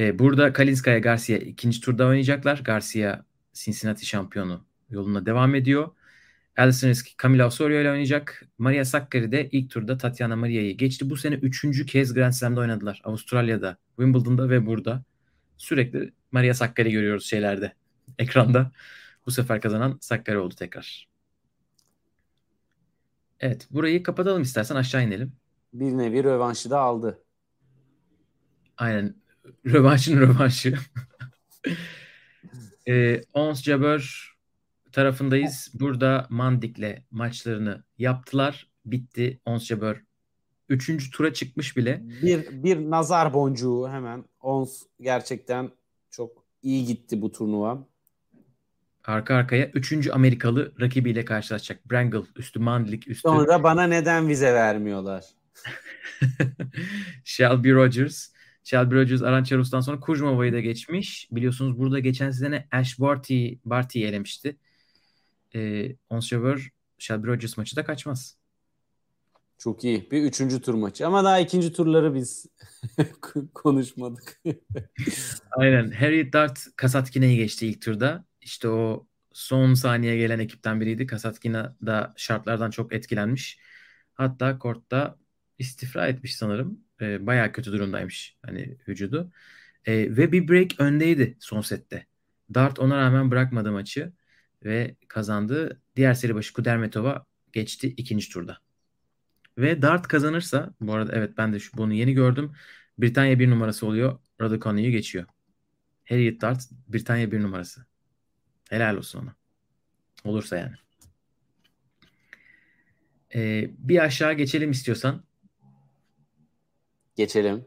Ee, 0.00 0.18
burada 0.18 0.52
Kalinskaya 0.52 0.98
Garcia 0.98 1.38
ikinci 1.38 1.80
turda 1.80 2.06
oynayacaklar. 2.06 2.58
Garcia 2.58 3.24
Cincinnati 3.52 4.06
şampiyonu 4.06 4.64
yoluna 4.90 5.26
devam 5.26 5.54
ediyor. 5.54 5.88
Alison 6.56 6.88
Risk 6.88 7.18
Camila 7.22 7.46
Osorio 7.46 7.80
ile 7.80 7.90
oynayacak. 7.90 8.46
Maria 8.58 8.84
Sakkari 8.84 9.32
de 9.32 9.48
ilk 9.52 9.70
turda 9.70 9.98
Tatiana 9.98 10.36
Maria'yı 10.36 10.76
geçti. 10.76 11.10
Bu 11.10 11.16
sene 11.16 11.34
üçüncü 11.34 11.86
kez 11.86 12.14
Grand 12.14 12.32
Slam'da 12.32 12.60
oynadılar. 12.60 13.00
Avustralya'da, 13.04 13.76
Wimbledon'da 13.96 14.50
ve 14.50 14.66
burada. 14.66 15.02
Sürekli 15.56 16.12
Maria 16.32 16.54
Sakkari 16.54 16.92
görüyoruz 16.92 17.26
şeylerde, 17.26 17.72
ekranda. 18.18 18.72
Bu 19.26 19.30
sefer 19.30 19.60
kazanan 19.60 19.98
Sakkari 20.00 20.38
oldu 20.38 20.54
tekrar. 20.54 21.08
Evet, 23.40 23.68
burayı 23.70 24.02
kapatalım 24.02 24.42
istersen 24.42 24.76
aşağı 24.76 25.04
inelim. 25.04 25.32
Bir 25.72 25.98
nevi 25.98 26.24
rövanşı 26.24 26.70
da 26.70 26.78
aldı. 26.78 27.18
Aynen. 28.76 29.19
Rövanşın 29.66 30.20
rövanşı. 30.20 30.74
ee, 32.88 33.20
Ons 33.32 33.62
Jabeur 33.62 34.34
tarafındayız. 34.92 35.70
Burada 35.74 36.26
Mandik'le 36.30 37.02
maçlarını 37.10 37.84
yaptılar. 37.98 38.70
Bitti. 38.84 39.40
Ons 39.44 39.66
Jabeur 39.66 40.02
üçüncü 40.70 41.10
tura 41.10 41.32
çıkmış 41.32 41.76
bile. 41.76 42.00
Bir, 42.22 42.62
bir 42.64 42.90
nazar 42.90 43.34
boncuğu 43.34 43.88
hemen. 43.88 44.24
Ons 44.40 44.82
gerçekten 45.00 45.70
çok 46.10 46.44
iyi 46.62 46.86
gitti 46.86 47.22
bu 47.22 47.32
turnuva. 47.32 47.86
Arka 49.04 49.34
arkaya 49.34 49.66
üçüncü 49.66 50.10
Amerikalı 50.10 50.72
rakibiyle 50.80 51.24
karşılaşacak. 51.24 51.90
Brangle 51.90 52.20
üstü 52.36 52.58
Mandlik 52.58 53.08
üstü. 53.08 53.20
Sonra 53.20 53.62
bana 53.62 53.82
neden 53.82 54.28
vize 54.28 54.54
vermiyorlar? 54.54 55.24
Shelby 57.24 57.70
Rogers. 57.70 58.28
Shelby 58.64 58.94
Rogers 58.94 59.22
Arançeros'tan 59.22 59.80
sonra 59.80 60.00
Kuzmova'yı 60.00 60.52
da 60.52 60.60
geçmiş. 60.60 61.28
Biliyorsunuz 61.32 61.78
burada 61.78 61.98
geçen 61.98 62.30
sene 62.30 62.68
Ash 62.72 63.00
Barty, 63.00 63.52
Barty'yi 63.64 64.04
elemişti. 64.04 64.56
Ee, 65.54 65.96
Ons 66.10 66.28
Jabeur 66.28 66.70
Shelby 66.98 67.26
Rogers 67.26 67.56
maçı 67.56 67.76
da 67.76 67.84
kaçmaz. 67.84 68.36
Çok 69.58 69.84
iyi. 69.84 70.10
Bir 70.10 70.22
üçüncü 70.22 70.60
tur 70.60 70.74
maçı. 70.74 71.06
Ama 71.06 71.24
daha 71.24 71.40
ikinci 71.40 71.72
turları 71.72 72.14
biz 72.14 72.46
konuşmadık. 73.54 74.40
Aynen. 75.50 75.90
Harry 75.90 76.32
Dart 76.32 76.66
Kasatkina'yı 76.76 77.36
geçti 77.36 77.66
ilk 77.66 77.82
turda. 77.82 78.24
İşte 78.40 78.68
o 78.68 79.06
son 79.32 79.74
saniye 79.74 80.16
gelen 80.16 80.38
ekipten 80.38 80.80
biriydi. 80.80 81.06
Kasatkina 81.06 81.76
da 81.86 82.14
şartlardan 82.16 82.70
çok 82.70 82.92
etkilenmiş. 82.92 83.58
Hatta 84.14 84.58
kortta 84.58 85.18
istifra 85.58 86.08
etmiş 86.08 86.36
sanırım. 86.36 86.80
E, 87.00 87.26
bayağı 87.26 87.52
kötü 87.52 87.72
durumdaymış 87.72 88.36
hani 88.46 88.76
vücudu. 88.88 89.32
E, 89.84 90.16
ve 90.16 90.32
bir 90.32 90.48
break 90.48 90.80
öndeydi 90.80 91.36
son 91.40 91.60
sette. 91.60 92.06
Dart 92.54 92.78
ona 92.78 92.96
rağmen 92.98 93.30
bırakmadı 93.30 93.72
maçı 93.72 94.12
ve 94.64 94.96
kazandı. 95.08 95.80
Diğer 95.96 96.14
seri 96.14 96.34
başı 96.34 96.52
Kudermetova 96.52 97.26
geçti 97.52 97.94
ikinci 97.96 98.28
turda. 98.30 98.58
Ve 99.58 99.82
Dart 99.82 100.08
kazanırsa 100.08 100.74
bu 100.80 100.94
arada 100.94 101.12
evet 101.14 101.32
ben 101.38 101.52
de 101.52 101.58
şu, 101.58 101.76
bunu 101.76 101.92
yeni 101.92 102.14
gördüm. 102.14 102.52
Britanya 102.98 103.38
bir 103.38 103.50
numarası 103.50 103.86
oluyor. 103.86 104.18
Raducanu'yu 104.40 104.90
geçiyor. 104.90 105.26
Harriet 106.08 106.40
Dart 106.40 106.62
Britanya 106.88 107.32
bir 107.32 107.42
numarası. 107.42 107.86
Helal 108.70 108.96
olsun 108.96 109.22
ona. 109.22 109.34
Olursa 110.24 110.56
yani. 110.56 110.74
Ee, 113.34 113.70
bir 113.78 114.04
aşağı 114.04 114.32
geçelim 114.32 114.70
istiyorsan. 114.70 115.24
Geçelim. 117.16 117.64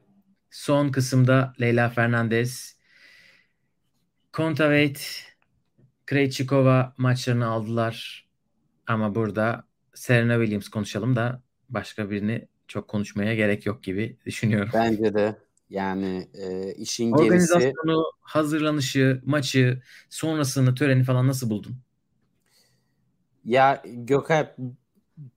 Son 0.51 0.89
kısımda 0.89 1.53
Leyla 1.61 1.89
Fernandez, 1.89 2.77
Kontaveit, 4.33 5.25
Krejcikova 6.05 6.93
maçlarını 6.97 7.47
aldılar. 7.47 8.27
Ama 8.87 9.15
burada 9.15 9.63
Serena 9.93 10.35
Williams 10.35 10.69
konuşalım 10.69 11.15
da 11.15 11.41
başka 11.69 12.09
birini 12.09 12.47
çok 12.67 12.87
konuşmaya 12.87 13.35
gerek 13.35 13.65
yok 13.65 13.83
gibi 13.83 14.17
düşünüyorum. 14.25 14.71
Bence 14.73 15.13
de. 15.13 15.37
Yani 15.69 16.27
e, 16.33 16.73
işin 16.73 17.11
Organizasyonu, 17.11 17.73
gerisi... 17.85 18.21
hazırlanışı, 18.21 19.21
maçı, 19.25 19.81
sonrasını, 20.09 20.75
töreni 20.75 21.03
falan 21.03 21.27
nasıl 21.27 21.49
buldun? 21.49 21.75
Ya 23.45 23.83
Gökay 23.85 24.47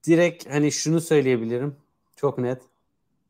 direkt 0.07 0.51
hani 0.51 0.73
şunu 0.73 1.01
söyleyebilirim. 1.01 1.77
Çok 2.17 2.39
net. 2.39 2.63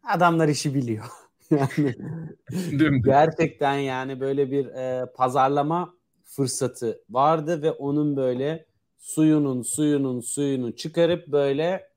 Adamlar 0.07 0.49
işi 0.49 0.75
biliyor. 0.75 1.05
yani 1.51 3.03
gerçekten 3.05 3.75
yani 3.75 4.21
böyle 4.21 4.51
bir 4.51 4.67
e, 4.67 5.07
pazarlama 5.15 5.95
fırsatı 6.25 7.01
vardı 7.11 7.63
ve 7.63 7.71
onun 7.71 8.17
böyle 8.17 8.67
suyunun 8.99 9.63
suyunun 9.63 10.21
suyunu 10.21 10.77
çıkarıp 10.77 11.29
böyle 11.29 11.89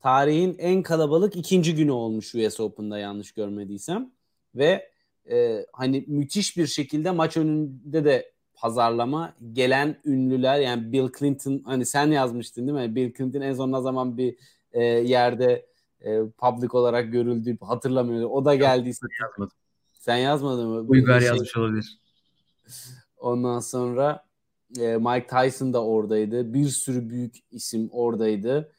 tarihin 0.00 0.56
en 0.58 0.82
kalabalık 0.82 1.36
ikinci 1.36 1.74
günü 1.74 1.90
olmuş 1.90 2.34
US 2.34 2.60
Open'da 2.60 2.98
yanlış 2.98 3.32
görmediysem 3.32 4.10
ve 4.54 4.90
e, 5.30 5.66
hani 5.72 6.04
müthiş 6.06 6.56
bir 6.56 6.66
şekilde 6.66 7.10
maç 7.10 7.36
önünde 7.36 8.04
de 8.04 8.32
pazarlama 8.54 9.34
gelen 9.52 10.00
ünlüler 10.04 10.60
yani 10.60 10.92
Bill 10.92 11.08
Clinton 11.18 11.62
hani 11.64 11.86
sen 11.86 12.10
yazmıştın 12.10 12.66
değil 12.66 12.88
mi? 12.88 12.94
Bill 12.94 13.12
Clinton 13.14 13.40
en 13.40 13.54
son 13.54 13.72
ne 13.72 13.80
zaman 13.80 14.18
bir 14.18 14.36
e, 14.72 14.82
yerde 14.84 15.69
e, 16.04 16.20
public 16.38 16.68
olarak 16.72 17.12
görüldü 17.12 17.58
hatırlamıyorum. 17.60 18.30
O 18.30 18.44
da 18.44 18.54
geldiyse. 18.54 19.06
Yazmadım. 19.22 19.56
Sen 19.92 20.16
yazmadın 20.16 20.68
mı? 20.68 20.84
Uygar 20.88 21.20
şey... 21.20 21.28
yazmış 21.28 21.56
olabilir. 21.56 21.98
Ondan 23.18 23.60
sonra 23.60 24.24
e, 24.80 24.96
Mike 24.96 25.26
Tyson 25.26 25.72
da 25.72 25.84
oradaydı. 25.84 26.54
Bir 26.54 26.68
sürü 26.68 27.10
büyük 27.10 27.34
isim 27.50 27.88
oradaydı. 27.92 28.72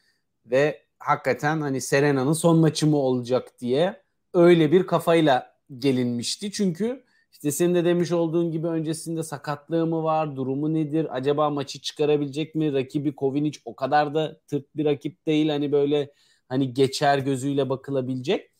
Ve 0.46 0.82
hakikaten 1.00 1.62
hani 1.62 1.82
Serena'nın 1.82 2.34
son 2.34 2.58
maçı 2.58 2.88
mı 2.88 2.98
olacak 2.98 3.60
diye 3.60 4.02
öyle 4.34 4.72
bir 4.72 4.88
kafayla 4.88 5.56
gelinmişti. 5.78 6.52
Çünkü 6.52 7.04
işte 7.32 7.52
senin 7.52 7.76
de 7.76 7.86
demiş 7.86 8.12
olduğun 8.12 8.52
gibi 8.52 8.68
öncesinde 8.68 9.24
sakatlığı 9.24 9.88
mı 9.88 10.04
var, 10.04 10.36
durumu 10.36 10.74
nedir, 10.74 11.16
acaba 11.16 11.50
maçı 11.50 11.82
çıkarabilecek 11.82 12.56
mi? 12.56 12.74
Rakibi 12.74 13.16
Kovinic 13.16 13.60
o 13.66 13.76
kadar 13.76 14.14
da 14.14 14.40
tırt 14.48 14.76
bir 14.76 14.86
rakip 14.86 15.26
değil 15.26 15.50
hani 15.50 15.72
böyle 15.72 16.12
hani 16.52 16.74
geçer 16.74 17.18
gözüyle 17.18 17.70
bakılabilecek. 17.70 18.52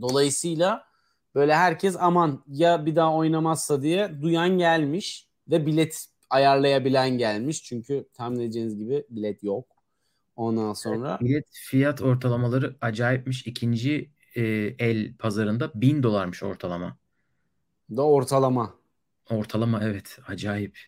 Dolayısıyla 0.00 0.84
böyle 1.34 1.54
herkes 1.54 1.96
aman 1.98 2.44
ya 2.46 2.86
bir 2.86 2.96
daha 2.96 3.14
oynamazsa 3.14 3.82
diye 3.82 4.22
duyan 4.22 4.58
gelmiş 4.58 5.28
ve 5.50 5.66
bilet 5.66 6.06
ayarlayabilen 6.30 7.18
gelmiş. 7.18 7.62
Çünkü 7.62 8.08
tahmin 8.14 8.40
edeceğiniz 8.40 8.78
gibi 8.78 9.06
bilet 9.10 9.42
yok. 9.42 9.66
Ondan 10.36 10.72
sonra. 10.72 11.18
bilet 11.20 11.46
fiyat 11.52 12.02
ortalamaları 12.02 12.76
acayipmiş. 12.80 13.46
İkinci 13.46 14.10
e, 14.34 14.42
el 14.78 15.16
pazarında 15.16 15.70
bin 15.74 16.02
dolarmış 16.02 16.42
ortalama. 16.42 16.98
Da 17.90 18.02
ortalama. 18.02 18.74
Ortalama 19.30 19.80
evet 19.84 20.18
acayip. 20.26 20.78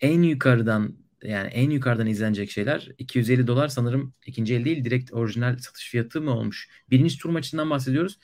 En 0.00 0.22
yukarıdan 0.22 0.94
yani 1.22 1.48
en 1.48 1.70
yukarıdan 1.70 2.06
izlenecek 2.06 2.50
şeyler 2.50 2.88
250 2.98 3.46
dolar 3.46 3.68
sanırım 3.68 4.12
ikinci 4.26 4.54
el 4.54 4.64
değil 4.64 4.84
direkt 4.84 5.12
orijinal 5.12 5.58
satış 5.58 5.90
fiyatı 5.90 6.20
mı 6.22 6.30
olmuş? 6.30 6.68
Birinci 6.90 7.18
tur 7.18 7.30
maçından 7.30 7.70
bahsediyoruz 7.70 8.18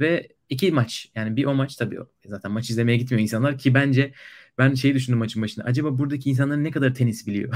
ve 0.00 0.28
iki 0.48 0.72
maç 0.72 1.10
yani 1.14 1.36
bir 1.36 1.44
o 1.44 1.54
maç 1.54 1.76
tabii 1.76 1.98
zaten 2.26 2.52
maç 2.52 2.70
izlemeye 2.70 2.98
gitmiyor 2.98 3.22
insanlar 3.22 3.58
ki 3.58 3.74
bence 3.74 4.12
ben 4.58 4.74
şey 4.74 4.94
düşündüm 4.94 5.18
maçın 5.18 5.42
başında 5.42 5.64
acaba 5.64 5.98
buradaki 5.98 6.30
insanlar 6.30 6.64
ne 6.64 6.70
kadar 6.70 6.94
tenis 6.94 7.26
biliyor? 7.26 7.54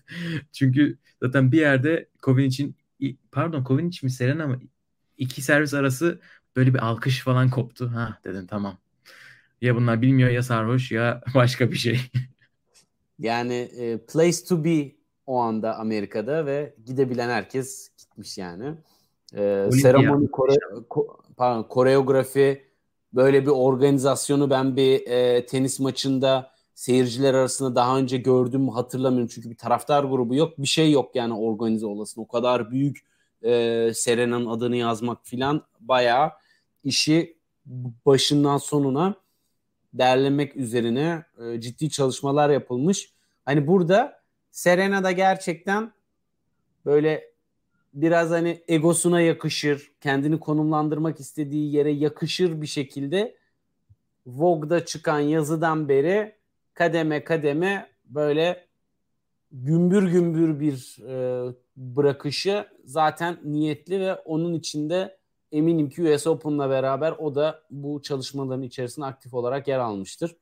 Çünkü 0.52 0.98
zaten 1.22 1.52
bir 1.52 1.58
yerde 1.60 2.08
için 2.38 2.76
pardon 3.32 3.88
için 3.88 4.06
mi 4.06 4.10
Serena 4.10 4.46
mı 4.46 4.60
iki 5.18 5.42
servis 5.42 5.74
arası 5.74 6.20
böyle 6.56 6.74
bir 6.74 6.86
alkış 6.86 7.20
falan 7.20 7.50
koptu. 7.50 7.90
Ha 7.94 8.20
dedim 8.24 8.46
tamam. 8.46 8.78
Ya 9.60 9.76
bunlar 9.76 10.02
bilmiyor 10.02 10.30
ya 10.30 10.42
sarhoş 10.42 10.92
ya 10.92 11.22
başka 11.34 11.72
bir 11.72 11.76
şey. 11.76 12.00
Yani 13.18 13.54
e, 13.54 13.98
place 13.98 14.44
to 14.48 14.64
be 14.64 14.92
o 15.26 15.36
anda 15.36 15.78
Amerika'da 15.78 16.46
ve 16.46 16.74
gidebilen 16.86 17.28
herkes 17.28 17.88
gitmiş 17.98 18.38
yani. 18.38 18.74
E, 19.34 19.70
seremoni 19.82 20.30
kore, 20.30 20.54
ko, 20.88 21.18
pardon, 21.36 21.62
koreografi 21.62 22.62
böyle 23.12 23.42
bir 23.42 23.50
organizasyonu 23.50 24.50
ben 24.50 24.76
bir 24.76 25.06
e, 25.06 25.46
tenis 25.46 25.80
maçında 25.80 26.50
seyirciler 26.74 27.34
arasında 27.34 27.74
daha 27.74 27.98
önce 27.98 28.16
gördüm 28.16 28.68
hatırlamıyorum. 28.68 29.30
Çünkü 29.34 29.50
bir 29.50 29.56
taraftar 29.56 30.04
grubu 30.04 30.34
yok. 30.34 30.58
Bir 30.58 30.66
şey 30.66 30.92
yok 30.92 31.16
yani 31.16 31.34
organize 31.34 31.86
olasın. 31.86 32.20
O 32.20 32.28
kadar 32.28 32.70
büyük 32.70 33.06
e, 33.42 33.92
Serena'nın 33.94 34.46
adını 34.46 34.76
yazmak 34.76 35.26
filan 35.26 35.62
bayağı 35.80 36.30
işi 36.84 37.36
başından 38.06 38.58
sonuna 38.58 39.14
derlemek 39.98 40.56
üzerine 40.56 41.24
e, 41.38 41.60
ciddi 41.60 41.90
çalışmalar 41.90 42.50
yapılmış. 42.50 43.12
Hani 43.44 43.66
burada 43.66 44.22
Serena 44.50 45.04
da 45.04 45.12
gerçekten 45.12 45.92
böyle 46.84 47.32
biraz 47.94 48.30
hani 48.30 48.62
egosuna 48.68 49.20
yakışır, 49.20 49.92
kendini 50.00 50.40
konumlandırmak 50.40 51.20
istediği 51.20 51.74
yere 51.74 51.90
yakışır 51.90 52.62
bir 52.62 52.66
şekilde 52.66 53.36
Vogue'da 54.26 54.84
çıkan 54.84 55.20
yazıdan 55.20 55.88
beri 55.88 56.36
kademe 56.74 57.24
kademe 57.24 57.90
böyle 58.04 58.66
gümbür 59.52 60.10
gümbür 60.12 60.60
bir 60.60 60.96
e, 61.08 61.46
bırakışı 61.76 62.66
zaten 62.84 63.38
niyetli 63.44 64.00
ve 64.00 64.14
onun 64.14 64.54
içinde 64.54 65.16
eminim 65.52 65.88
ki 65.88 66.02
US 66.02 66.26
Open'la 66.26 66.70
beraber 66.70 67.12
o 67.12 67.34
da 67.34 67.62
bu 67.70 68.02
çalışmaların 68.02 68.62
içerisinde 68.62 69.06
aktif 69.06 69.34
olarak 69.34 69.68
yer 69.68 69.78
almıştır. 69.78 70.36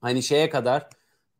Hani 0.00 0.22
şeye 0.22 0.50
kadar 0.50 0.88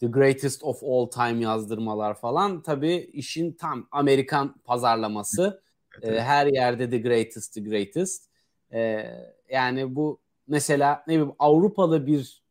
The 0.00 0.06
Greatest 0.06 0.64
of 0.64 0.82
All 0.84 1.06
Time 1.06 1.42
yazdırmalar 1.42 2.14
falan 2.14 2.62
tabii 2.62 2.96
işin 3.12 3.52
tam 3.52 3.88
Amerikan 3.90 4.54
pazarlaması. 4.64 5.62
Evet. 6.02 6.18
Ee, 6.18 6.22
her 6.22 6.46
yerde 6.46 6.90
The 6.90 6.98
Greatest, 6.98 7.54
The 7.54 7.60
Greatest. 7.60 8.24
Ee, 8.72 9.06
yani 9.50 9.96
bu 9.96 10.20
mesela 10.48 11.04
ne 11.06 11.12
bileyim 11.14 11.32
Avrupalı 11.38 12.06
bir 12.06 12.42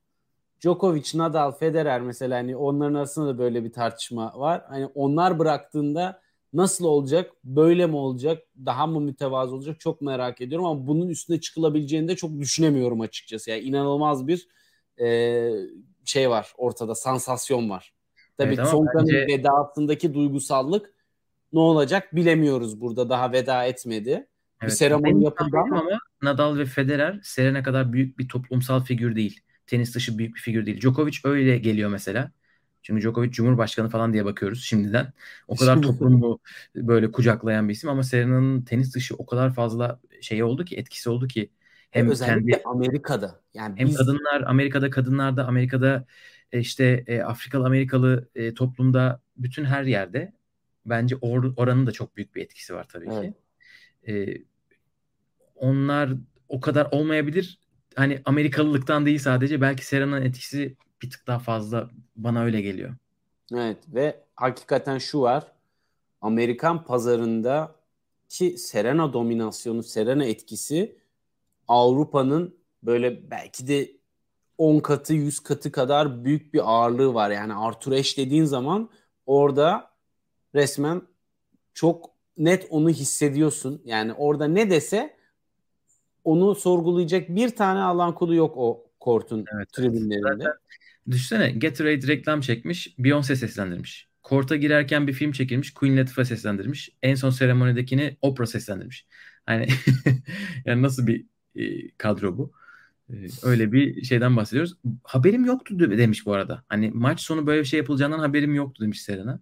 Djokovic, 0.62 1.18
Nadal, 1.18 1.52
Federer 1.52 2.02
mesela 2.02 2.38
hani 2.38 2.56
onların 2.56 2.94
arasında 2.94 3.28
da 3.28 3.38
böyle 3.38 3.64
bir 3.64 3.74
tartışma 3.74 4.34
var. 4.40 4.64
Hani 4.68 4.86
onlar 4.86 5.40
bıraktığında 5.40 6.22
nasıl 6.56 6.86
olacak? 6.86 7.32
Böyle 7.44 7.88
mi 7.88 7.96
olacak? 7.96 8.44
Daha 8.66 8.88
mı 8.88 9.02
mütevazı 9.02 9.56
olacak? 9.56 9.80
Çok 9.80 10.02
merak 10.02 10.42
ediyorum 10.42 10.66
ama 10.66 10.88
bunun 10.88 11.10
üstüne 11.10 11.40
çıkılabileceğini 11.40 12.08
de 12.08 12.16
çok 12.16 12.40
düşünemiyorum 12.40 13.02
açıkçası. 13.02 13.50
Yani 13.50 13.62
inanılmaz 13.62 14.28
bir 14.28 14.48
e, 15.02 15.50
şey 16.06 16.30
var 16.30 16.54
ortada, 16.58 16.96
sansasyon 16.96 17.70
var. 17.70 17.94
Tabii 18.38 18.54
evet, 18.54 18.68
Songkran'ın 18.68 19.08
bence... 19.08 19.28
vedasındaki 19.28 20.14
duygusallık 20.14 20.94
ne 21.54 21.60
olacak 21.60 22.16
bilemiyoruz 22.16 22.82
burada 22.82 23.10
daha 23.10 23.32
veda 23.32 23.66
etmedi. 23.66 24.10
Evet, 24.10 24.28
bir 24.62 24.70
seremoni 24.70 25.24
yapıldı 25.24 25.58
ama... 25.58 25.80
ama 25.80 26.00
Nadal 26.22 26.58
ve 26.58 26.66
Federer 26.66 27.20
Serena 27.24 27.64
kadar 27.64 27.94
büyük 27.94 28.20
bir 28.20 28.28
toplumsal 28.28 28.84
figür 28.84 29.16
değil. 29.16 29.40
Tenis 29.68 29.96
dışı 29.96 30.18
büyük 30.18 30.36
bir 30.36 30.42
figür 30.42 30.66
değil. 30.66 30.82
Djokovic 30.82 31.18
öyle 31.24 31.58
geliyor 31.58 31.90
mesela. 31.90 32.32
Çünkü 32.86 33.02
Djokovic 33.02 33.32
Cumhurbaşkanı 33.32 33.90
falan 33.90 34.14
diye 34.14 34.26
bakıyoruz 34.26 34.64
şimdiden. 34.64 35.14
O 35.48 35.56
kadar 35.56 35.82
toplumu 35.82 36.40
böyle 36.76 37.12
kucaklayan 37.12 37.70
bir 37.70 37.74
isim 37.74 37.90
ama 37.90 38.04
Serena'nın 38.04 38.62
tenis 38.62 38.96
dışı 38.96 39.16
o 39.16 39.26
kadar 39.26 39.54
fazla 39.54 40.00
şey 40.22 40.44
oldu 40.44 40.66
ki 40.66 40.76
etkisi 40.76 41.10
oldu 41.10 41.28
ki 41.28 41.50
hem 41.92 42.10
özellikle 42.10 42.52
kendi, 42.52 42.64
Amerika'da. 42.66 43.42
Yani 43.54 43.80
hem 43.80 43.88
biz... 43.88 43.98
kadınlar 43.98 44.42
Amerika'da 44.46 44.90
kadınlarda 44.90 45.48
Amerika'da 45.48 46.06
e, 46.52 46.60
işte 46.60 47.04
e, 47.08 47.22
Afrikalı 47.22 47.66
Amerikalı 47.66 48.30
e, 48.36 48.54
toplumda 48.54 49.22
bütün 49.38 49.66
her 49.66 49.84
yerde 49.84 50.34
bence 50.86 51.16
or, 51.16 51.54
oranın 51.58 51.88
da 51.88 51.92
çok 51.92 52.18
büyük 52.18 52.36
bir 52.36 52.42
etkisi 52.42 52.74
var 52.74 52.88
tabii 52.90 53.10
evet. 53.12 53.34
ki. 54.06 54.12
E, 54.12 54.38
onlar 55.56 56.10
o 56.50 56.60
kadar 56.60 56.88
olmayabilir. 56.92 57.60
Hani 57.96 58.22
Amerikalılıktan 58.26 59.06
değil 59.06 59.20
sadece 59.20 59.62
belki 59.62 59.86
Serena'nın 59.86 60.22
etkisi 60.22 60.76
bir 61.06 61.10
tık 61.10 61.28
daha 61.28 61.40
fazla 61.40 61.90
bana 62.16 62.44
öyle 62.44 62.62
geliyor. 62.62 62.96
Evet 63.54 63.78
ve 63.88 64.24
hakikaten 64.36 64.98
şu 64.98 65.22
var. 65.22 65.52
Amerikan 66.22 66.84
pazarında 66.84 67.76
ki 68.30 68.58
Serena 68.58 69.14
dominasyonu, 69.14 69.84
Serena 69.84 70.26
etkisi 70.26 70.98
Avrupa'nın 71.68 72.56
böyle 72.84 73.32
belki 73.32 73.68
de 73.68 73.92
10 74.58 74.80
katı 74.80 75.14
100 75.14 75.40
katı 75.40 75.72
kadar 75.72 76.26
büyük 76.26 76.54
bir 76.54 76.72
ağırlığı 76.72 77.14
var. 77.14 77.32
Yani 77.32 77.54
Arthur 77.54 77.92
Ashe 77.92 78.26
dediğin 78.26 78.46
zaman 78.46 78.90
orada 79.26 79.92
resmen 80.56 81.02
çok 81.74 82.10
net 82.38 82.68
onu 82.70 82.90
hissediyorsun. 82.90 83.82
Yani 83.86 84.14
orada 84.14 84.48
ne 84.48 84.70
dese 84.70 85.16
onu 86.24 86.56
sorgulayacak 86.56 87.30
bir 87.30 87.56
tane 87.56 87.80
alan 87.80 88.16
kolu 88.16 88.36
yok 88.36 88.54
o 88.58 88.85
kortun 89.06 89.46
evet, 89.56 89.74
tribünlerinde. 89.74 90.44
Zaten 90.44 90.54
düşünsene 91.12 91.52
Gatorade 91.52 92.08
reklam 92.08 92.42
çekmiş, 92.42 92.96
Beyoncé 93.00 93.36
seslendirmiş. 93.36 94.08
Korta 94.24 94.56
girerken 94.56 95.08
bir 95.08 95.14
film 95.14 95.32
çekilmiş, 95.32 95.74
Queen 95.74 95.98
Latifah 95.98 96.24
seslendirmiş. 96.24 96.90
En 97.04 97.16
son 97.16 97.30
seremonidekini 97.30 98.18
Oprah 98.22 98.46
seslendirmiş. 98.46 99.06
Hani 99.46 99.68
yani 100.66 100.82
nasıl 100.82 101.08
bir 101.08 101.26
e, 101.56 101.92
kadro 101.98 102.38
bu. 102.38 102.52
E, 103.10 103.14
öyle 103.44 103.72
bir 103.72 104.04
şeyden 104.04 104.38
bahsediyoruz. 104.38 104.78
Haberim 105.04 105.46
yoktu 105.46 105.80
demiş 105.80 106.26
bu 106.26 106.34
arada. 106.34 106.64
Hani 106.70 106.92
maç 106.94 107.22
sonu 107.22 107.48
böyle 107.48 107.62
bir 107.62 107.68
şey 107.68 107.78
yapılacağından 107.78 108.20
haberim 108.20 108.56
yoktu 108.56 108.84
demiş 108.84 109.02
Serena. 109.02 109.40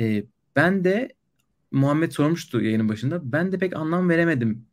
E, 0.00 0.24
ben 0.56 0.84
de 0.84 1.12
Muhammed 1.70 2.12
sormuştu 2.12 2.60
yayının 2.60 2.88
başında. 2.88 3.32
Ben 3.32 3.52
de 3.52 3.58
pek 3.58 3.76
anlam 3.76 4.08
veremedim. 4.08 4.67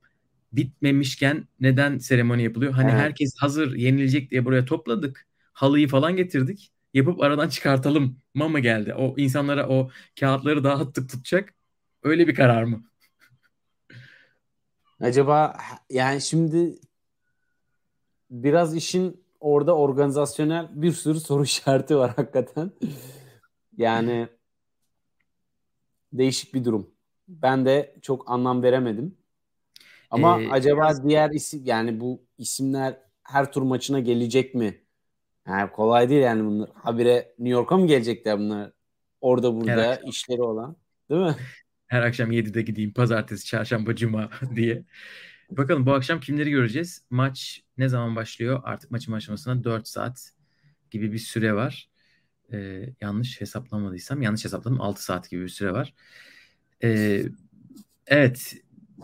Bitmemişken 0.55 1.47
neden 1.59 1.97
seremoni 1.97 2.43
yapılıyor? 2.43 2.73
Hani 2.73 2.91
evet. 2.91 3.01
herkes 3.01 3.35
hazır 3.39 3.75
yenilecek 3.75 4.31
diye 4.31 4.45
buraya 4.45 4.65
topladık. 4.65 5.27
Halıyı 5.53 5.87
falan 5.87 6.15
getirdik. 6.15 6.71
Yapıp 6.93 7.21
aradan 7.21 7.49
çıkartalım 7.49 8.17
mı 8.33 8.59
geldi? 8.59 8.93
O 8.93 9.15
insanlara 9.17 9.67
o 9.69 9.89
kağıtları 10.19 10.63
daha 10.63 10.91
tık 10.91 11.09
tutacak. 11.09 11.53
Öyle 12.03 12.27
bir 12.27 12.35
karar 12.35 12.63
mı? 12.63 12.83
Acaba 14.99 15.57
yani 15.89 16.21
şimdi 16.21 16.79
biraz 18.31 18.75
işin 18.75 19.23
orada 19.39 19.75
organizasyonel 19.75 20.81
bir 20.81 20.91
sürü 20.91 21.19
soru 21.19 21.43
işareti 21.43 21.97
var 21.97 22.13
hakikaten. 22.15 22.71
Yani 23.77 24.27
değişik 26.13 26.53
bir 26.53 26.65
durum. 26.65 26.91
Ben 27.27 27.65
de 27.65 27.95
çok 28.01 28.31
anlam 28.31 28.63
veremedim. 28.63 29.17
Ama 30.15 30.41
ee, 30.41 30.49
acaba 30.49 30.81
biraz... 30.81 31.09
diğer 31.09 31.29
isim 31.29 31.61
yani 31.65 31.99
bu 31.99 32.25
isimler 32.37 32.97
her 33.23 33.51
tur 33.51 33.61
maçına 33.61 33.99
gelecek 33.99 34.55
mi? 34.55 34.81
Yani 35.47 35.71
kolay 35.71 36.09
değil 36.09 36.21
yani 36.21 36.45
bunlar. 36.45 36.69
Habire 36.73 37.33
New 37.39 37.49
York'a 37.49 37.77
mı 37.77 37.87
gelecekler 37.87 38.39
bunlar? 38.39 38.71
Orada 39.21 39.55
burada 39.55 39.95
işleri 39.95 40.41
olan. 40.41 40.77
Değil 41.09 41.21
mi? 41.21 41.35
Her 41.87 42.01
akşam 42.01 42.31
7'de 42.31 42.61
gideyim 42.61 42.93
pazartesi, 42.93 43.45
çarşamba, 43.45 43.95
cuma 43.95 44.29
diye. 44.55 44.83
Bakalım 45.49 45.85
bu 45.85 45.93
akşam 45.93 46.19
kimleri 46.19 46.49
göreceğiz? 46.49 47.05
Maç 47.09 47.61
ne 47.77 47.89
zaman 47.89 48.15
başlıyor? 48.15 48.61
Artık 48.63 48.91
maçın 48.91 49.13
başlamasına 49.13 49.63
4 49.63 49.87
saat 49.87 50.31
gibi 50.91 51.11
bir 51.11 51.17
süre 51.17 51.53
var. 51.53 51.89
Ee, 52.53 52.89
yanlış 53.01 53.41
hesaplamadıysam 53.41 54.21
yanlış 54.21 54.45
hesapladım 54.45 54.81
6 54.81 55.03
saat 55.03 55.29
gibi 55.29 55.43
bir 55.43 55.49
süre 55.49 55.71
var. 55.73 55.93
Ee, 56.83 57.23
evet 58.07 58.55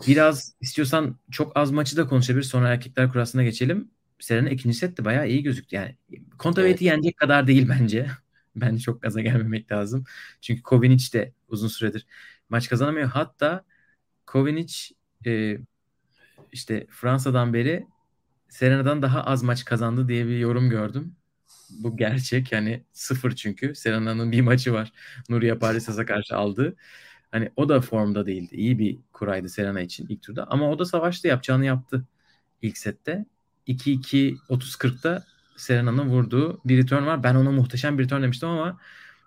biraz 0.06 0.54
istiyorsan 0.60 1.18
çok 1.30 1.56
az 1.56 1.70
maçı 1.70 1.96
da 1.96 2.06
konuşabilir. 2.06 2.44
Sonra 2.44 2.68
erkekler 2.68 3.12
kurasına 3.12 3.42
geçelim. 3.42 3.90
Serena 4.18 4.50
ikinci 4.50 4.76
set 4.76 5.04
bayağı 5.04 5.28
iyi 5.28 5.42
gözüktü. 5.42 5.76
Yani 5.76 5.96
Kontaveit'i 6.38 6.84
evet. 6.84 6.92
yenecek 6.92 7.16
kadar 7.16 7.46
değil 7.46 7.68
bence. 7.68 8.06
bence 8.56 8.82
çok 8.82 9.02
gaza 9.02 9.20
gelmemek 9.20 9.72
lazım. 9.72 10.04
Çünkü 10.40 10.62
Kovinic 10.62 11.12
de 11.12 11.32
uzun 11.48 11.68
süredir 11.68 12.06
maç 12.48 12.68
kazanamıyor. 12.68 13.08
Hatta 13.08 13.64
Kovinic 14.26 14.74
e, 15.26 15.58
işte 16.52 16.86
Fransa'dan 16.90 17.54
beri 17.54 17.86
Serena'dan 18.48 19.02
daha 19.02 19.24
az 19.24 19.42
maç 19.42 19.64
kazandı 19.64 20.08
diye 20.08 20.26
bir 20.26 20.38
yorum 20.38 20.70
gördüm. 20.70 21.16
Bu 21.70 21.96
gerçek 21.96 22.52
yani 22.52 22.84
sıfır 22.92 23.36
çünkü. 23.36 23.74
Serena'nın 23.74 24.32
bir 24.32 24.40
maçı 24.40 24.72
var. 24.72 24.92
Nuria 25.28 25.58
Parisas'a 25.58 26.06
karşı 26.06 26.36
aldı. 26.36 26.76
Hani 27.32 27.50
o 27.56 27.68
da 27.68 27.80
formda 27.80 28.26
değildi. 28.26 28.54
İyi 28.54 28.78
bir 28.78 28.98
kuraydı 29.12 29.48
Serena 29.48 29.80
için 29.80 30.06
ilk 30.08 30.22
turda. 30.22 30.46
Ama 30.50 30.70
o 30.70 30.78
da 30.78 30.84
savaştı 30.84 31.28
yapacağını 31.28 31.64
yaptı 31.64 32.04
ilk 32.62 32.78
sette. 32.78 33.26
2-2 33.66 34.36
30-40'da 34.48 35.24
Serena'nın 35.56 36.08
vurduğu 36.08 36.60
bir 36.64 36.78
return 36.78 37.06
var. 37.06 37.22
Ben 37.22 37.34
ona 37.34 37.50
muhteşem 37.50 37.98
bir 37.98 38.04
return 38.04 38.22
demiştim 38.22 38.48
ama 38.48 38.80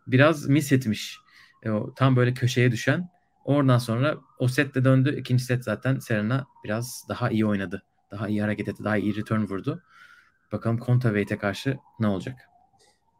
biraz 0.08 0.48
miss 0.48 0.72
etmiş. 0.72 1.20
E, 1.64 1.70
o, 1.70 1.94
tam 1.94 2.16
böyle 2.16 2.34
köşeye 2.34 2.72
düşen. 2.72 3.10
Oradan 3.46 3.78
sonra 3.78 4.18
o 4.40 4.48
set 4.48 4.76
de 4.76 4.84
döndü. 4.84 5.16
İkinci 5.20 5.44
set 5.44 5.64
zaten 5.64 6.00
Serena 6.00 6.46
biraz 6.64 7.06
daha 7.10 7.30
iyi 7.30 7.46
oynadı. 7.46 7.84
Daha 8.12 8.28
iyi 8.28 8.42
hareket 8.42 8.68
etti. 8.68 8.84
Daha 8.84 8.98
iyi 8.98 9.16
return 9.16 9.42
vurdu. 9.42 9.84
Bakalım 10.52 10.78
Kontaveit'e 10.78 11.38
karşı 11.38 11.78
ne 12.00 12.08
olacak? 12.08 12.40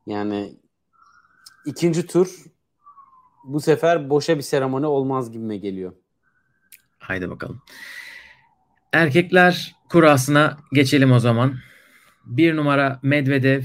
Yani 0.06 0.60
ikinci 1.66 2.06
tur 2.08 2.46
bu 3.48 3.60
sefer 3.60 4.10
boşa 4.10 4.38
bir 4.38 4.42
seremoni 4.42 4.86
olmaz 4.86 5.32
gibime 5.32 5.58
geliyor. 5.58 5.94
Haydi 6.98 7.30
bakalım. 7.30 7.62
Erkekler 8.94 9.76
kurasına 9.90 10.58
geçelim 10.74 11.12
o 11.12 11.20
zaman. 11.20 11.58
Bir 12.26 12.56
numara 12.56 13.00
Medvedev 13.04 13.64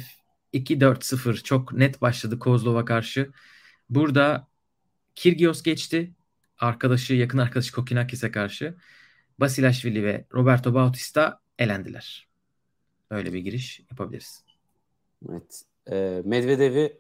2-4-0 0.55 1.43
çok 1.43 1.73
net 1.73 2.03
başladı 2.03 2.39
Kozlov'a 2.39 2.85
karşı. 2.85 3.31
Burada 3.91 4.49
Kirgios 5.15 5.63
geçti. 5.63 6.15
Arkadaşı, 6.59 7.15
yakın 7.15 7.39
arkadaşı 7.39 7.73
Kokinakis'e 7.73 8.31
karşı. 8.31 8.77
Basilashvili 9.39 10.05
ve 10.05 10.25
Roberto 10.35 10.75
Bautista 10.75 11.41
elendiler. 11.59 12.29
Öyle 13.11 13.33
bir 13.33 13.39
giriş 13.39 13.81
yapabiliriz. 13.91 14.45
Evet. 15.31 15.63
E, 15.91 16.23
Medvedev'i 16.25 17.00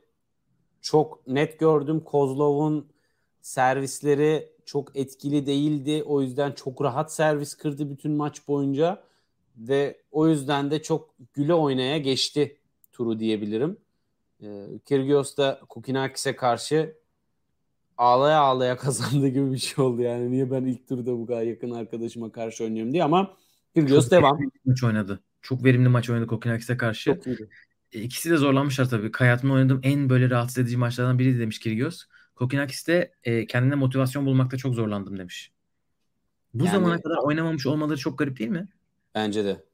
çok 0.81 1.27
net 1.27 1.59
gördüm. 1.59 2.01
Kozlov'un 2.01 2.87
servisleri 3.43 4.49
çok 4.65 4.97
etkili 4.97 5.47
değildi. 5.47 6.03
O 6.07 6.23
yüzden 6.23 6.53
çok 6.53 6.83
rahat 6.83 7.13
servis 7.13 7.55
kırdı 7.55 7.91
bütün 7.91 8.13
maç 8.13 8.49
boyunca 8.49 9.03
ve 9.57 10.01
o 10.13 10.29
yüzden 10.29 10.71
de 10.71 10.83
çok 10.83 11.15
güle 11.35 11.55
oynaya 11.55 11.99
geçti 11.99 12.57
turu 12.93 13.19
diyebilirim. 13.19 13.77
Ee, 14.43 14.67
Kyrgios 14.85 15.37
da 15.37 15.61
Kokinakis'e 15.69 16.37
karşı 16.37 16.97
ağlaya 17.99 18.41
ağlaya 18.41 18.77
kazandı 18.85 19.29
gibi 19.29 19.53
bir 19.53 19.59
şey 19.59 19.85
oldu 19.85 20.03
yani. 20.03 20.31
Niye 20.31 20.51
ben 20.51 20.65
ilk 20.65 20.89
turda 20.89 21.19
bu 21.19 21.27
kadar 21.27 21.43
yakın 21.43 21.71
arkadaşıma 21.71 22.33
karşı 22.33 22.65
oynuyorum 22.65 22.93
diye 22.93 23.05
ama 23.05 23.37
Kyrgios 23.75 24.05
Çok 24.05 24.11
devam. 24.11 24.41
maç 24.65 24.85
oynadı. 24.85 25.21
Çok 25.43 25.65
verimli 25.65 25.89
maç 25.89 26.11
oynadı 26.11 26.27
Kokinakis'e 26.27 26.77
karşı. 26.77 27.05
Çok. 27.05 27.25
E, 27.93 28.01
İkisi 28.01 28.31
de 28.31 28.37
zorlanmışlar 28.37 28.89
tabii. 28.91 29.13
Hayatımda 29.13 29.55
oynadığım 29.55 29.81
en 29.83 30.09
böyle 30.11 30.31
rahatsız 30.31 30.59
edici 30.59 30.77
maçlardan 30.77 31.19
biriydi 31.19 31.39
demiş 31.41 31.59
Kyrgios. 31.59 32.05
Kokinakis 32.35 32.87
de 32.89 33.13
e, 33.25 33.47
kendine 33.47 33.75
motivasyon 33.75 34.27
bulmakta 34.27 34.57
çok 34.57 34.75
zorlandım 34.75 35.19
demiş. 35.19 35.53
Bu 36.55 36.65
Yani- 36.65 36.73
zamana 36.75 37.01
kadar 37.01 37.17
oynamamış 37.17 37.67
olmaları 37.67 37.99
çok 37.99 38.19
garip 38.19 38.39
değil 38.39 38.51
mi? 38.51 38.69
Bence 39.15 39.45
de. 39.45 39.65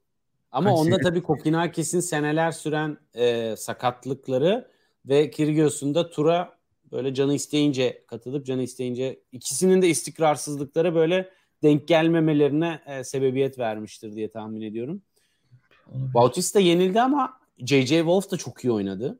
Ama 0.51 0.69
Kaç 0.69 0.79
onda 0.79 0.95
sene- 0.95 1.03
tabii 1.03 1.23
Kokinakis'in 1.23 1.99
seneler 1.99 2.51
süren 2.51 2.97
e, 3.13 3.55
sakatlıkları 3.57 4.71
ve 5.05 5.29
Kyrgios'un 5.31 5.95
da 5.95 6.09
tura 6.09 6.57
böyle 6.91 7.13
canı 7.13 7.33
isteyince 7.33 8.03
katılıp 8.07 8.45
canı 8.45 8.63
isteyince 8.63 9.19
ikisinin 9.31 9.81
de 9.81 9.87
istikrarsızlıkları 9.89 10.95
böyle 10.95 11.29
denk 11.63 11.87
gelmemelerine 11.87 12.81
e, 12.85 13.03
sebebiyet 13.03 13.59
vermiştir 13.59 14.15
diye 14.15 14.29
tahmin 14.29 14.61
ediyorum. 14.61 15.01
Bautista 15.93 16.59
yenildi 16.59 17.01
ama 17.01 17.39
JJ 17.57 17.89
Wolf 17.89 18.31
da 18.31 18.37
çok 18.37 18.63
iyi 18.63 18.71
oynadı. 18.71 19.19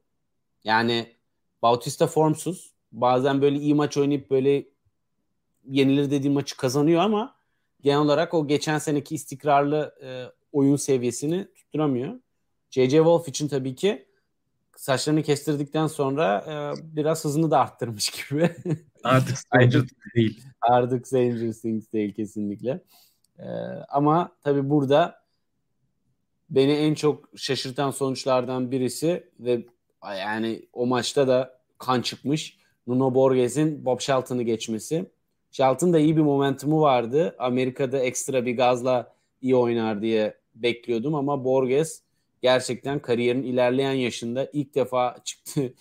Yani 0.64 1.16
Bautista 1.62 2.08
formsuz. 2.08 2.74
Bazen 2.92 3.42
böyle 3.42 3.60
iyi 3.60 3.76
maç 3.76 3.98
oynayıp 3.98 4.32
böyle 4.32 4.66
yenilir 5.66 6.12
dediğim 6.12 6.34
maçı 6.34 6.58
kazanıyor 6.58 7.02
ama 7.02 7.36
genel 7.82 8.00
olarak 8.00 8.34
o 8.34 8.48
geçen 8.48 8.78
seneki 8.78 9.16
istikrarlı 9.16 9.96
e, 10.04 10.26
oyun 10.52 10.76
seviyesini 10.76 11.48
tutturamıyor. 11.56 12.20
JJ 12.72 12.92
Wolf 12.92 13.28
için 13.28 13.48
tabii 13.48 13.76
ki 13.76 14.08
saçlarını 14.76 15.24
kestirdikten 15.24 15.88
sonra 15.88 16.46
e, 16.48 16.86
biraz 16.96 17.26
hızını 17.26 17.52
da 17.52 17.60
arttırmış 17.60 18.10
gibi. 18.10 18.56
Artık 19.04 19.38
Stranger 19.38 19.84
değil. 20.16 20.44
Artık 20.62 21.08
Stranger 21.08 21.54
Things 21.54 21.94
değil 21.94 22.14
kesinlikle. 22.14 22.82
Ee, 23.40 23.44
ama 23.90 24.32
tabii 24.44 24.70
burada 24.70 25.27
beni 26.50 26.72
en 26.72 26.94
çok 26.94 27.30
şaşırtan 27.36 27.92
sonuçlardan 27.92 28.72
birisi 28.72 29.24
ve 29.40 29.66
yani 30.04 30.62
o 30.74 30.86
maçta 30.86 31.28
da 31.28 31.60
kan 31.78 32.02
çıkmış. 32.02 32.58
Nuno 32.88 33.16
Borges'in 33.16 33.86
Bob 33.86 34.00
Shelton'ı 34.00 34.44
geçmesi. 34.44 35.06
Shelton 35.52 35.94
da 35.94 36.00
iyi 36.00 36.18
bir 36.18 36.22
momentumu 36.22 36.82
vardı. 36.82 37.36
Amerika'da 37.40 38.00
ekstra 38.00 38.46
bir 38.46 38.58
gazla 38.58 39.14
iyi 39.42 39.56
oynar 39.56 40.02
diye 40.02 40.38
bekliyordum 40.56 41.16
ama 41.16 41.44
Borges 41.44 42.02
gerçekten 42.42 43.00
kariyerin 43.00 43.44
ilerleyen 43.44 43.94
yaşında 43.94 44.50
ilk 44.54 44.76
defa 44.76 45.18
çıktı 45.24 45.62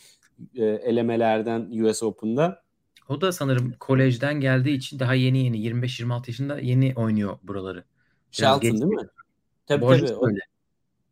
e, 0.55 0.65
elemelerden 0.65 1.85
US 1.85 2.03
Open'da. 2.03 2.63
O 3.09 3.21
da 3.21 3.33
sanırım 3.33 3.75
kolejden 3.81 4.41
geldiği 4.41 4.77
için 4.77 4.99
daha 4.99 5.15
yeni 5.15 5.45
yeni 5.45 5.59
25-26 5.59 6.23
yaşında 6.27 6.59
yeni 6.59 6.93
oynuyor 6.97 7.39
buraları. 7.43 7.85
Shelton 8.31 8.61
geç- 8.61 8.73
değil 8.73 8.85
mi? 8.85 9.09
Tabii 9.67 9.85
Borges 9.85 10.11
tabii. 10.11 10.27
Öyle. 10.27 10.39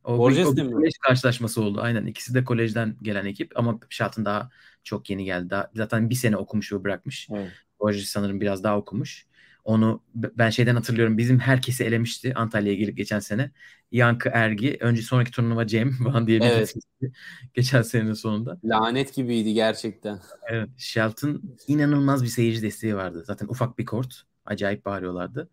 O, 0.04 0.18
Borges 0.18 0.56
bir, 0.56 0.62
o 0.62 0.66
bir 0.66 0.72
kolej 0.72 0.92
karşılaşması 0.98 1.62
oldu. 1.62 1.80
Aynen. 1.80 2.06
İkisi 2.06 2.34
de 2.34 2.44
kolejden 2.44 2.96
gelen 3.02 3.24
ekip 3.24 3.58
ama 3.58 3.78
Shelton 3.88 4.24
daha 4.24 4.50
çok 4.82 5.10
yeni 5.10 5.24
geldi. 5.24 5.50
Daha, 5.50 5.70
zaten 5.74 6.10
bir 6.10 6.14
sene 6.14 6.36
okumuş 6.36 6.72
ve 6.72 6.84
bırakmış. 6.84 7.28
Evet. 7.30 7.52
Borges 7.80 8.08
sanırım 8.08 8.40
biraz 8.40 8.64
daha 8.64 8.78
okumuş. 8.78 9.26
Onu 9.64 10.02
ben 10.14 10.50
şeyden 10.50 10.74
hatırlıyorum. 10.74 11.18
Bizim 11.18 11.38
herkesi 11.38 11.84
elemişti 11.84 12.34
Antalya'ya 12.34 12.78
gelip 12.78 12.96
geçen 12.96 13.18
sene. 13.18 13.50
Yankı 13.92 14.28
Ergi. 14.32 14.76
Önce 14.80 15.02
sonraki 15.02 15.30
turnuva 15.30 15.66
Cem 15.66 15.92
falan 16.04 16.26
diye 16.26 16.40
bir 16.40 16.46
Evet. 16.46 16.74
geçen 17.54 17.82
senenin 17.82 18.12
sonunda. 18.12 18.58
Lanet 18.64 19.14
gibiydi 19.14 19.54
gerçekten. 19.54 20.20
Evet. 20.50 20.68
Shelton 20.76 21.42
inanılmaz 21.68 22.22
bir 22.22 22.28
seyirci 22.28 22.62
desteği 22.62 22.96
vardı. 22.96 23.24
Zaten 23.26 23.46
ufak 23.46 23.78
bir 23.78 23.84
kort. 23.84 24.22
Acayip 24.44 24.84
bağırıyorlardı. 24.84 25.50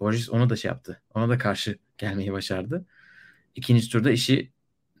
Borges 0.00 0.30
onu 0.30 0.50
da 0.50 0.56
şey 0.56 0.68
yaptı. 0.68 1.02
Ona 1.14 1.28
da 1.28 1.38
karşı 1.38 1.78
gelmeyi 1.98 2.32
başardı. 2.32 2.86
İkinci 3.54 3.90
turda 3.90 4.10
işi 4.10 4.52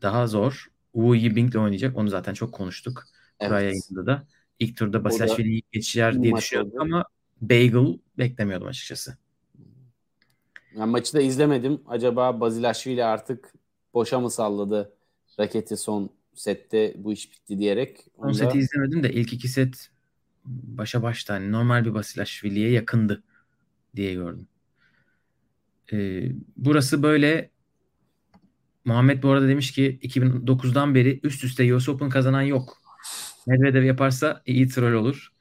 daha 0.02 0.26
zor. 0.26 0.66
Wu 0.92 1.14
Yibing'le 1.14 1.54
oynayacak. 1.56 1.96
Onu 1.96 2.08
zaten 2.08 2.34
çok 2.34 2.52
konuştuk. 2.52 3.04
Evet. 3.40 3.50
Buraya 3.50 3.62
yayında 3.64 4.06
da. 4.06 4.26
İlk 4.58 4.76
turda 4.76 4.92
da 4.92 5.04
Basilashvili'yi 5.04 5.62
geçer 5.72 6.22
diye 6.22 6.36
düşünüyordum 6.36 6.80
ama 6.80 7.04
Bagel 7.40 7.98
beklemiyordum 8.18 8.66
açıkçası. 8.68 9.16
Ben 10.78 10.88
maçı 10.88 11.12
da 11.14 11.20
izlemedim. 11.20 11.80
Acaba 11.86 12.40
Bazilashvili 12.40 13.04
artık 13.04 13.52
boşa 13.94 14.20
mı 14.20 14.30
salladı 14.30 14.92
raketi 15.40 15.76
son 15.76 16.10
sette 16.34 16.94
bu 16.96 17.12
iş 17.12 17.32
bitti 17.32 17.58
diyerek. 17.58 17.98
Son 18.16 18.24
Onu 18.24 18.32
da- 18.32 18.38
seti 18.38 18.58
izlemedim 18.58 19.02
de 19.02 19.12
ilk 19.12 19.32
iki 19.32 19.48
set 19.48 19.90
başa 20.44 21.02
başta 21.02 21.34
hani 21.34 21.52
normal 21.52 21.84
bir 21.84 21.94
Basilashvili'ye 21.94 22.70
yakındı 22.70 23.22
diye 23.96 24.14
gördüm. 24.14 24.48
Ee, 25.92 26.28
burası 26.56 27.02
böyle 27.02 27.50
Muhammed 28.84 29.22
bu 29.22 29.30
arada 29.30 29.48
demiş 29.48 29.72
ki 29.72 29.98
2009'dan 30.02 30.94
beri 30.94 31.20
üst 31.22 31.44
üste 31.44 31.74
US 31.74 31.88
Open 31.88 32.08
kazanan 32.08 32.42
yok. 32.42 32.82
Medvedev 33.46 33.84
yaparsa 33.84 34.42
iyi 34.46 34.68
troll 34.68 34.92
olur. 34.92 35.32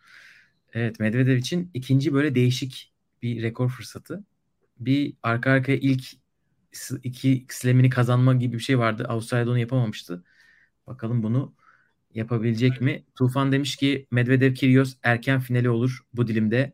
Evet 0.74 1.00
Medvedev 1.00 1.38
için 1.38 1.72
ikinci 1.74 2.14
böyle 2.14 2.36
değişik 2.36 2.94
bir 3.22 3.44
rekor 3.44 3.70
fırsatı. 3.70 4.24
Bir 4.80 5.14
arka 5.24 5.52
arkaya 5.52 5.78
ilk 5.78 6.04
iki 7.04 7.46
slamini 7.50 7.89
kazanma 7.89 8.34
gibi 8.34 8.58
bir 8.58 8.64
şey 8.64 8.80
vardı. 8.80 9.06
Avustralya'da 9.10 9.52
onu 9.52 9.60
yapamamıştı. 9.60 10.24
Bakalım 10.88 11.24
bunu 11.24 11.56
yapabilecek 12.14 12.82
mi? 12.82 13.06
Tufan 13.16 13.52
demiş 13.52 13.76
ki 13.76 14.08
Medvedev 14.12 14.54
Kyrgios 14.54 14.96
erken 15.04 15.39
finali 15.39 15.70
olur 15.70 16.06
bu 16.14 16.28
dilimde. 16.28 16.74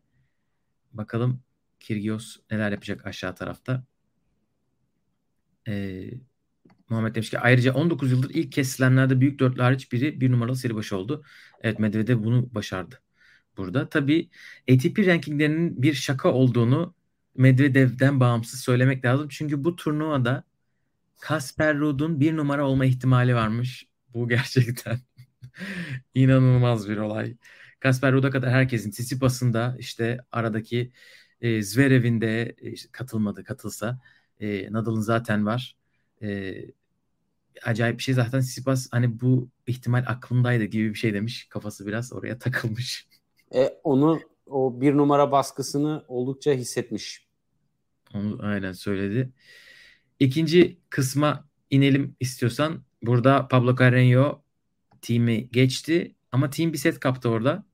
Bakalım 0.92 1.42
Kyrgios 1.80 2.36
neler 2.50 2.72
yapacak 2.72 3.06
aşağı 3.06 3.34
tarafta. 3.34 3.84
Ee, 5.68 6.10
Muhammed 6.90 7.14
demiş 7.14 7.30
ki 7.30 7.38
ayrıca 7.38 7.74
19 7.74 8.12
yıldır 8.12 8.30
ilk 8.34 8.52
kez 8.52 8.72
slamlerde 8.72 9.20
büyük 9.20 9.38
dörtlü 9.38 9.62
hariç 9.62 9.92
biri 9.92 10.20
bir 10.20 10.32
numaralı 10.32 10.56
seri 10.56 10.74
başı 10.74 10.96
oldu. 10.96 11.24
Evet 11.62 11.78
Medvedev 11.78 12.24
bunu 12.24 12.54
başardı 12.54 13.00
burada. 13.56 13.88
Tabii 13.88 14.30
ATP 14.72 15.06
rankinglerinin 15.06 15.82
bir 15.82 15.94
şaka 15.94 16.32
olduğunu 16.32 16.94
Medvedev'den 17.36 18.20
bağımsız 18.20 18.60
söylemek 18.60 19.04
lazım. 19.04 19.28
Çünkü 19.30 19.64
bu 19.64 19.76
turnuvada 19.76 20.44
Kasper 21.20 21.78
Ruud'un 21.78 22.20
bir 22.20 22.36
numara 22.36 22.66
olma 22.66 22.84
ihtimali 22.84 23.34
varmış. 23.34 23.86
Bu 24.14 24.28
gerçekten 24.28 25.00
inanılmaz 26.14 26.88
bir 26.88 26.96
olay. 26.96 27.36
Kasper 27.80 28.12
Ruud'a 28.12 28.30
kadar 28.30 28.50
herkesin 28.50 28.90
Tsitsipas'ın 28.90 29.52
da 29.52 29.76
işte 29.78 30.18
aradaki 30.32 30.92
e, 31.40 31.62
Zverev'in 31.62 32.20
de 32.20 32.42
e, 32.58 32.74
katılmadı 32.92 33.44
katılsa 33.44 34.00
e, 34.40 34.72
Nadal'ın 34.72 35.00
zaten 35.00 35.46
var. 35.46 35.76
E, 36.22 36.54
acayip 37.64 37.98
bir 37.98 38.02
şey 38.02 38.14
zaten 38.14 38.40
Tsitsipas 38.40 38.88
hani 38.90 39.20
bu 39.20 39.48
ihtimal 39.66 40.04
aklımdaydı 40.06 40.64
gibi 40.64 40.90
bir 40.90 40.98
şey 40.98 41.14
demiş. 41.14 41.46
Kafası 41.48 41.86
biraz 41.86 42.12
oraya 42.12 42.38
takılmış. 42.38 43.08
E, 43.54 43.68
onu 43.84 44.20
o 44.46 44.80
bir 44.80 44.96
numara 44.96 45.32
baskısını 45.32 46.04
oldukça 46.08 46.52
hissetmiş. 46.52 47.28
Onu 48.14 48.38
aynen 48.42 48.72
söyledi. 48.72 49.32
İkinci 50.18 50.78
kısma 50.90 51.48
inelim 51.70 52.16
istiyorsan. 52.20 52.82
Burada 53.02 53.48
Pablo 53.48 53.70
Carreño 53.70 54.38
team'i 55.02 55.50
geçti 55.50 56.14
ama 56.32 56.50
team 56.50 56.72
bir 56.72 56.78
set 56.78 57.00
kaptı 57.00 57.28
orada. 57.28 57.64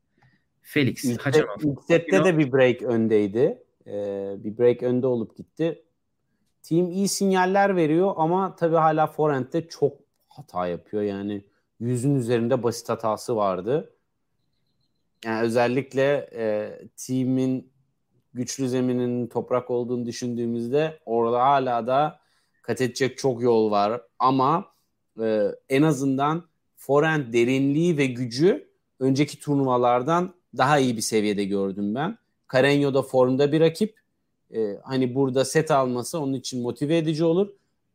Felix, 0.62 1.04
İlk, 1.04 1.20
set- 1.20 1.46
ilk 1.62 1.84
sette 1.88 2.24
de 2.24 2.38
bir 2.38 2.52
break 2.52 2.82
öndeydi. 2.82 3.58
Ee, 3.86 4.34
bir 4.38 4.58
break 4.58 4.82
önde 4.82 5.06
olup 5.06 5.36
gitti. 5.36 5.82
Team 6.68 6.90
iyi 6.90 7.08
sinyaller 7.08 7.76
veriyor 7.76 8.14
ama 8.16 8.56
tabii 8.56 8.76
hala 8.76 9.06
forehand'de 9.06 9.68
çok 9.68 9.92
hata 10.28 10.66
yapıyor. 10.66 11.02
Yani 11.02 11.44
yüzün 11.80 12.14
üzerinde 12.14 12.62
basit 12.62 12.88
hatası 12.88 13.36
vardı. 13.36 13.92
Yani 15.24 15.42
özellikle 15.42 16.30
e, 16.34 16.72
team'in 16.96 17.72
güçlü 18.34 18.68
zeminin 18.68 19.26
toprak 19.26 19.70
olduğunu 19.70 20.06
düşündüğümüzde 20.06 20.98
orada 21.06 21.42
hala 21.42 21.86
da 21.86 22.20
kat 22.62 22.80
edecek 22.80 23.18
çok 23.18 23.42
yol 23.42 23.70
var. 23.70 24.02
Ama 24.18 24.72
e, 25.20 25.48
en 25.68 25.82
azından 25.82 26.44
forehand 26.76 27.32
derinliği 27.32 27.98
ve 27.98 28.06
gücü 28.06 28.68
önceki 29.00 29.40
turnuvalardan 29.40 30.34
daha 30.56 30.78
iyi 30.78 30.96
bir 30.96 31.02
seviyede 31.02 31.44
gördüm 31.44 31.94
ben. 31.94 32.18
Carreño 32.48 32.94
da 32.94 33.02
formda 33.02 33.52
bir 33.52 33.60
rakip. 33.60 34.05
E, 34.54 34.78
hani 34.84 35.14
burada 35.14 35.44
set 35.44 35.70
alması 35.70 36.20
onun 36.20 36.32
için 36.32 36.62
motive 36.62 36.98
edici 36.98 37.24
olur. 37.24 37.48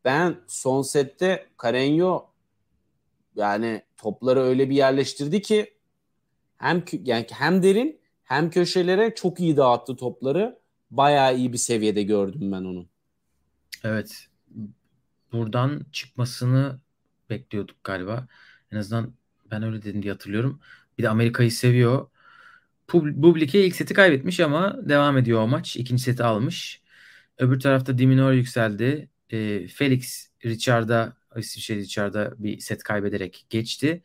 Ben 0.06 0.36
son 0.48 0.82
sette 0.82 1.48
Carreño 1.58 2.24
yani 3.36 3.82
topları 3.98 4.40
öyle 4.40 4.70
bir 4.70 4.76
yerleştirdi 4.76 5.42
ki 5.42 5.74
hem 6.58 6.84
yani 7.04 7.26
hem 7.32 7.64
derin 7.64 8.00
hem 8.24 8.50
köşelere 8.50 9.16
çok 9.16 9.40
iyi 9.40 9.58
dağıttı 9.58 9.96
topları. 9.96 10.62
Bayağı 10.92 11.38
iyi 11.38 11.54
bir 11.54 11.58
seviyede 11.58 12.04
gördüm 12.04 12.52
ben 12.52 12.64
onu. 12.64 12.86
Evet. 13.84 14.28
Buradan 15.32 15.86
çıkmasını 15.92 16.80
bekliyorduk 17.30 17.84
galiba. 17.84 18.28
En 18.72 18.78
azından 18.78 19.14
ben 19.52 19.64
öyle 19.64 19.82
dedim 19.82 20.04
diye 20.04 20.14
hatırlıyorum. 20.14 20.60
Bir 20.98 21.04
de 21.04 21.10
Amerika'yı 21.10 21.52
seviyor. 21.52 22.08
Bublik'e 22.94 23.66
ilk 23.66 23.76
seti 23.76 23.94
kaybetmiş 23.94 24.40
ama 24.40 24.90
devam 24.90 25.18
ediyor 25.18 25.42
o 25.42 25.48
maç. 25.48 25.78
İkinci 25.78 26.04
seti 26.04 26.24
almış. 26.24 26.82
Öbür 27.38 27.60
tarafta 27.60 27.98
Diminor 27.98 28.32
yükseldi. 28.32 29.10
E, 29.30 29.68
Felix 29.68 30.30
Richard'a 30.46 31.18
İsviçre 31.38 31.76
Richard'a 31.76 32.34
bir 32.38 32.60
set 32.60 32.84
kaybederek 32.84 33.46
geçti. 33.50 34.04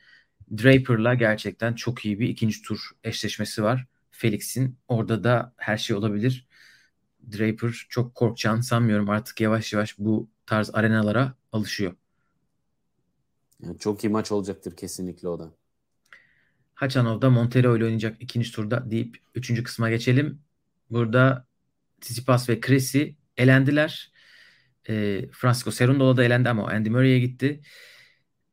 Draper'la 0.59 1.15
gerçekten 1.15 1.75
çok 1.75 2.05
iyi 2.05 2.21
bir 2.21 2.29
ikinci 2.29 2.63
tur 2.63 2.91
eşleşmesi 3.05 3.63
var. 3.63 3.87
Felix'in 4.11 4.79
orada 4.89 5.25
da 5.25 5.55
her 5.57 5.79
şey 5.79 5.97
olabilir. 5.97 6.47
Draper 7.33 7.87
çok 7.89 8.15
korkacağını 8.15 8.63
sanmıyorum. 8.63 9.11
Artık 9.11 9.41
yavaş 9.41 9.73
yavaş 9.73 9.99
bu 9.99 10.29
tarz 10.47 10.71
arenalara 10.75 11.35
alışıyor. 11.53 11.95
Çok 13.79 14.05
iyi 14.05 14.09
maç 14.09 14.33
olacaktır 14.33 14.77
kesinlikle 14.77 15.29
o 15.29 15.39
da. 15.39 15.51
Haçanov'da 16.77 17.31
Montero 17.31 17.77
ile 17.77 17.85
oynayacak 17.85 18.17
ikinci 18.21 18.53
turda 18.53 18.91
deyip 18.91 19.19
üçüncü 19.35 19.63
kısma 19.63 19.91
geçelim. 19.91 20.43
Burada 20.91 21.47
Tsitsipas 22.01 22.49
ve 22.49 22.61
Cressy 22.61 23.05
elendiler. 23.37 24.13
E, 24.89 25.25
Francisco 25.33 25.71
Cerundolo 25.71 26.17
da 26.17 26.25
elendi 26.25 26.49
ama 26.49 26.69
Andy 26.69 26.91
Murray'e 26.91 27.19
gitti. 27.19 27.61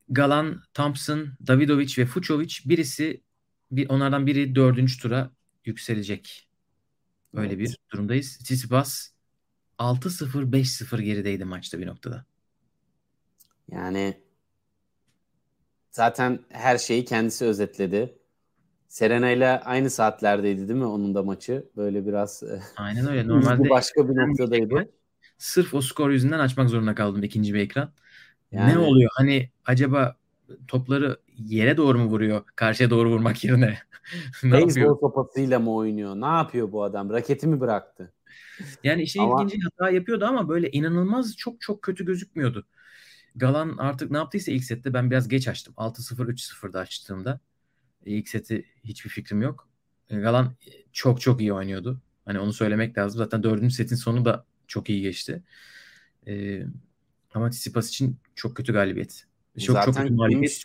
Galan, 0.10 0.62
Thompson, 0.74 1.38
Davidovic 1.48 1.94
ve 1.98 2.06
Fucovic 2.06 2.56
birisi 2.66 3.24
bir 3.72 3.90
onlardan 3.90 4.28
biri 4.28 4.56
dördüncü 4.56 5.00
tura 5.00 5.32
yükselecek. 5.66 6.50
Öyle 7.34 7.54
evet. 7.54 7.60
bir 7.60 7.78
durumdayız. 7.92 8.38
Tsitsipas 8.38 9.10
6-0 9.80 10.52
5-0 10.52 11.02
gerideydi 11.02 11.46
maçta 11.46 11.80
bir 11.80 11.88
noktada. 11.88 12.26
Yani 13.72 14.23
zaten 15.94 16.40
her 16.50 16.78
şeyi 16.78 17.06
kendisi 17.06 17.46
özetledi. 17.46 18.18
Serena 18.88 19.30
ile 19.30 19.48
aynı 19.48 19.90
saatlerdeydi 19.90 20.68
değil 20.68 20.80
mi 20.80 20.86
onun 20.86 21.16
da 21.16 21.24
maçı? 21.24 21.70
Böyle 21.78 22.06
biraz 22.06 22.44
e, 22.44 22.62
Aynen 22.78 23.08
öyle. 23.08 23.28
Normalde 23.28 23.70
başka 23.70 24.10
bir 24.10 24.16
noktadaydı. 24.16 24.90
Sırf 25.38 25.74
o 25.74 25.82
skor 25.82 26.10
yüzünden 26.10 26.40
açmak 26.40 26.70
zorunda 26.70 26.96
kaldım 26.96 27.24
ikinci 27.24 27.54
bir 27.54 27.60
ekran. 27.60 27.92
Yani... 28.52 28.74
Ne 28.74 28.78
oluyor? 28.78 29.12
Hani 29.14 29.50
acaba 29.66 30.16
topları 30.68 31.18
yere 31.38 31.78
doğru 31.78 32.00
mu 32.00 32.06
vuruyor? 32.06 32.44
Karşıya 32.56 32.90
doğru 32.90 33.10
vurmak 33.10 33.44
yerine. 33.44 33.78
ne 34.44 34.52
Beyzbol 34.52 35.00
sopasıyla 35.00 35.60
mı 35.60 35.76
oynuyor? 35.76 36.16
Ne 36.16 36.26
yapıyor 36.26 36.72
bu 36.72 36.84
adam? 36.84 37.10
Raketi 37.10 37.48
mi 37.48 37.60
bıraktı? 37.60 38.14
Yani 38.84 39.02
işin 39.02 39.20
ama... 39.20 39.44
ilginci 39.44 39.60
hata 39.64 39.92
yapıyordu 39.92 40.26
ama 40.26 40.50
böyle 40.50 40.72
inanılmaz 40.72 41.38
çok 41.38 41.62
çok 41.62 41.82
kötü 41.82 42.06
gözükmüyordu. 42.06 42.66
Galan 43.36 43.78
artık 43.78 44.12
ne 44.12 44.18
yaptıysa 44.18 44.52
ilk 44.52 44.64
sette 44.64 44.94
ben 44.94 45.12
biraz 45.12 45.28
geç 45.28 45.48
açtım. 45.48 45.74
6-0 45.78 46.32
3-0'da 46.32 46.80
açtığımda. 46.80 47.40
İlk 48.06 48.30
seti 48.30 48.66
hiçbir 48.84 49.10
fikrim 49.10 49.42
yok. 49.42 49.68
Galan 50.10 50.54
çok 50.92 51.22
çok 51.22 51.42
iyi 51.42 51.54
oynuyordu. 51.54 52.02
Hani 52.26 52.40
onu 52.40 52.54
söylemek 52.54 52.98
lazım. 52.98 53.18
Zaten 53.18 53.44
dördüncü 53.44 53.76
setin 53.76 53.96
sonu 53.96 54.26
da 54.26 54.46
çok 54.68 54.90
iyi 54.90 55.02
geçti. 55.02 55.44
Ee, 56.28 56.64
ama 57.34 57.50
Tsitsipas 57.50 57.90
için 57.90 58.18
çok 58.36 58.58
kötü 58.58 58.74
galibiyet. 58.74 59.26
Çok 59.60 59.74
Zaten 59.74 59.92
çok 59.92 60.02
kötü 60.02 60.18
galibiyet. 60.18 60.64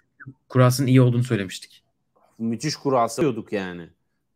Kuras'ın 0.48 0.86
iyi 0.86 1.00
olduğunu 1.00 1.24
söylemiştik. 1.24 1.84
Müthiş 2.38 2.76
kurası 2.76 3.20
diyorduk 3.22 3.52
yani. 3.52 3.88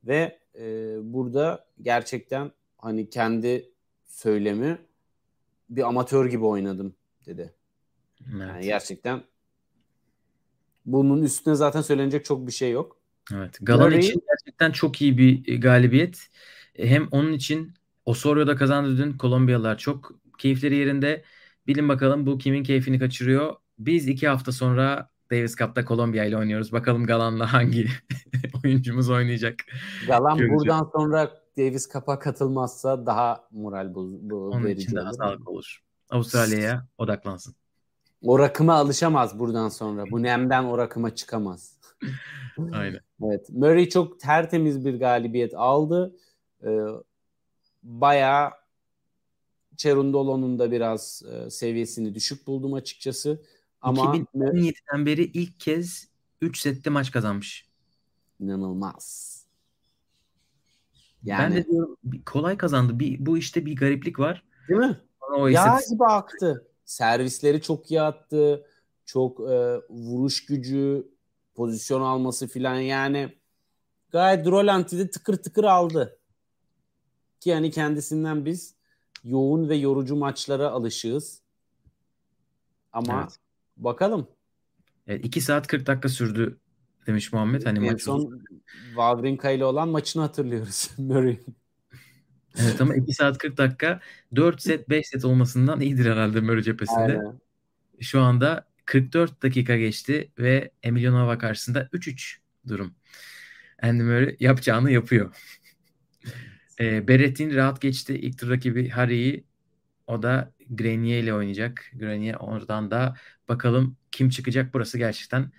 Ve 0.05 0.39
e, 0.59 0.97
burada 1.03 1.67
gerçekten 1.83 2.53
hani 2.79 3.11
kendi 3.11 3.71
söylemi 4.05 4.79
bir 5.71 5.83
amatör 5.83 6.27
gibi 6.27 6.45
oynadım 6.45 6.95
dedi. 7.27 7.55
Evet. 8.31 8.49
Yani 8.49 8.65
gerçekten 8.65 9.23
bunun 10.87 11.23
üstüne 11.23 11.55
zaten 11.55 11.81
söylenecek 11.81 12.25
çok 12.25 12.47
bir 12.47 12.53
şey 12.53 12.71
yok. 12.71 12.97
Evet. 13.35 13.59
Galan 13.63 13.87
Murray... 13.87 13.99
için 13.99 14.23
gerçekten 14.29 14.73
çok 14.73 15.03
iyi 15.03 15.19
bir 15.19 15.61
galibiyet. 15.61 16.29
E, 16.77 16.91
hem 16.91 17.09
onun 17.11 17.33
için 17.33 17.73
Osorio'da 18.05 18.57
kazandı 18.57 18.99
dün. 18.99 19.13
Kolombiyalılar 19.13 19.79
çok 19.79 20.13
keyifleri 20.39 20.77
yerinde. 20.77 21.23
Bilin 21.67 21.89
bakalım 21.89 22.27
bu 22.27 22.39
kimin 22.39 22.65
keyfini 22.65 22.99
kaçırıyor. 22.99 23.57
Biz 23.79 24.09
iki 24.09 24.29
hafta 24.29 24.53
sonra 24.53 25.11
Davis 25.31 25.57
Cup'ta 25.57 25.85
Kolombiya 25.85 26.25
ile 26.25 26.37
oynuyoruz. 26.37 26.73
Bakalım 26.73 27.07
Galan'la 27.07 27.53
hangi 27.53 27.87
oyuncumuz 28.65 29.11
oynayacak. 29.11 29.55
Galan 30.07 30.39
Göreceğim. 30.39 30.61
buradan 30.61 30.91
sonra 30.93 31.31
Davis 31.59 31.93
Cup'a 31.93 32.19
katılmazsa 32.19 33.07
daha 33.07 33.49
moral 33.51 33.95
bu, 33.95 34.19
bu 34.23 34.49
Onun 34.49 34.65
verici 34.65 34.83
için 34.83 34.97
daha 34.97 35.13
sağlıklı 35.13 35.51
olur. 35.51 35.83
Avustralya'ya 36.11 36.87
odaklansın. 36.99 37.55
O 38.23 38.39
rakıma 38.39 38.75
alışamaz 38.75 39.39
buradan 39.39 39.69
sonra. 39.69 40.11
Bu 40.11 40.23
nemden 40.23 40.65
o 40.65 40.79
rakıma 40.79 41.15
çıkamaz. 41.15 41.79
Aynen. 42.73 43.01
evet. 43.23 43.49
Murray 43.51 43.89
çok 43.89 44.21
tertemiz 44.21 44.85
bir 44.85 44.99
galibiyet 44.99 45.55
aldı. 45.55 46.17
Ee, 46.65 46.87
bayağı 47.83 48.51
Cerundolo'nun 49.77 50.59
da 50.59 50.73
biraz 50.73 51.23
e, 51.33 51.51
seviyesini 51.51 52.15
düşük 52.15 52.47
buldum 52.47 52.75
açıkçası. 52.75 53.43
Ama 53.81 54.17
2017'den 54.17 55.07
beri 55.07 55.25
ilk 55.25 55.61
kez 55.61 56.09
3 56.41 56.61
sette 56.61 56.91
maç 56.91 57.11
kazanmış. 57.11 57.69
İnanılmaz. 58.41 59.33
Yani, 61.25 61.55
ben 61.55 61.57
de 61.57 61.67
diyorum 61.67 61.97
kolay 62.27 62.57
kazandı. 62.57 62.99
Bir, 62.99 63.27
bu 63.27 63.39
işte 63.39 63.67
bir 63.67 63.77
gariplik 63.77 64.19
var. 64.19 64.45
Değil 64.69 64.81
mi? 64.81 65.01
O 65.37 65.49
Yağ 65.49 65.79
gibi 65.91 66.05
aktı. 66.05 66.72
Servisleri 66.93 67.63
çok 67.63 67.91
iyi 67.91 68.03
attı. 68.03 68.67
Çok 69.05 69.41
e, 69.41 69.81
vuruş 69.91 70.47
gücü, 70.47 71.09
pozisyon 71.55 72.01
alması 72.03 72.49
filan 72.49 72.75
yani 72.75 73.39
gayet 74.11 74.47
Rolanti'de 74.47 75.11
tıkır 75.11 75.37
tıkır 75.37 75.65
aldı. 75.65 76.19
Ki 77.41 77.51
yani 77.51 77.71
kendisinden 77.71 78.45
biz 78.45 78.75
yoğun 79.25 79.69
ve 79.69 79.77
yorucu 79.77 80.17
maçlara 80.17 80.71
alışığız. 80.71 81.43
Ama 82.93 83.21
evet. 83.23 83.37
bakalım. 83.77 84.29
Evet, 85.07 85.25
2 85.25 85.41
saat 85.41 85.67
40 85.67 85.87
dakika 85.87 86.09
sürdü 86.09 86.59
demiş 87.07 87.33
Muhammed. 87.33 87.67
Hani 87.67 87.87
en 87.87 87.97
son 87.97 88.43
Wawrinka 88.87 89.51
ile 89.51 89.65
olan 89.65 89.89
maçını 89.89 90.23
hatırlıyoruz. 90.23 90.91
Evet 92.61 92.81
ama 92.81 92.95
2 92.95 93.13
saat 93.13 93.39
40 93.39 93.57
dakika 93.57 94.01
4 94.37 94.63
set 94.63 94.89
5 94.89 95.07
set 95.07 95.25
olmasından 95.25 95.81
iyidir 95.81 96.11
herhalde 96.11 96.41
Murray 96.41 96.63
cephesinde. 96.63 97.01
Aynen. 97.01 97.41
Şu 98.01 98.21
anda 98.21 98.67
44 98.85 99.43
dakika 99.43 99.77
geçti 99.77 100.33
ve 100.39 100.71
Emilio 100.83 101.13
Nova 101.13 101.39
karşısında 101.39 101.89
3-3 101.93 102.37
durum. 102.69 102.95
Andy 103.83 104.03
Murray 104.03 104.37
yapacağını 104.41 104.91
yapıyor. 104.91 105.35
E, 106.81 107.09
Berrett'in 107.09 107.55
rahat 107.55 107.81
geçti. 107.81 108.15
İlk 108.15 108.39
tur 108.39 108.51
rakibi 108.51 108.89
Harry'i 108.89 109.45
o 110.07 110.23
da 110.23 110.53
Grenier 110.71 111.23
ile 111.23 111.35
oynayacak. 111.35 111.91
Grenier 111.95 112.35
oradan 112.35 112.91
da 112.91 113.17
bakalım 113.49 113.97
kim 114.11 114.29
çıkacak 114.29 114.75
burası 114.75 114.99
gerçekten. 114.99 115.53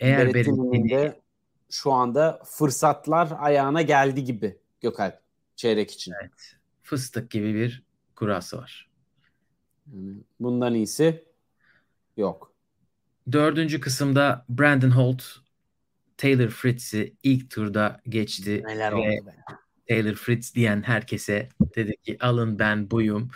Eğer 0.00 0.34
Berrett'in 0.34 0.88
de 0.88 1.20
şu 1.70 1.92
anda 1.92 2.42
fırsatlar 2.44 3.28
ayağına 3.38 3.82
geldi 3.82 4.24
gibi 4.24 4.58
Gökalp 4.80 5.27
çeyrek 5.58 5.90
için. 5.90 6.14
Evet. 6.22 6.56
Fıstık 6.82 7.30
gibi 7.30 7.54
bir 7.54 7.82
kurası 8.16 8.58
var. 8.58 8.90
bundan 10.40 10.74
iyisi 10.74 11.24
yok. 12.16 12.52
Dördüncü 13.32 13.80
kısımda 13.80 14.44
Brandon 14.48 14.90
Holt 14.90 15.24
Taylor 16.16 16.48
Fritz'i 16.48 17.16
ilk 17.22 17.50
turda 17.50 18.00
geçti. 18.08 18.62
Neler 18.66 18.92
oldu 18.92 19.26
be. 19.26 19.34
Taylor 19.88 20.14
Fritz 20.14 20.54
diyen 20.54 20.82
herkese 20.82 21.48
dedi 21.76 21.96
ki 21.96 22.16
alın 22.20 22.58
ben 22.58 22.90
buyum. 22.90 23.30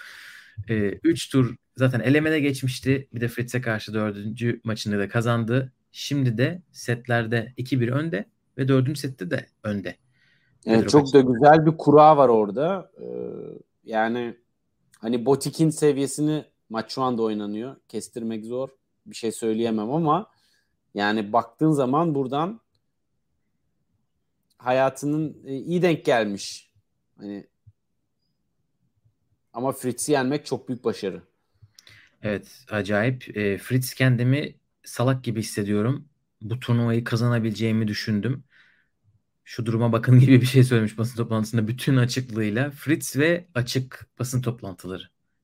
Ee, 0.69 0.99
üç 1.05 1.29
tur 1.29 1.57
zaten 1.77 2.01
elemede 2.01 2.41
geçmişti. 2.41 3.09
Bir 3.15 3.21
de 3.21 3.29
Fritz'e 3.29 3.61
karşı 3.61 3.95
dördüncü 3.95 4.61
maçını 4.65 4.99
da 4.99 5.09
kazandı. 5.09 5.73
Şimdi 5.93 6.39
de 6.39 6.63
setlerde 6.73 7.53
2-1 7.57 7.89
önde 7.93 8.25
ve 8.59 8.69
dördüncü 8.69 9.01
sette 9.01 9.31
de 9.31 9.47
önde. 9.63 9.97
Evet, 10.67 10.89
çok 10.91 11.13
da 11.13 11.21
güzel 11.21 11.67
bir 11.67 11.77
kura 11.77 12.17
var 12.17 12.29
orada. 12.29 12.91
Ee, 13.01 13.07
yani 13.85 14.37
hani 14.99 15.27
Botik'in 15.27 15.71
seviyesini 15.71 16.45
maç 16.71 16.93
şu 16.93 17.03
anda 17.03 17.23
oynanıyor. 17.23 17.77
Kestirmek 17.89 18.45
zor. 18.45 18.69
Bir 19.07 19.15
şey 19.15 19.33
söyleyemem 19.33 19.91
ama 19.91 20.31
yani 20.95 21.33
baktığın 21.33 21.71
zaman 21.71 22.15
buradan 22.15 22.61
hayatının 24.59 25.37
e, 25.47 25.57
iyi 25.57 25.83
denk 25.83 26.05
gelmiş. 26.05 26.73
Hani 27.19 27.47
ama 29.53 29.73
Fritz'i 29.73 30.13
yenmek 30.13 30.47
çok 30.47 30.69
büyük 30.69 30.85
başarı. 30.85 31.23
Evet 32.23 32.65
acayip. 32.71 33.37
E, 33.37 33.59
Fritz 33.59 33.95
kendimi 33.95 34.55
salak 34.85 35.25
gibi 35.25 35.41
hissediyorum. 35.41 36.09
Bu 36.43 36.61
turnuvayı 36.61 37.05
kazanabileceğimi 37.05 37.89
düşündüm. 37.89 38.45
Şu 39.45 39.67
duruma 39.67 39.93
bakın 39.93 40.19
gibi 40.19 40.41
bir 40.41 40.47
şey 40.47 40.65
söylemiş 40.65 40.99
basın 40.99 41.17
toplantısında 41.17 41.69
bütün 41.69 41.97
açıklığıyla. 41.97 42.71
Fritz 42.71 43.17
ve 43.17 43.47
açık 43.55 44.07
basın 44.19 44.43
toplantıları. 44.43 45.03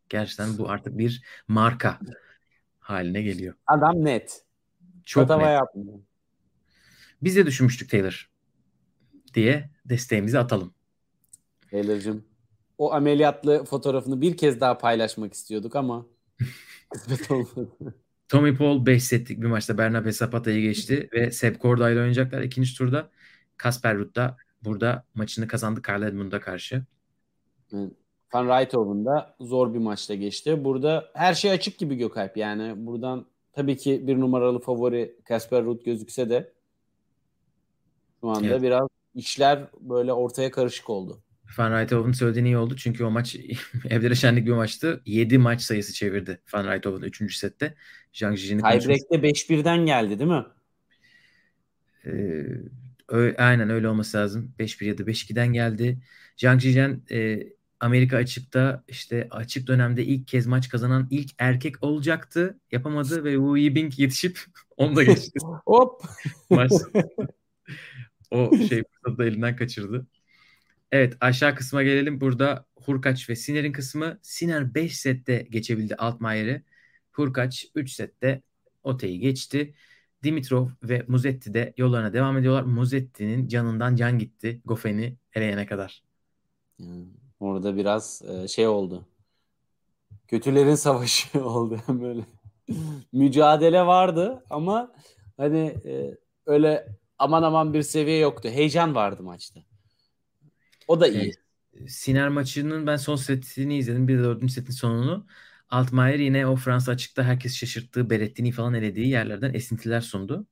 Gerçekten 0.08 0.58
bu 0.58 0.70
artık 0.70 0.98
bir 0.98 1.22
marka 1.48 1.98
haline 2.80 3.22
geliyor. 3.22 3.54
Adam 3.66 4.04
net. 4.04 4.42
Çok 5.04 5.28
Tatava 5.28 5.46
net. 5.46 5.58
yapmıyor. 5.58 5.98
Biz 7.22 7.36
de 7.36 7.46
düşünmüştük 7.46 7.90
Taylor 7.90 8.30
diye 9.34 9.70
desteğimizi 9.84 10.38
atalım. 10.38 10.74
Taylor'cığım. 11.70 12.24
O 12.78 12.92
ameliyatlı 12.92 13.64
fotoğrafını 13.64 14.20
bir 14.20 14.36
kez 14.36 14.60
daha 14.60 14.78
paylaşmak 14.78 15.32
istiyorduk 15.32 15.76
ama 15.76 16.06
kısmet 16.90 17.30
olmadı. 17.30 17.68
Tommy 18.28 18.56
Paul 18.56 18.86
5 18.86 19.04
setlik 19.04 19.40
bir 19.40 19.46
maçta 19.46 19.78
Bernabe 19.78 20.12
Zapata'yı 20.12 20.62
geçti 20.62 21.08
ve 21.12 21.30
Seb 21.30 21.56
Korda 21.56 21.90
ile 21.90 21.98
oynayacaklar 21.98 22.42
ikinci 22.42 22.74
turda. 22.74 23.10
Kasper 23.58 23.96
Ruud 23.96 24.16
da 24.16 24.36
burada 24.64 25.04
maçını 25.14 25.48
kazandı 25.48 25.82
Karl 25.82 26.02
Edmund'a 26.02 26.40
karşı. 26.40 26.82
Van 28.34 28.46
Rijthoven 28.48 29.04
da 29.04 29.36
zor 29.40 29.74
bir 29.74 29.78
maçta 29.78 30.14
geçti. 30.14 30.64
Burada 30.64 31.10
her 31.14 31.34
şey 31.34 31.50
açık 31.50 31.78
gibi 31.78 31.96
Gökalp. 31.96 32.36
Yani 32.36 32.86
buradan 32.86 33.26
tabii 33.52 33.76
ki 33.76 34.06
bir 34.06 34.20
numaralı 34.20 34.60
favori 34.60 35.16
Kasper 35.24 35.64
Ruud 35.64 35.84
gözükse 35.84 36.30
de 36.30 36.52
şu 38.20 38.28
anda 38.28 38.46
Evet. 38.46 38.62
biraz 38.62 38.88
işler 39.14 39.66
böyle 39.80 40.12
ortaya 40.12 40.50
karışık 40.50 40.90
oldu. 40.90 41.22
Van 41.58 41.80
Rijthoven 41.80 42.12
söylediğin 42.12 42.44
iyi 42.44 42.58
oldu 42.58 42.76
çünkü 42.76 43.04
o 43.04 43.10
maç 43.10 43.36
evlere 43.90 44.14
şenlik 44.14 44.46
bir 44.46 44.52
maçtı. 44.52 45.02
7 45.06 45.38
maç 45.38 45.62
sayısı 45.62 45.94
çevirdi 45.94 46.40
Van 46.54 46.72
Rijthoven 46.72 47.02
3. 47.02 47.36
sette. 47.36 47.74
Zhang 48.12 48.38
konuşması. 48.38 48.80
Tiebreak'te 48.80 49.16
5-1'den 49.16 49.86
geldi 49.86 50.18
değil 50.18 50.30
mi? 50.30 50.44
Ee, 52.06 52.44
ö- 53.08 53.34
aynen 53.38 53.70
öyle 53.70 53.88
olması 53.88 54.16
lazım. 54.16 54.54
5-1 54.58 54.86
ya 54.86 54.98
da 54.98 55.06
5-2'den 55.06 55.52
geldi. 55.52 55.98
Zhang 56.36 56.60
Zhizhen 56.60 57.02
e, 57.10 57.42
Amerika 57.80 58.16
açıkta 58.16 58.84
işte 58.88 59.28
açık 59.30 59.66
dönemde 59.66 60.04
ilk 60.04 60.28
kez 60.28 60.46
maç 60.46 60.68
kazanan 60.68 61.08
ilk 61.10 61.30
erkek 61.38 61.84
olacaktı. 61.84 62.60
Yapamadı 62.72 63.24
ve 63.24 63.32
Wu 63.32 63.56
Yibing 63.56 63.98
yetişip 63.98 64.40
onu 64.76 64.96
da 64.96 65.02
geçti 65.02 65.38
Hop. 65.66 66.02
maç. 66.50 66.72
o 68.30 68.56
şey 68.68 68.82
fırsatı 68.84 69.18
da 69.18 69.24
elinden 69.24 69.56
kaçırdı. 69.56 70.06
Evet 70.92 71.16
aşağı 71.20 71.54
kısma 71.54 71.82
gelelim. 71.82 72.20
Burada 72.20 72.66
Hurkaç 72.76 73.30
ve 73.30 73.36
Siner'in 73.36 73.72
kısmı. 73.72 74.18
Siner 74.22 74.74
5 74.74 74.96
sette 74.98 75.46
geçebildi 75.50 75.94
Altmaier'i. 75.94 76.62
Hurkaç 77.12 77.66
3 77.74 77.92
sette 77.92 78.42
Ote'yi 78.82 79.18
geçti. 79.20 79.74
Dimitrov 80.22 80.68
ve 80.82 81.04
Muzetti 81.08 81.54
de 81.54 81.74
yollarına 81.76 82.12
devam 82.12 82.38
ediyorlar. 82.38 82.62
Muzetti'nin 82.62 83.48
canından 83.48 83.96
can 83.96 84.18
gitti. 84.18 84.60
Goffen'i 84.64 85.16
eleyene 85.34 85.66
kadar. 85.66 86.02
Yani 86.78 87.06
Orada 87.40 87.76
biraz 87.76 88.22
e, 88.22 88.48
şey 88.48 88.66
oldu. 88.68 89.06
Kötülerin 90.28 90.74
savaşı 90.74 91.44
oldu 91.44 91.80
böyle. 91.88 92.24
Mücadele 93.12 93.86
vardı 93.86 94.44
ama 94.50 94.92
hani 95.36 95.74
e, 95.84 96.16
öyle 96.46 96.88
aman 97.18 97.42
aman 97.42 97.74
bir 97.74 97.82
seviye 97.82 98.18
yoktu. 98.18 98.48
Heyecan 98.48 98.94
vardı 98.94 99.22
maçta. 99.22 99.60
O 100.88 101.00
da 101.00 101.08
iyi. 101.08 101.32
Evet. 101.74 101.90
Siner 101.90 102.28
maçının 102.28 102.86
ben 102.86 102.96
son 102.96 103.16
setini 103.16 103.78
izledim. 103.78 104.08
Bir 104.08 104.18
de 104.18 104.22
dördüncü 104.22 104.52
setin 104.52 104.72
sonunu. 104.72 105.26
Altmaier 105.70 106.18
yine 106.18 106.46
o 106.46 106.56
Fransa 106.56 106.92
açıkta 106.92 107.22
herkes 107.22 107.54
şaşırttığı, 107.54 108.10
Berettin'i 108.10 108.52
falan 108.52 108.74
elediği 108.74 109.08
yerlerden 109.08 109.54
esintiler 109.54 110.00
sundu. 110.00 110.46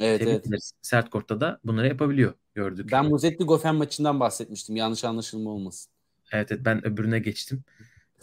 Evet 0.00 0.20
Tebrik 0.20 0.34
evet. 0.34 0.46
ederiz. 0.46 0.72
Sert 0.82 1.10
kortta 1.10 1.40
da 1.40 1.60
bunları 1.64 1.88
yapabiliyor 1.88 2.34
gördük. 2.54 2.88
Ben 2.92 3.04
Muzetti 3.04 3.44
Gofen 3.44 3.74
maçından 3.74 4.20
bahsetmiştim. 4.20 4.76
Yanlış 4.76 5.04
anlaşılma 5.04 5.50
olmasın. 5.50 5.92
Evet, 6.32 6.52
evet 6.52 6.64
ben 6.64 6.86
öbürüne 6.86 7.18
geçtim. 7.18 7.64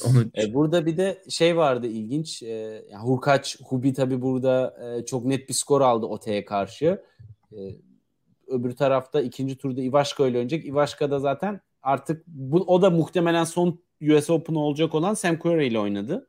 Onu 0.06 0.26
E, 0.38 0.54
burada 0.54 0.86
bir 0.86 0.98
de 0.98 1.24
şey 1.30 1.58
vardı 1.58 1.88
ilginç. 1.88 2.44
E, 2.44 2.48
yani 2.92 3.04
Hurkaç, 3.04 3.62
Hubi 3.62 3.94
tabi 3.94 4.22
burada 4.22 4.78
e, 4.84 5.06
çok 5.06 5.26
net 5.26 5.50
bir 5.50 5.54
skor 5.54 5.82
aldı 5.82 6.06
Ote'ye 6.06 6.46
karşı. 6.46 7.02
E, 7.52 7.58
öbür 8.48 8.72
tarafta 8.72 9.22
ikinci 9.22 9.58
turda 9.58 9.82
Ivaşka 9.82 10.28
ile 10.28 10.38
oynayacak. 10.38 10.66
Ivaşka 10.66 11.12
da 11.12 11.20
zaten 11.20 11.62
artık 11.84 12.28
bu, 12.28 12.58
o 12.58 12.82
da 12.82 12.90
muhtemelen 12.90 13.44
son 13.44 13.80
US 14.02 14.30
Open 14.30 14.56
olacak 14.56 14.96
olan 14.96 15.14
Sam 15.14 15.40
Querrey 15.40 15.68
ile 15.68 15.80
oynadı. 15.80 16.28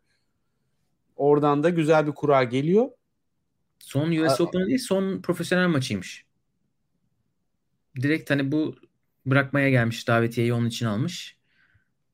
Oradan 1.16 1.62
da 1.62 1.70
güzel 1.70 2.06
bir 2.06 2.12
kura 2.12 2.44
geliyor. 2.44 2.88
son 3.78 4.12
US 4.12 4.40
A- 4.40 4.44
Open 4.44 4.66
değil, 4.66 4.78
son 4.78 5.22
profesyonel 5.22 5.68
maçıymış. 5.68 6.24
Direkt 7.96 8.30
hani 8.30 8.52
bu 8.52 8.74
bırakmaya 9.26 9.70
gelmiş 9.70 10.08
davetiyeyi 10.08 10.54
onun 10.54 10.66
için 10.66 10.86
almış. 10.86 11.36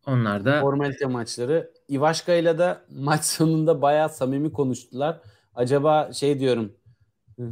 Onlar 0.06 0.44
da 0.44 0.60
Formalite 0.60 1.06
maçları. 1.06 1.72
Ivaşka 1.90 2.34
ile 2.34 2.58
de 2.58 2.78
maç 2.90 3.24
sonunda 3.24 3.82
bayağı 3.82 4.08
samimi 4.08 4.52
konuştular. 4.52 5.20
Acaba 5.54 6.12
şey 6.12 6.40
diyorum 6.40 6.72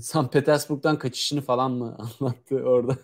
St. 0.01 0.33
Petersburg'dan 0.33 0.99
kaçışını 0.99 1.41
falan 1.41 1.73
mı 1.73 1.97
anlattı 2.21 2.57
orada? 2.57 2.97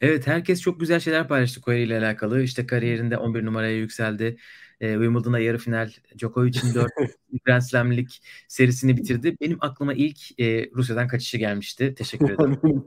Evet 0.00 0.26
herkes 0.26 0.60
çok 0.60 0.80
güzel 0.80 1.00
şeyler 1.00 1.28
paylaştı 1.28 1.60
Query 1.60 1.82
ile 1.82 1.98
alakalı. 1.98 2.42
İşte 2.42 2.66
kariyerinde 2.66 3.16
11 3.16 3.44
numaraya 3.44 3.76
yükseldi. 3.76 4.36
E, 4.80 4.92
Wimbledon'a 4.92 5.38
yarı 5.38 5.58
final, 5.58 5.90
Djokovic'in 6.18 6.74
4 6.74 6.92
Grand 7.44 7.62
Slam'lik 7.62 8.22
serisini 8.48 8.96
bitirdi. 8.96 9.36
Benim 9.40 9.58
aklıma 9.60 9.94
ilk 9.94 10.40
e, 10.40 10.70
Rusya'dan 10.74 11.08
kaçışı 11.08 11.38
gelmişti. 11.38 11.94
Teşekkür 11.94 12.30
ederim. 12.30 12.60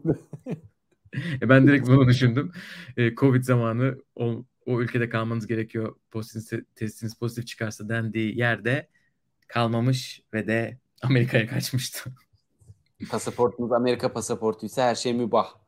E, 1.41 1.49
ben 1.49 1.67
direkt 1.67 1.87
bunu 1.87 2.07
düşündüm. 2.07 2.51
E, 2.97 3.15
Covid 3.15 3.43
zamanı 3.43 3.97
o, 4.15 4.45
o 4.65 4.81
ülkede 4.81 5.09
kalmanız 5.09 5.47
gerekiyor. 5.47 5.95
Pozitif, 6.11 6.75
testiniz 6.75 7.15
pozitif 7.15 7.47
çıkarsa 7.47 7.89
dendiği 7.89 8.37
yerde 8.37 8.87
kalmamış 9.47 10.21
ve 10.33 10.47
de 10.47 10.77
Amerika'ya 11.01 11.47
kaçmıştı. 11.47 12.11
Pasaportunuz 13.09 13.71
Amerika 13.71 14.13
pasaportuysa 14.13 14.83
her 14.83 14.95
şey 14.95 15.13
mübah. 15.13 15.64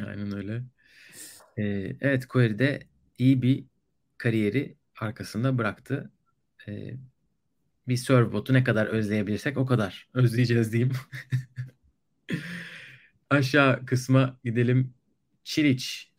Aynen 0.00 0.36
öyle. 0.36 0.62
E, 1.56 1.62
evet 2.00 2.26
Query 2.26 2.58
de 2.58 2.80
iyi 3.18 3.42
bir 3.42 3.64
kariyeri 4.18 4.76
arkasında 5.00 5.58
bıraktı. 5.58 6.10
E, 6.68 6.94
bir 7.88 7.96
serve 7.96 8.32
botu 8.32 8.52
ne 8.52 8.64
kadar 8.64 8.86
özleyebilirsek 8.86 9.58
o 9.58 9.66
kadar 9.66 10.08
özleyeceğiz 10.14 10.72
diyeyim. 10.72 10.92
Aşağı 13.30 13.86
kısma 13.86 14.38
gidelim. 14.44 14.94
Çiliç 15.44 16.12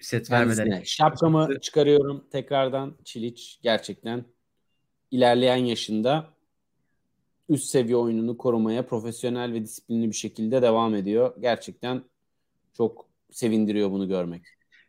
set 0.00 0.30
vermeden 0.30 0.82
şapkamı 0.84 1.60
çıkarıyorum 1.60 2.28
tekrardan. 2.30 2.98
Çiliç 3.04 3.58
gerçekten 3.62 4.24
ilerleyen 5.10 5.56
yaşında 5.56 6.34
üst 7.48 7.64
seviye 7.64 7.96
oyununu 7.96 8.36
korumaya 8.36 8.86
profesyonel 8.86 9.52
ve 9.52 9.62
disiplinli 9.62 10.08
bir 10.08 10.16
şekilde 10.16 10.62
devam 10.62 10.94
ediyor. 10.94 11.34
Gerçekten 11.40 12.02
çok 12.76 13.06
sevindiriyor 13.30 13.90
bunu 13.90 14.08
görmek. 14.08 14.42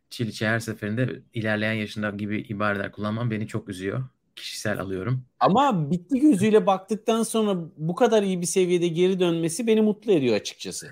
Çiliç'e 0.10 0.48
her 0.48 0.60
seferinde 0.60 1.22
ilerleyen 1.34 1.74
yaşında 1.74 2.10
gibi 2.10 2.42
ibareler 2.42 2.92
kullanmam 2.92 3.32
beni 3.32 3.48
çok 3.48 3.70
üzüyor. 3.70 4.04
Kişisel 4.36 4.80
alıyorum. 4.80 5.26
Ama 5.40 5.92
bitti 5.92 6.20
gözüyle 6.20 6.66
baktıktan 6.66 7.24
sonra 7.24 7.70
bu 7.78 7.96
kadar 7.96 8.24
iyi 8.24 8.42
bir 8.42 8.46
seviyede 8.46 8.88
geri 8.88 9.20
dönmesi 9.20 9.68
beni 9.68 9.82
mutlu 9.82 10.12
ediyor 10.12 10.36
açıkçası. 10.36 10.92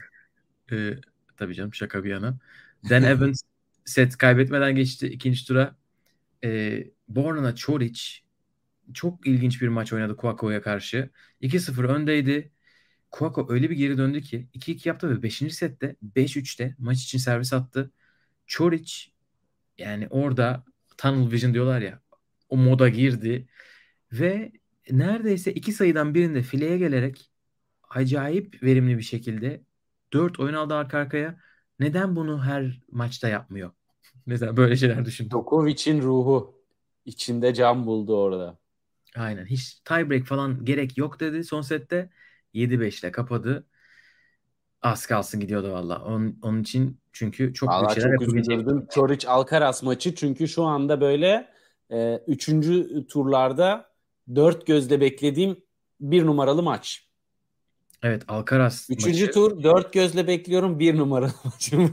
Ee, 0.72 0.92
tabii 1.38 1.56
canım 1.56 1.74
şaka 1.74 2.04
bir 2.04 2.10
yana. 2.10 2.38
Dan 2.90 3.04
Evans 3.04 3.42
set 3.86 4.18
kaybetmeden 4.18 4.76
geçti 4.76 5.08
ikinci 5.08 5.48
tura. 5.48 5.76
Ee, 6.44 6.88
Bornana 7.08 7.56
Çoric 7.56 8.02
çok 8.94 9.28
ilginç 9.28 9.62
bir 9.62 9.68
maç 9.68 9.94
oynadı 9.94 10.16
Kuako'ya 10.16 10.62
karşı. 10.62 11.10
2-0 11.42 11.84
öndeydi. 11.84 12.52
Kuako 13.12 13.48
öyle 13.50 13.70
bir 13.70 13.76
geri 13.76 13.98
döndü 13.98 14.22
ki 14.22 14.48
2-2 14.54 14.90
yaptı 14.90 15.10
ve 15.10 15.24
5. 15.24 15.54
sette 15.56 15.96
5-3'te 16.02 16.76
maç 16.80 17.04
için 17.04 17.18
servis 17.18 17.54
attı. 17.54 17.92
Çoric 18.48 18.94
yani 19.78 20.08
orada 20.10 20.64
tunnel 20.98 21.32
vision 21.32 21.54
diyorlar 21.54 21.82
ya 21.82 22.02
o 22.50 22.58
moda 22.58 22.90
girdi 22.90 23.48
ve 24.12 24.52
neredeyse 24.92 25.54
iki 25.54 25.74
sayıdan 25.74 26.14
birinde 26.14 26.42
fileye 26.42 26.78
gelerek 26.78 27.32
acayip 27.90 28.64
verimli 28.64 28.98
bir 28.98 29.04
şekilde 29.04 29.64
4 30.14 30.40
oyun 30.40 30.54
aldı 30.54 30.74
arka 30.74 30.98
arkaya. 30.98 31.40
Neden 31.80 32.16
bunu 32.16 32.44
her 32.44 32.82
maçta 32.92 33.30
yapmıyor? 33.30 33.72
Mesela 34.26 34.58
böyle 34.58 34.76
şeyler 34.76 35.06
düşündüm. 35.06 35.32
Djokovic'in 35.32 36.02
ruhu 36.02 36.56
içinde 37.06 37.54
can 37.54 37.86
buldu 37.86 38.18
orada. 38.18 38.58
Aynen. 39.16 39.46
Hiç 39.46 39.74
tiebreak 39.74 40.26
falan 40.26 40.66
gerek 40.66 40.98
yok 40.98 41.20
dedi 41.20 41.44
son 41.44 41.62
sette. 41.62 42.10
7-5 42.54 43.00
ile 43.02 43.12
kapadı. 43.12 43.66
Az 44.82 45.06
kalsın 45.06 45.40
gidiyordu 45.40 45.72
valla. 45.72 46.04
Onun, 46.06 46.40
onun 46.42 46.62
için 46.62 47.00
çünkü 47.12 47.54
çok 47.54 47.70
büyük 47.70 47.82
Valla 47.82 47.94
şeyler 47.96 48.18
çok 48.18 48.36
üzülürdüm. 48.36 48.88
Çoric 48.92 49.28
Alcaraz 49.28 49.84
maçı 49.84 50.16
çünkü 50.16 50.48
şu 50.48 50.64
anda 50.64 51.02
böyle 51.02 51.50
e, 51.92 52.22
üçüncü 52.28 53.06
turlarda 53.08 53.90
dört 54.36 54.68
gözle 54.68 55.02
beklediğim 55.02 55.58
bir 56.02 56.26
numaralı 56.26 56.64
maç. 56.64 57.10
Evet 58.04 58.24
Alcaraz 58.28 58.88
Üçüncü 58.90 59.22
maçı. 59.22 59.34
tur 59.34 59.64
dört 59.64 59.94
gözle 59.94 60.28
bekliyorum 60.28 60.80
bir 60.80 60.98
numara 60.98 61.32
maçımı. 61.44 61.90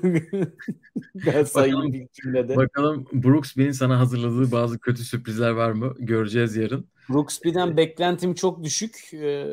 ben 1.14 1.44
sayayım 1.44 1.92
bir 1.92 2.08
cümlede. 2.12 2.56
Bakalım 2.56 3.06
Brooksby'nin 3.12 3.72
sana 3.72 3.98
hazırladığı 3.98 4.52
bazı 4.52 4.78
kötü 4.78 5.04
sürprizler 5.04 5.50
var 5.50 5.70
mı? 5.70 5.94
Göreceğiz 5.98 6.56
yarın. 6.56 6.86
Brooksby'den 7.08 7.76
beklentim 7.76 8.34
çok 8.34 8.64
düşük. 8.64 9.10
Ee, 9.14 9.46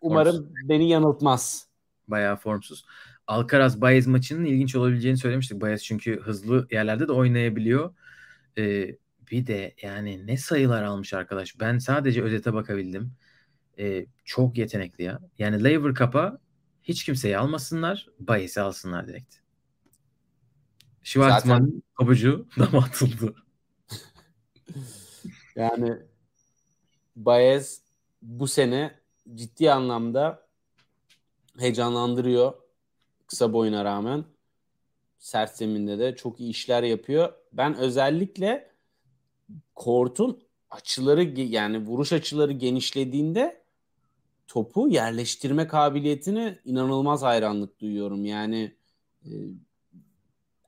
umarım 0.00 0.52
beni 0.64 0.88
yanıltmaz. 0.88 1.68
Bayağı 2.08 2.36
formsuz. 2.36 2.84
Alcaraz 3.26 3.80
Baez 3.80 4.06
maçının 4.06 4.44
ilginç 4.44 4.74
olabileceğini 4.74 5.18
söylemiştik. 5.18 5.60
Baez 5.60 5.84
çünkü 5.84 6.20
hızlı 6.20 6.68
yerlerde 6.70 7.08
de 7.08 7.12
oynayabiliyor. 7.12 7.94
Ee, 8.58 8.96
bir 9.30 9.46
de 9.46 9.74
yani 9.82 10.26
ne 10.26 10.36
sayılar 10.36 10.82
almış 10.82 11.14
arkadaş. 11.14 11.60
Ben 11.60 11.78
sadece 11.78 12.22
özete 12.22 12.54
bakabildim. 12.54 13.12
Ee, 13.78 14.06
çok 14.24 14.58
yetenekli 14.58 15.04
ya. 15.04 15.20
Yani 15.38 15.64
Lever 15.64 15.94
Cup'a 15.94 16.38
hiç 16.82 17.04
kimseyi 17.04 17.38
almasınlar. 17.38 18.08
Baez'i 18.18 18.60
alsınlar 18.60 19.08
direkt. 19.08 19.34
Schwartzman'ın 21.02 21.66
Zaten... 21.66 21.82
pabucu 21.98 22.46
dama 22.58 22.78
atıldı. 22.78 23.34
yani 25.56 25.98
Baez 27.16 27.82
bu 28.22 28.48
sene 28.48 28.94
ciddi 29.34 29.72
anlamda 29.72 30.46
heyecanlandırıyor 31.58 32.54
kısa 33.26 33.52
boyuna 33.52 33.84
rağmen. 33.84 34.24
Sert 35.18 35.56
zeminde 35.56 35.98
de 35.98 36.16
çok 36.16 36.40
iyi 36.40 36.50
işler 36.50 36.82
yapıyor. 36.82 37.32
Ben 37.52 37.76
özellikle 37.76 38.70
kortun 39.74 40.42
açıları 40.70 41.22
yani 41.40 41.78
vuruş 41.78 42.12
açıları 42.12 42.52
genişlediğinde 42.52 43.64
topu 44.48 44.88
yerleştirme 44.88 45.66
kabiliyetine 45.66 46.58
inanılmaz 46.64 47.22
hayranlık 47.22 47.80
duyuyorum. 47.80 48.24
Yani 48.24 48.74
e, 49.24 49.30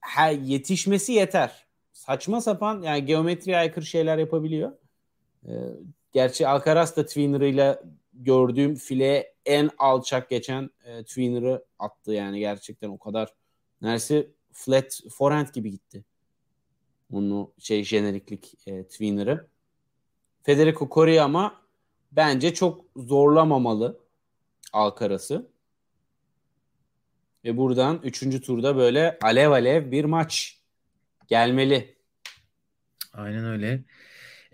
her 0.01 0.33
yetişmesi 0.33 1.13
yeter. 1.13 1.67
Saçma 1.93 2.41
sapan 2.41 2.83
yani 2.83 3.05
geometriye 3.05 3.57
aykırı 3.57 3.87
şeyler 3.87 4.19
yapabiliyor. 4.19 4.73
E, 5.49 5.53
gerçi 6.13 6.49
Alcaraz 6.49 6.97
da 6.97 7.07
twinner'ıyla 7.07 7.83
gördüğüm 8.13 8.75
file 8.75 9.35
en 9.45 9.71
alçak 9.79 10.31
geçen 10.31 10.71
e, 10.85 11.03
twinner'ı 11.05 11.65
attı 11.79 12.13
yani 12.13 12.39
gerçekten 12.39 12.89
o 12.89 12.99
kadar 12.99 13.35
neredeyse 13.83 14.31
flat 14.53 15.01
forehand 15.11 15.49
gibi 15.49 15.71
gitti. 15.71 16.05
Onu 17.13 17.53
şey 17.59 17.85
jeneriklik 17.85 18.55
e, 18.67 18.85
twinner'ı. 18.85 19.49
Federico 20.43 20.89
Coria 20.89 21.25
ama 21.25 21.63
bence 22.13 22.55
çok 22.55 22.85
zorlamamalı 22.97 24.01
Alcaraz'ı. 24.73 25.51
Ve 27.45 27.57
buradan 27.57 28.01
3. 28.03 28.41
turda 28.41 28.77
böyle 28.77 29.19
alev 29.23 29.51
alev 29.51 29.91
bir 29.91 30.05
maç 30.05 30.61
gelmeli. 31.29 31.97
Aynen 33.13 33.45
öyle. 33.45 33.85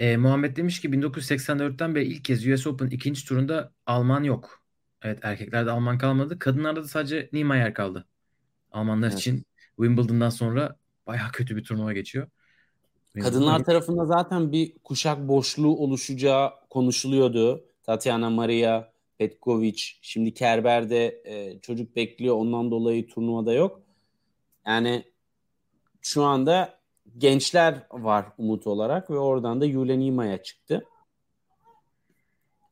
E, 0.03 0.17
Muhammed 0.17 0.57
demiş 0.57 0.81
ki 0.81 0.89
1984'ten 0.89 1.95
beri 1.95 2.05
ilk 2.05 2.25
kez 2.25 2.47
US 2.47 2.67
Open 2.67 2.87
ikinci 2.87 3.25
turunda 3.25 3.73
Alman 3.87 4.23
yok. 4.23 4.63
Evet 5.03 5.19
erkeklerde 5.23 5.71
Alman 5.71 5.99
kalmadı. 5.99 6.39
Kadınlarda 6.39 6.83
da 6.83 6.89
sadece 6.89 7.29
Niemeyer 7.33 7.75
kaldı. 7.75 8.07
Almanlar 8.73 9.09
evet. 9.09 9.19
için 9.19 9.45
Wimbledon'dan 9.77 10.31
sonra 10.31 10.77
bayağı 11.07 11.33
kötü 11.33 11.57
bir 11.57 11.65
turnuva 11.65 11.93
geçiyor. 11.93 12.29
Kadınlar 13.21 13.65
tarafında 13.65 14.07
zaten 14.07 14.53
bir 14.53 14.73
kuşak 14.85 15.29
boşluğu 15.29 15.77
oluşacağı 15.77 16.51
konuşuluyordu. 16.71 17.65
Tatiana 17.83 18.31
Maria, 18.31 18.93
Petkovic, 19.19 19.83
şimdi 20.01 20.35
Kerber'de 20.35 21.23
e, 21.25 21.61
çocuk 21.61 21.97
bekliyor. 21.97 22.37
Ondan 22.37 22.71
dolayı 22.71 23.09
turnuvada 23.09 23.53
yok. 23.53 23.83
Yani 24.67 25.05
şu 26.01 26.23
anda 26.23 26.82
gençler 27.19 27.87
var 27.91 28.27
umut 28.39 28.67
olarak 28.67 29.11
ve 29.11 29.19
oradan 29.19 29.61
da 29.61 29.65
Yulen 29.65 30.01
İma'ya 30.01 30.43
çıktı. 30.43 30.85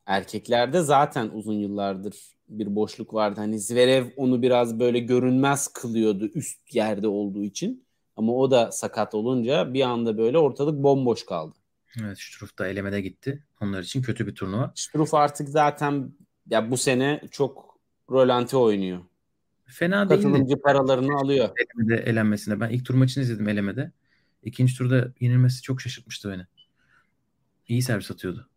Erkeklerde 0.07 0.83
zaten 0.83 1.31
uzun 1.35 1.55
yıllardır 1.55 2.17
bir 2.49 2.75
boşluk 2.75 3.15
vardı. 3.15 3.41
Hani 3.41 3.61
Zverev 3.61 4.07
onu 4.17 4.43
biraz 4.43 4.81
böyle 4.81 4.99
görünmez 4.99 5.69
kılıyordu 5.69 6.31
üst 6.35 6.75
yerde 6.75 7.09
olduğu 7.09 7.45
için. 7.45 7.85
Ama 8.17 8.33
o 8.33 8.51
da 8.51 8.73
sakat 8.73 9.15
olunca 9.15 9.75
bir 9.75 9.83
anda 9.83 10.19
böyle 10.19 10.39
ortalık 10.39 10.83
bomboş 10.83 11.27
kaldı. 11.27 11.55
Evet 12.01 12.19
Struff 12.19 12.59
da 12.59 12.69
elemede 12.69 13.01
gitti. 13.01 13.45
Onlar 13.61 13.83
için 13.83 14.03
kötü 14.03 14.27
bir 14.27 14.35
turnuva. 14.35 14.73
Struff 14.75 15.15
artık 15.15 15.49
zaten 15.49 16.13
ya 16.51 16.71
bu 16.71 16.77
sene 16.77 17.21
çok 17.31 17.79
rolanti 18.11 18.57
oynuyor. 18.57 19.01
Fena 19.67 20.09
değil. 20.09 20.23
Katılımcı 20.23 20.61
paralarını 20.61 21.17
alıyor. 21.17 21.49
Elemede 21.57 22.03
elenmesine. 22.03 22.61
Ben 22.61 22.69
ilk 22.69 22.87
tur 22.87 22.95
maçını 22.95 23.25
izledim 23.25 23.49
elemede. 23.49 23.93
İkinci 24.43 24.77
turda 24.77 25.13
yenilmesi 25.21 25.63
çok 25.63 25.81
şaşırtmıştı 25.81 26.31
beni. 26.31 26.47
İyi 27.69 27.83
servis 27.83 28.11
atıyordu. 28.11 28.51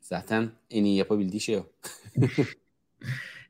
Zaten 0.00 0.50
en 0.70 0.84
iyi 0.84 0.96
yapabildiği 0.96 1.40
şey 1.40 1.56
o. 1.56 1.66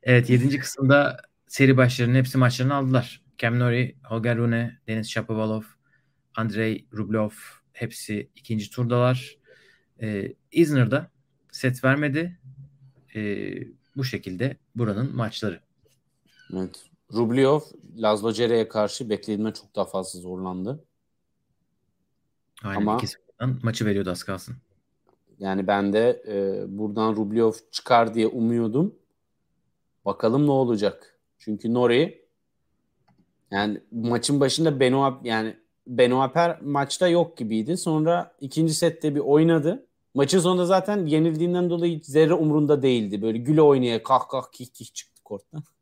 evet 0.03 0.29
yedinci 0.29 0.59
kısımda 0.59 1.17
seri 1.47 1.77
başlarının 1.77 2.15
hepsi 2.15 2.37
maçlarını 2.37 2.75
aldılar. 2.75 3.21
Cam 3.37 3.59
Nori, 3.59 3.95
Holger 4.03 4.37
Rune, 4.37 4.79
Denis 4.87 5.07
Shapovalov, 5.07 5.63
Andrei 6.35 6.87
Rublev 6.93 7.29
hepsi 7.73 8.29
ikinci 8.35 8.69
turdalar. 8.69 9.37
Ee, 10.01 10.33
Isner'da 10.51 11.11
set 11.51 11.83
vermedi. 11.83 12.39
Ee, 13.15 13.53
bu 13.95 14.03
şekilde 14.03 14.57
buranın 14.75 15.15
maçları. 15.15 15.61
Evet. 16.53 16.85
Rublev, 17.13 17.59
Lazlo 17.97 18.33
Cere'ye 18.33 18.67
karşı 18.67 19.09
beklediğinden 19.09 19.51
çok 19.51 19.75
daha 19.75 19.85
fazla 19.85 20.19
zorlandı. 20.19 20.86
Aynen 22.63 22.81
Ama, 22.81 22.97
ikisi 22.97 23.17
maçı 23.63 23.85
veriyordu 23.85 24.11
az 24.11 24.23
kalsın. 24.23 24.55
Yani 25.39 25.67
ben 25.67 25.93
de 25.93 26.23
e, 26.27 26.65
buradan 26.77 27.15
Rublev 27.15 27.51
çıkar 27.71 28.13
diye 28.13 28.27
umuyordum. 28.27 28.95
Bakalım 30.05 30.47
ne 30.47 30.51
olacak. 30.51 31.19
Çünkü 31.37 31.73
Nori 31.73 32.27
yani 33.51 33.81
maçın 33.91 34.39
başında 34.39 34.79
Benoit 34.79 35.13
yani 35.23 35.57
Benoit 35.87 36.33
Per 36.33 36.61
maçta 36.61 37.07
yok 37.07 37.37
gibiydi. 37.37 37.77
Sonra 37.77 38.35
ikinci 38.41 38.73
sette 38.73 39.15
bir 39.15 39.19
oynadı. 39.19 39.87
Maçın 40.13 40.39
sonunda 40.39 40.65
zaten 40.65 41.05
yenildiğinden 41.05 41.69
dolayı 41.69 41.99
zerre 42.03 42.33
umrunda 42.33 42.81
değildi. 42.81 43.21
Böyle 43.21 43.37
güle 43.37 43.61
oynaya 43.61 44.03
kah 44.03 44.29
kah 44.29 44.51
kih 44.51 44.67
kih 44.73 44.93
çıktı 44.93 45.23
korttan. 45.23 45.63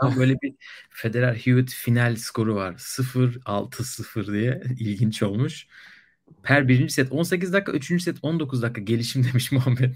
Tam 0.00 0.16
böyle 0.16 0.34
bir 0.42 0.54
Federer 0.90 1.34
Hewitt 1.34 1.70
final 1.70 2.16
skoru 2.16 2.54
var. 2.54 2.72
0-6-0 2.72 4.32
diye 4.32 4.62
ilginç 4.78 5.22
olmuş. 5.22 5.66
Per 6.42 6.68
birinci 6.68 6.92
set 6.92 7.12
18 7.12 7.52
dakika, 7.52 7.72
üçüncü 7.72 8.04
set 8.04 8.16
19 8.22 8.62
dakika 8.62 8.80
gelişim 8.80 9.24
demiş 9.30 9.52
Muhammed. 9.52 9.94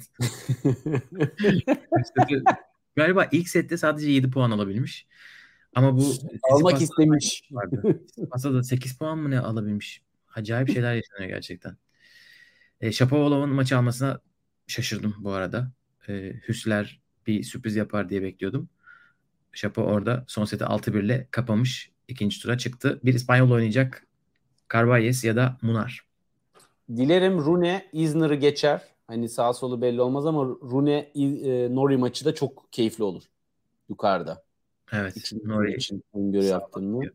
Galiba 2.97 3.29
ilk 3.33 3.49
sette 3.49 3.77
sadece 3.77 4.11
7 4.11 4.31
puan 4.31 4.51
alabilmiş. 4.51 5.07
Ama 5.75 5.97
bu 5.97 6.13
almak 6.51 6.83
istemiş. 6.83 7.43
Vardı. 7.51 8.01
da 8.45 8.63
8 8.63 8.99
puan 8.99 9.19
mı 9.19 9.31
ne 9.31 9.41
alabilmiş? 9.41 10.03
Acayip 10.35 10.69
şeyler 10.69 10.95
yaşanıyor 10.95 11.29
gerçekten. 11.29 11.77
E, 12.81 12.93
Shapovalov'un 12.93 13.51
maçı 13.51 13.79
almasına 13.79 14.21
şaşırdım 14.67 15.15
bu 15.19 15.33
arada. 15.33 15.73
E, 16.09 16.33
Hüsler 16.49 17.01
bir 17.27 17.43
sürpriz 17.43 17.77
yapar 17.77 18.09
diye 18.09 18.23
bekliyordum. 18.23 18.69
Şapo 19.55 19.83
orada 19.83 20.25
son 20.29 20.45
seti 20.45 20.65
6-1 20.65 21.05
ile 21.05 21.29
kapamış. 21.31 21.91
ikinci 22.09 22.43
tura 22.43 22.59
çıktı. 22.59 23.01
Bir 23.05 23.15
İspanyol 23.15 23.51
oynayacak. 23.51 24.07
Carvalles 24.73 25.25
ya 25.25 25.37
da 25.37 25.59
Munar. 25.63 26.07
Dilerim 26.97 27.39
Rune 27.39 27.89
Isner'ı 27.93 28.35
geçer. 28.35 28.81
Hani 29.07 29.29
sağ 29.29 29.53
solu 29.53 29.83
belli 29.83 30.01
olmaz 30.01 30.27
ama 30.27 30.45
Rune 30.45 30.99
e, 31.15 31.75
Nori 31.75 31.97
maçı 31.97 32.25
da 32.25 32.35
çok 32.35 32.73
keyifli 32.73 33.05
olur. 33.05 33.23
Yukarıda. 33.89 34.45
Evet. 34.93 35.17
İçin, 35.17 35.43
Nori 35.45 35.77
için 35.77 36.05
öngörü 36.15 36.45
yaptığımda. 36.45 37.11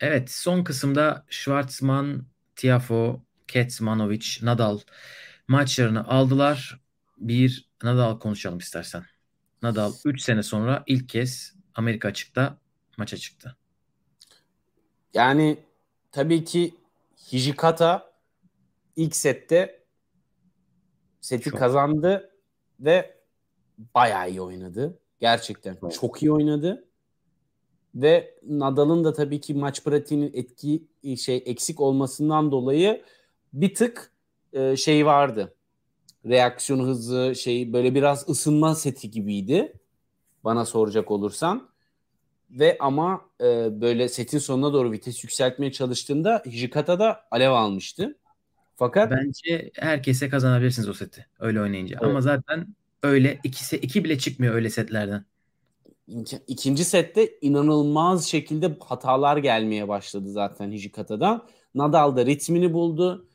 Evet. 0.00 0.30
Son 0.30 0.64
kısımda 0.64 1.24
Schwartzman, 1.28 2.26
Tiafo, 2.56 3.20
Ketsmanovic, 3.48 4.26
Nadal 4.42 4.78
maçlarını 5.48 6.08
aldılar. 6.08 6.80
Bir 7.18 7.70
Nadal 7.82 8.18
konuşalım 8.18 8.58
istersen. 8.58 9.04
Nadal 9.62 9.92
3 10.04 10.22
sene 10.22 10.42
sonra 10.42 10.84
ilk 10.86 11.08
kez 11.08 11.54
Amerika 11.74 12.08
açıkta 12.08 12.56
maça 12.98 13.16
çıktı. 13.16 13.56
Yani 15.14 15.58
tabii 16.12 16.44
ki 16.44 16.74
Hijikata 17.32 18.12
ilk 18.96 19.16
sette 19.16 19.82
seti 21.20 21.50
çok. 21.50 21.58
kazandı 21.58 22.30
ve 22.80 23.16
bayağı 23.94 24.30
iyi 24.30 24.40
oynadı. 24.40 24.98
Gerçekten 25.20 25.78
evet. 25.82 25.94
çok 26.00 26.22
iyi 26.22 26.32
oynadı. 26.32 26.84
Ve 27.94 28.38
Nadal'ın 28.42 29.04
da 29.04 29.12
tabii 29.12 29.40
ki 29.40 29.54
maç 29.54 29.84
pratiğinin 29.84 30.30
etki 30.34 30.86
şey 31.16 31.42
eksik 31.46 31.80
olmasından 31.80 32.52
dolayı 32.52 33.02
bir 33.52 33.74
tık 33.74 34.12
e, 34.52 34.76
şey 34.76 35.06
vardı. 35.06 35.54
Reaksiyon 36.28 36.80
hızı 36.86 37.34
şey 37.36 37.72
böyle 37.72 37.94
biraz 37.94 38.28
ısınma 38.28 38.74
seti 38.74 39.10
gibiydi. 39.10 39.72
Bana 40.44 40.64
soracak 40.64 41.10
olursan. 41.10 41.68
Ve 42.50 42.76
ama 42.80 43.20
e, 43.40 43.80
böyle 43.80 44.08
setin 44.08 44.38
sonuna 44.38 44.72
doğru 44.72 44.92
vites 44.92 45.24
yükseltmeye 45.24 45.72
çalıştığında 45.72 46.42
Hijikata 46.46 46.98
da 46.98 47.20
alev 47.30 47.50
almıştı. 47.50 48.18
Fakat 48.76 49.10
Bence 49.10 49.70
herkese 49.74 50.28
kazanabilirsiniz 50.28 50.88
o 50.88 50.94
seti 50.94 51.26
öyle 51.40 51.60
oynayınca. 51.60 51.98
Evet. 52.00 52.10
Ama 52.10 52.20
zaten 52.20 52.66
öyle 53.02 53.40
ikisi 53.44 53.76
iki 53.76 54.04
bile 54.04 54.18
çıkmıyor 54.18 54.54
öyle 54.54 54.70
setlerden. 54.70 55.24
İki- 56.08 56.42
ikinci 56.46 56.84
sette 56.84 57.38
inanılmaz 57.40 58.26
şekilde 58.26 58.76
hatalar 58.80 59.36
gelmeye 59.36 59.88
başladı 59.88 60.30
zaten 60.30 60.72
Hijikata'dan. 60.72 61.48
Nadal 61.74 62.16
da 62.16 62.26
ritmini 62.26 62.72
buldu. 62.72 63.28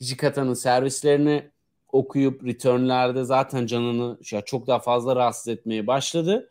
Hijikata'nın 0.00 0.54
servislerini 0.54 1.50
okuyup 1.94 2.44
returnlerde 2.44 3.24
zaten 3.24 3.66
canını 3.66 4.18
ya 4.32 4.40
çok 4.40 4.66
daha 4.66 4.78
fazla 4.78 5.16
rahatsız 5.16 5.48
etmeye 5.48 5.86
başladı. 5.86 6.50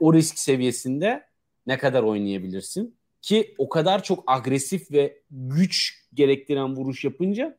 O 0.00 0.14
risk 0.14 0.38
seviyesinde 0.38 1.26
ne 1.66 1.78
kadar 1.78 2.02
oynayabilirsin? 2.02 2.96
Ki 3.22 3.54
o 3.58 3.68
kadar 3.68 4.02
çok 4.02 4.24
agresif 4.26 4.92
ve 4.92 5.22
güç 5.30 6.04
gerektiren 6.14 6.76
vuruş 6.76 7.04
yapınca 7.04 7.58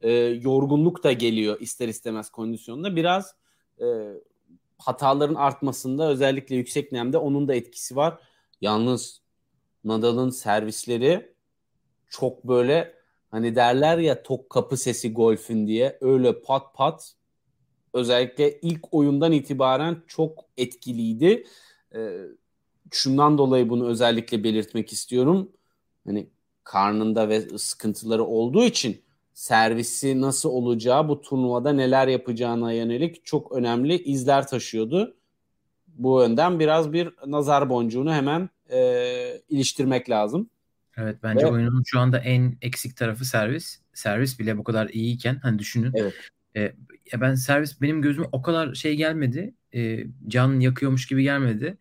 e, 0.00 0.12
yorgunluk 0.12 1.04
da 1.04 1.12
geliyor 1.12 1.60
ister 1.60 1.88
istemez 1.88 2.30
kondisyonda. 2.30 2.96
Biraz 2.96 3.34
e, 3.80 3.86
hataların 4.78 5.34
artmasında 5.34 6.08
özellikle 6.08 6.56
yüksek 6.56 6.92
nemde 6.92 7.18
onun 7.18 7.48
da 7.48 7.54
etkisi 7.54 7.96
var. 7.96 8.18
Yalnız 8.60 9.22
Nadal'ın 9.84 10.30
servisleri 10.30 11.34
çok 12.08 12.44
böyle 12.44 12.94
hani 13.34 13.56
derler 13.56 13.98
ya 13.98 14.22
tok 14.22 14.50
kapı 14.50 14.76
sesi 14.76 15.12
golfün 15.12 15.66
diye 15.66 15.98
öyle 16.00 16.40
pat 16.40 16.74
pat 16.74 17.14
özellikle 17.92 18.60
ilk 18.60 18.94
oyundan 18.94 19.32
itibaren 19.32 20.02
çok 20.06 20.44
etkiliydi. 20.56 21.44
Ee, 21.94 22.20
şundan 22.90 23.38
dolayı 23.38 23.68
bunu 23.68 23.88
özellikle 23.88 24.44
belirtmek 24.44 24.92
istiyorum. 24.92 25.52
Hani 26.06 26.30
karnında 26.64 27.28
ve 27.28 27.58
sıkıntıları 27.58 28.24
olduğu 28.24 28.64
için 28.64 29.02
servisi 29.32 30.20
nasıl 30.20 30.50
olacağı 30.50 31.08
bu 31.08 31.20
turnuvada 31.20 31.72
neler 31.72 32.08
yapacağına 32.08 32.72
yönelik 32.72 33.24
çok 33.24 33.52
önemli 33.52 34.02
izler 34.02 34.46
taşıyordu. 34.46 35.16
Bu 35.88 36.20
yönden 36.20 36.60
biraz 36.60 36.92
bir 36.92 37.10
nazar 37.26 37.70
boncuğunu 37.70 38.12
hemen 38.12 38.48
e, 38.70 39.40
iliştirmek 39.48 40.10
lazım. 40.10 40.50
Evet 40.96 41.16
bence 41.22 41.46
Ve- 41.46 41.50
oyunun 41.50 41.82
şu 41.86 42.00
anda 42.00 42.18
en 42.18 42.58
eksik 42.62 42.96
tarafı 42.96 43.24
servis. 43.24 43.80
Servis 43.92 44.38
bile 44.38 44.58
bu 44.58 44.64
kadar 44.64 44.88
iyiyken 44.88 45.36
hani 45.42 45.58
düşünün. 45.58 45.92
Evet. 45.94 46.14
E, 46.56 46.74
ben 47.20 47.34
servis 47.34 47.80
benim 47.80 48.02
gözüme 48.02 48.26
o 48.32 48.42
kadar 48.42 48.74
şey 48.74 48.96
gelmedi. 48.96 49.54
E, 49.74 50.06
can 50.28 50.60
yakıyormuş 50.60 51.06
gibi 51.06 51.22
gelmedi. 51.22 51.76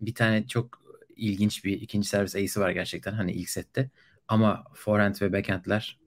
Bir 0.00 0.14
tane 0.14 0.46
çok 0.46 0.82
ilginç 1.16 1.64
bir 1.64 1.80
ikinci 1.80 2.08
servis 2.08 2.36
ace'i 2.36 2.60
var 2.60 2.70
gerçekten 2.70 3.12
hani 3.12 3.32
ilk 3.32 3.50
sette. 3.50 3.90
Ama 4.28 4.64
forehand 4.74 5.14
ve 5.22 5.32
backhandler 5.32 5.98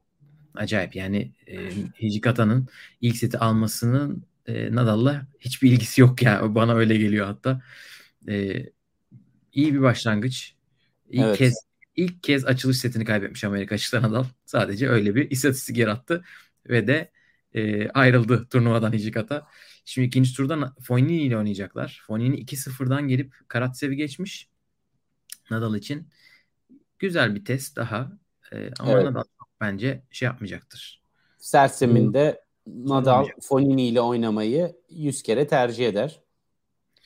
acayip. 0.55 0.95
Yani 0.95 1.31
e, 1.47 1.69
Hijikata'nın 2.01 2.67
ilk 3.01 3.17
seti 3.17 3.37
almasının 3.37 4.25
e, 4.47 4.75
Nadal'la 4.75 5.27
hiçbir 5.39 5.71
ilgisi 5.71 6.01
yok 6.01 6.21
ya. 6.21 6.41
Bana 6.55 6.75
öyle 6.75 6.97
geliyor 6.97 7.25
hatta. 7.25 7.61
E, 8.27 8.65
iyi 9.53 9.73
bir 9.73 9.81
başlangıç. 9.81 10.55
İlk 11.09 11.23
Evet. 11.25 11.37
kez 11.37 11.72
ilk 11.95 12.23
kez 12.23 12.45
açılış 12.45 12.77
setini 12.77 13.05
kaybetmiş 13.05 13.43
Amerika 13.43 13.75
açıkta 13.75 14.01
Nadal. 14.01 14.25
Sadece 14.45 14.89
öyle 14.89 15.15
bir 15.15 15.31
istatistik 15.31 15.77
yarattı 15.77 16.23
ve 16.69 16.87
de 16.87 17.11
e, 17.53 17.89
ayrıldı 17.89 18.47
turnuvadan 18.49 18.93
Hijikata. 18.93 19.47
Şimdi 19.85 20.07
ikinci 20.07 20.35
turda 20.35 20.75
Fognini 20.81 21.21
ile 21.21 21.37
oynayacaklar. 21.37 22.03
Fognini 22.07 22.35
2-0'dan 22.39 23.07
gelip 23.07 23.35
Karatsev'i 23.47 23.95
geçmiş. 23.95 24.49
Nadal 25.51 25.75
için 25.75 26.07
güzel 26.99 27.35
bir 27.35 27.45
test 27.45 27.75
daha. 27.75 28.11
E, 28.53 28.69
ama 28.79 28.91
Evet. 28.91 29.03
Nadal 29.03 29.23
bence 29.61 30.03
şey 30.11 30.25
yapmayacaktır. 30.25 31.03
Serseminde 31.37 32.43
Nadal 32.67 33.11
Sormayacağım. 33.11 33.39
Fonini 33.41 33.87
ile 33.87 34.01
oynamayı 34.01 34.75
100 34.89 35.23
kere 35.23 35.47
tercih 35.47 35.87
eder. 35.87 36.21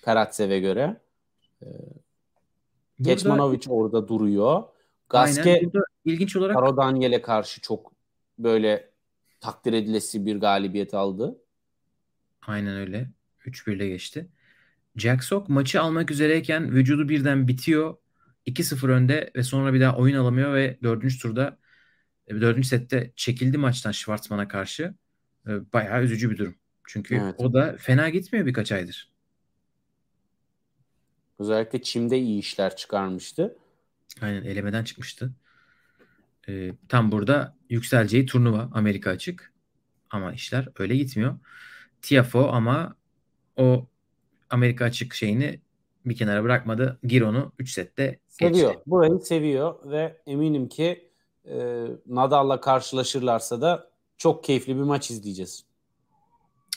Karatsev'e 0.04 0.60
göre. 0.60 1.02
Burada- 1.62 1.94
Keçmanovic 3.04 3.60
orada 3.70 4.08
duruyor. 4.08 4.64
Aynen. 5.10 5.36
Gaske 5.36 5.62
Burada 5.66 5.86
ilginç 6.06 6.36
olarak 6.36 6.56
Karo 6.56 6.78
Daniel'e 6.78 7.22
karşı 7.22 7.62
çok 7.62 7.92
böyle 8.40 8.90
takdir 9.40 9.74
edilesi 9.74 10.26
bir 10.26 10.36
galibiyet 10.36 10.94
aldı. 10.94 11.38
Aynen 12.42 12.78
öyle. 12.78 13.10
3-1 13.46 13.76
ile 13.76 13.88
geçti. 13.88 14.30
Jack 14.96 15.24
Sock 15.24 15.50
maçı 15.50 15.82
almak 15.82 16.12
üzereyken 16.12 16.72
vücudu 16.72 17.10
birden 17.10 17.48
bitiyor. 17.48 17.98
2-0 18.46 18.90
önde 18.90 19.32
ve 19.36 19.44
sonra 19.44 19.74
bir 19.74 19.82
daha 19.82 19.98
oyun 19.98 20.18
alamıyor 20.18 20.54
ve 20.54 20.78
dördüncü 20.84 21.20
turda 21.20 21.58
e, 22.28 22.42
dördüncü 22.42 22.68
sette 22.68 23.14
çekildi 23.16 23.58
maçtan 23.58 23.92
Schwartzman'a 23.92 24.48
karşı. 24.48 24.96
E, 25.48 25.52
Bayağı 25.74 26.04
üzücü 26.04 26.32
bir 26.32 26.38
durum. 26.38 26.56
Çünkü 26.88 27.16
Evet. 27.16 27.36
o 27.38 27.54
da 27.54 27.76
fena 27.80 28.10
gitmiyor 28.10 28.46
birkaç 28.46 28.72
aydır. 28.72 29.12
Özellikle 31.40 31.82
Çim'de 31.82 32.20
iyi 32.20 32.40
işler 32.40 32.76
çıkarmıştı. 32.76 33.56
Aynen 34.22 34.44
elemeden 34.44 34.84
çıkmıştı. 34.84 35.34
E, 36.50 36.72
tam 36.90 37.12
burada 37.12 37.56
yükseleceği 37.70 38.26
turnuva 38.26 38.70
Amerika 38.74 39.10
açık. 39.10 39.54
Ama 40.10 40.34
işler 40.34 40.68
öyle 40.80 40.96
gitmiyor. 40.96 41.40
Tiafo 42.02 42.48
ama 42.48 42.96
o 43.56 43.88
Amerika 44.50 44.86
açık 44.86 45.14
şeyini 45.14 45.62
bir 46.06 46.18
kenara 46.18 46.44
bırakmadı. 46.44 47.00
Giron'u 47.04 47.52
3 47.60 47.72
sette 47.72 48.20
Seviyor. 48.28 48.72
geçti. 48.72 48.84
Burayı 48.88 49.20
seviyor 49.20 49.92
ve 49.92 50.22
eminim 50.28 50.70
ki 50.70 51.10
e, 51.46 51.86
Nadal'la 52.08 52.62
karşılaşırlarsa 52.62 53.62
da 53.62 53.90
çok 54.18 54.44
keyifli 54.44 54.76
bir 54.76 54.82
maç 54.82 55.12
izleyeceğiz. 55.12 55.66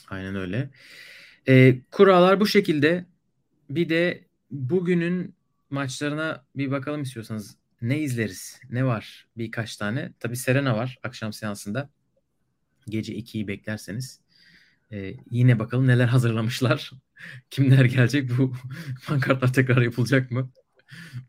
Aynen 0.09 0.35
öyle. 0.35 0.69
E, 1.47 1.81
kurallar 1.91 2.39
bu 2.39 2.47
şekilde. 2.47 3.05
Bir 3.69 3.89
de 3.89 4.25
bugünün 4.51 5.35
maçlarına 5.71 6.45
bir 6.55 6.71
bakalım 6.71 7.01
istiyorsanız. 7.01 7.57
Ne 7.81 7.99
izleriz? 7.99 8.61
Ne 8.69 8.85
var? 8.85 9.27
Birkaç 9.37 9.77
tane. 9.77 10.13
Tabii 10.19 10.35
Serena 10.35 10.75
var 10.77 10.99
akşam 11.03 11.33
seansında. 11.33 11.89
Gece 12.89 13.13
2'yi 13.13 13.47
beklerseniz. 13.47 14.21
E, 14.91 15.13
yine 15.31 15.59
bakalım 15.59 15.87
neler 15.87 16.07
hazırlamışlar. 16.07 16.91
Kimler 17.49 17.85
gelecek? 17.85 18.29
Bu 18.37 18.53
pankartlar 19.07 19.53
tekrar 19.53 19.81
yapılacak 19.81 20.31
mı? 20.31 20.51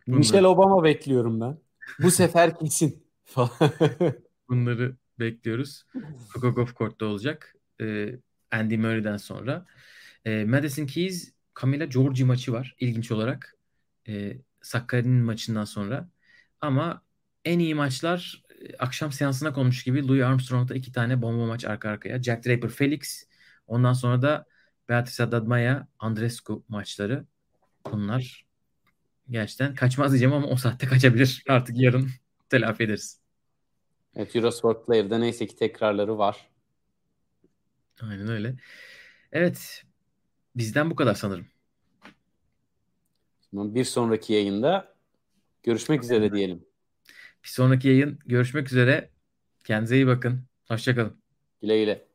Bunları- 0.07 0.19
Michelle 0.19 0.47
Obama 0.47 0.85
bekliyorum 0.85 1.41
ben. 1.41 1.59
Bu 2.03 2.11
sefer 2.11 2.59
kesin. 2.59 3.07
Bunları 4.49 4.97
bekliyoruz. 5.19 5.85
Coco 6.35 6.55
Golf 6.55 6.77
Court'ta 6.77 7.07
olacak. 7.07 7.55
Ee, 7.81 8.15
Andy 8.51 8.77
Murray'den 8.77 9.17
sonra. 9.17 9.67
Ee, 10.25 10.45
Madison 10.45 10.87
Keys, 10.87 11.33
Camila 11.61 11.85
Giorgi 11.85 12.25
maçı 12.25 12.53
var. 12.53 12.75
İlginç 12.81 13.11
olarak. 13.11 13.57
Ee, 14.09 14.39
Sakkari'nin 14.63 15.25
maçından 15.25 15.65
sonra. 15.65 16.09
Ama 16.61 17.03
en 17.45 17.59
iyi 17.59 17.75
maçlar 17.75 18.43
e, 18.61 18.77
akşam 18.77 19.13
seansına 19.13 19.53
konmuş 19.53 19.85
gibi 19.85 20.09
Louis 20.09 20.23
Armstrong'da 20.23 20.75
iki 20.75 20.93
tane 20.93 21.23
bomba 21.23 21.47
maç 21.47 21.65
arka 21.65 21.89
arkaya. 21.91 22.23
Jack 22.23 22.47
Draper, 22.47 22.71
Felix. 22.71 23.29
Ondan 23.67 23.93
sonra 23.93 24.23
da 24.23 24.47
Beatrice 24.89 25.23
Haddad 25.23 25.47
Maia, 25.47 25.87
Andrescu 25.99 26.65
maçları. 26.69 27.27
Bunlar 27.93 28.47
gerçekten 29.31 29.75
kaçmaz 29.75 30.13
diyeceğim 30.13 30.35
ama 30.35 30.47
o 30.47 30.57
saatte 30.57 30.87
kaçabilir. 30.87 31.45
Artık 31.49 31.77
yarın 31.79 32.11
telafi 32.49 32.83
ederiz. 32.83 33.21
evet, 34.17 34.37
Eurosport 34.37 34.87
Player'da 34.87 35.19
neyse 35.19 35.47
ki 35.47 35.57
tekrarları 35.57 36.19
var. 36.19 36.49
Aynen 38.01 38.29
öyle. 38.29 38.57
Evet. 39.33 39.85
Bizden 40.57 40.91
bu 40.91 40.97
kadar 40.97 41.15
sanırım. 41.15 41.47
Bir 43.53 43.85
sonraki 43.85 44.33
yayında 44.33 44.95
görüşmek 45.63 46.05
üzere 46.05 46.33
diyelim. 46.33 46.67
Bir 47.45 47.49
sonraki 47.49 47.89
yayın 47.89 48.19
görüşmek 48.27 48.67
üzere. 48.73 49.11
Kendinize 49.65 49.97
iyi 49.97 50.07
bakın. 50.07 50.45
Hoşçakalın. 50.69 51.23
Güle 51.61 51.79
güle. 51.81 52.07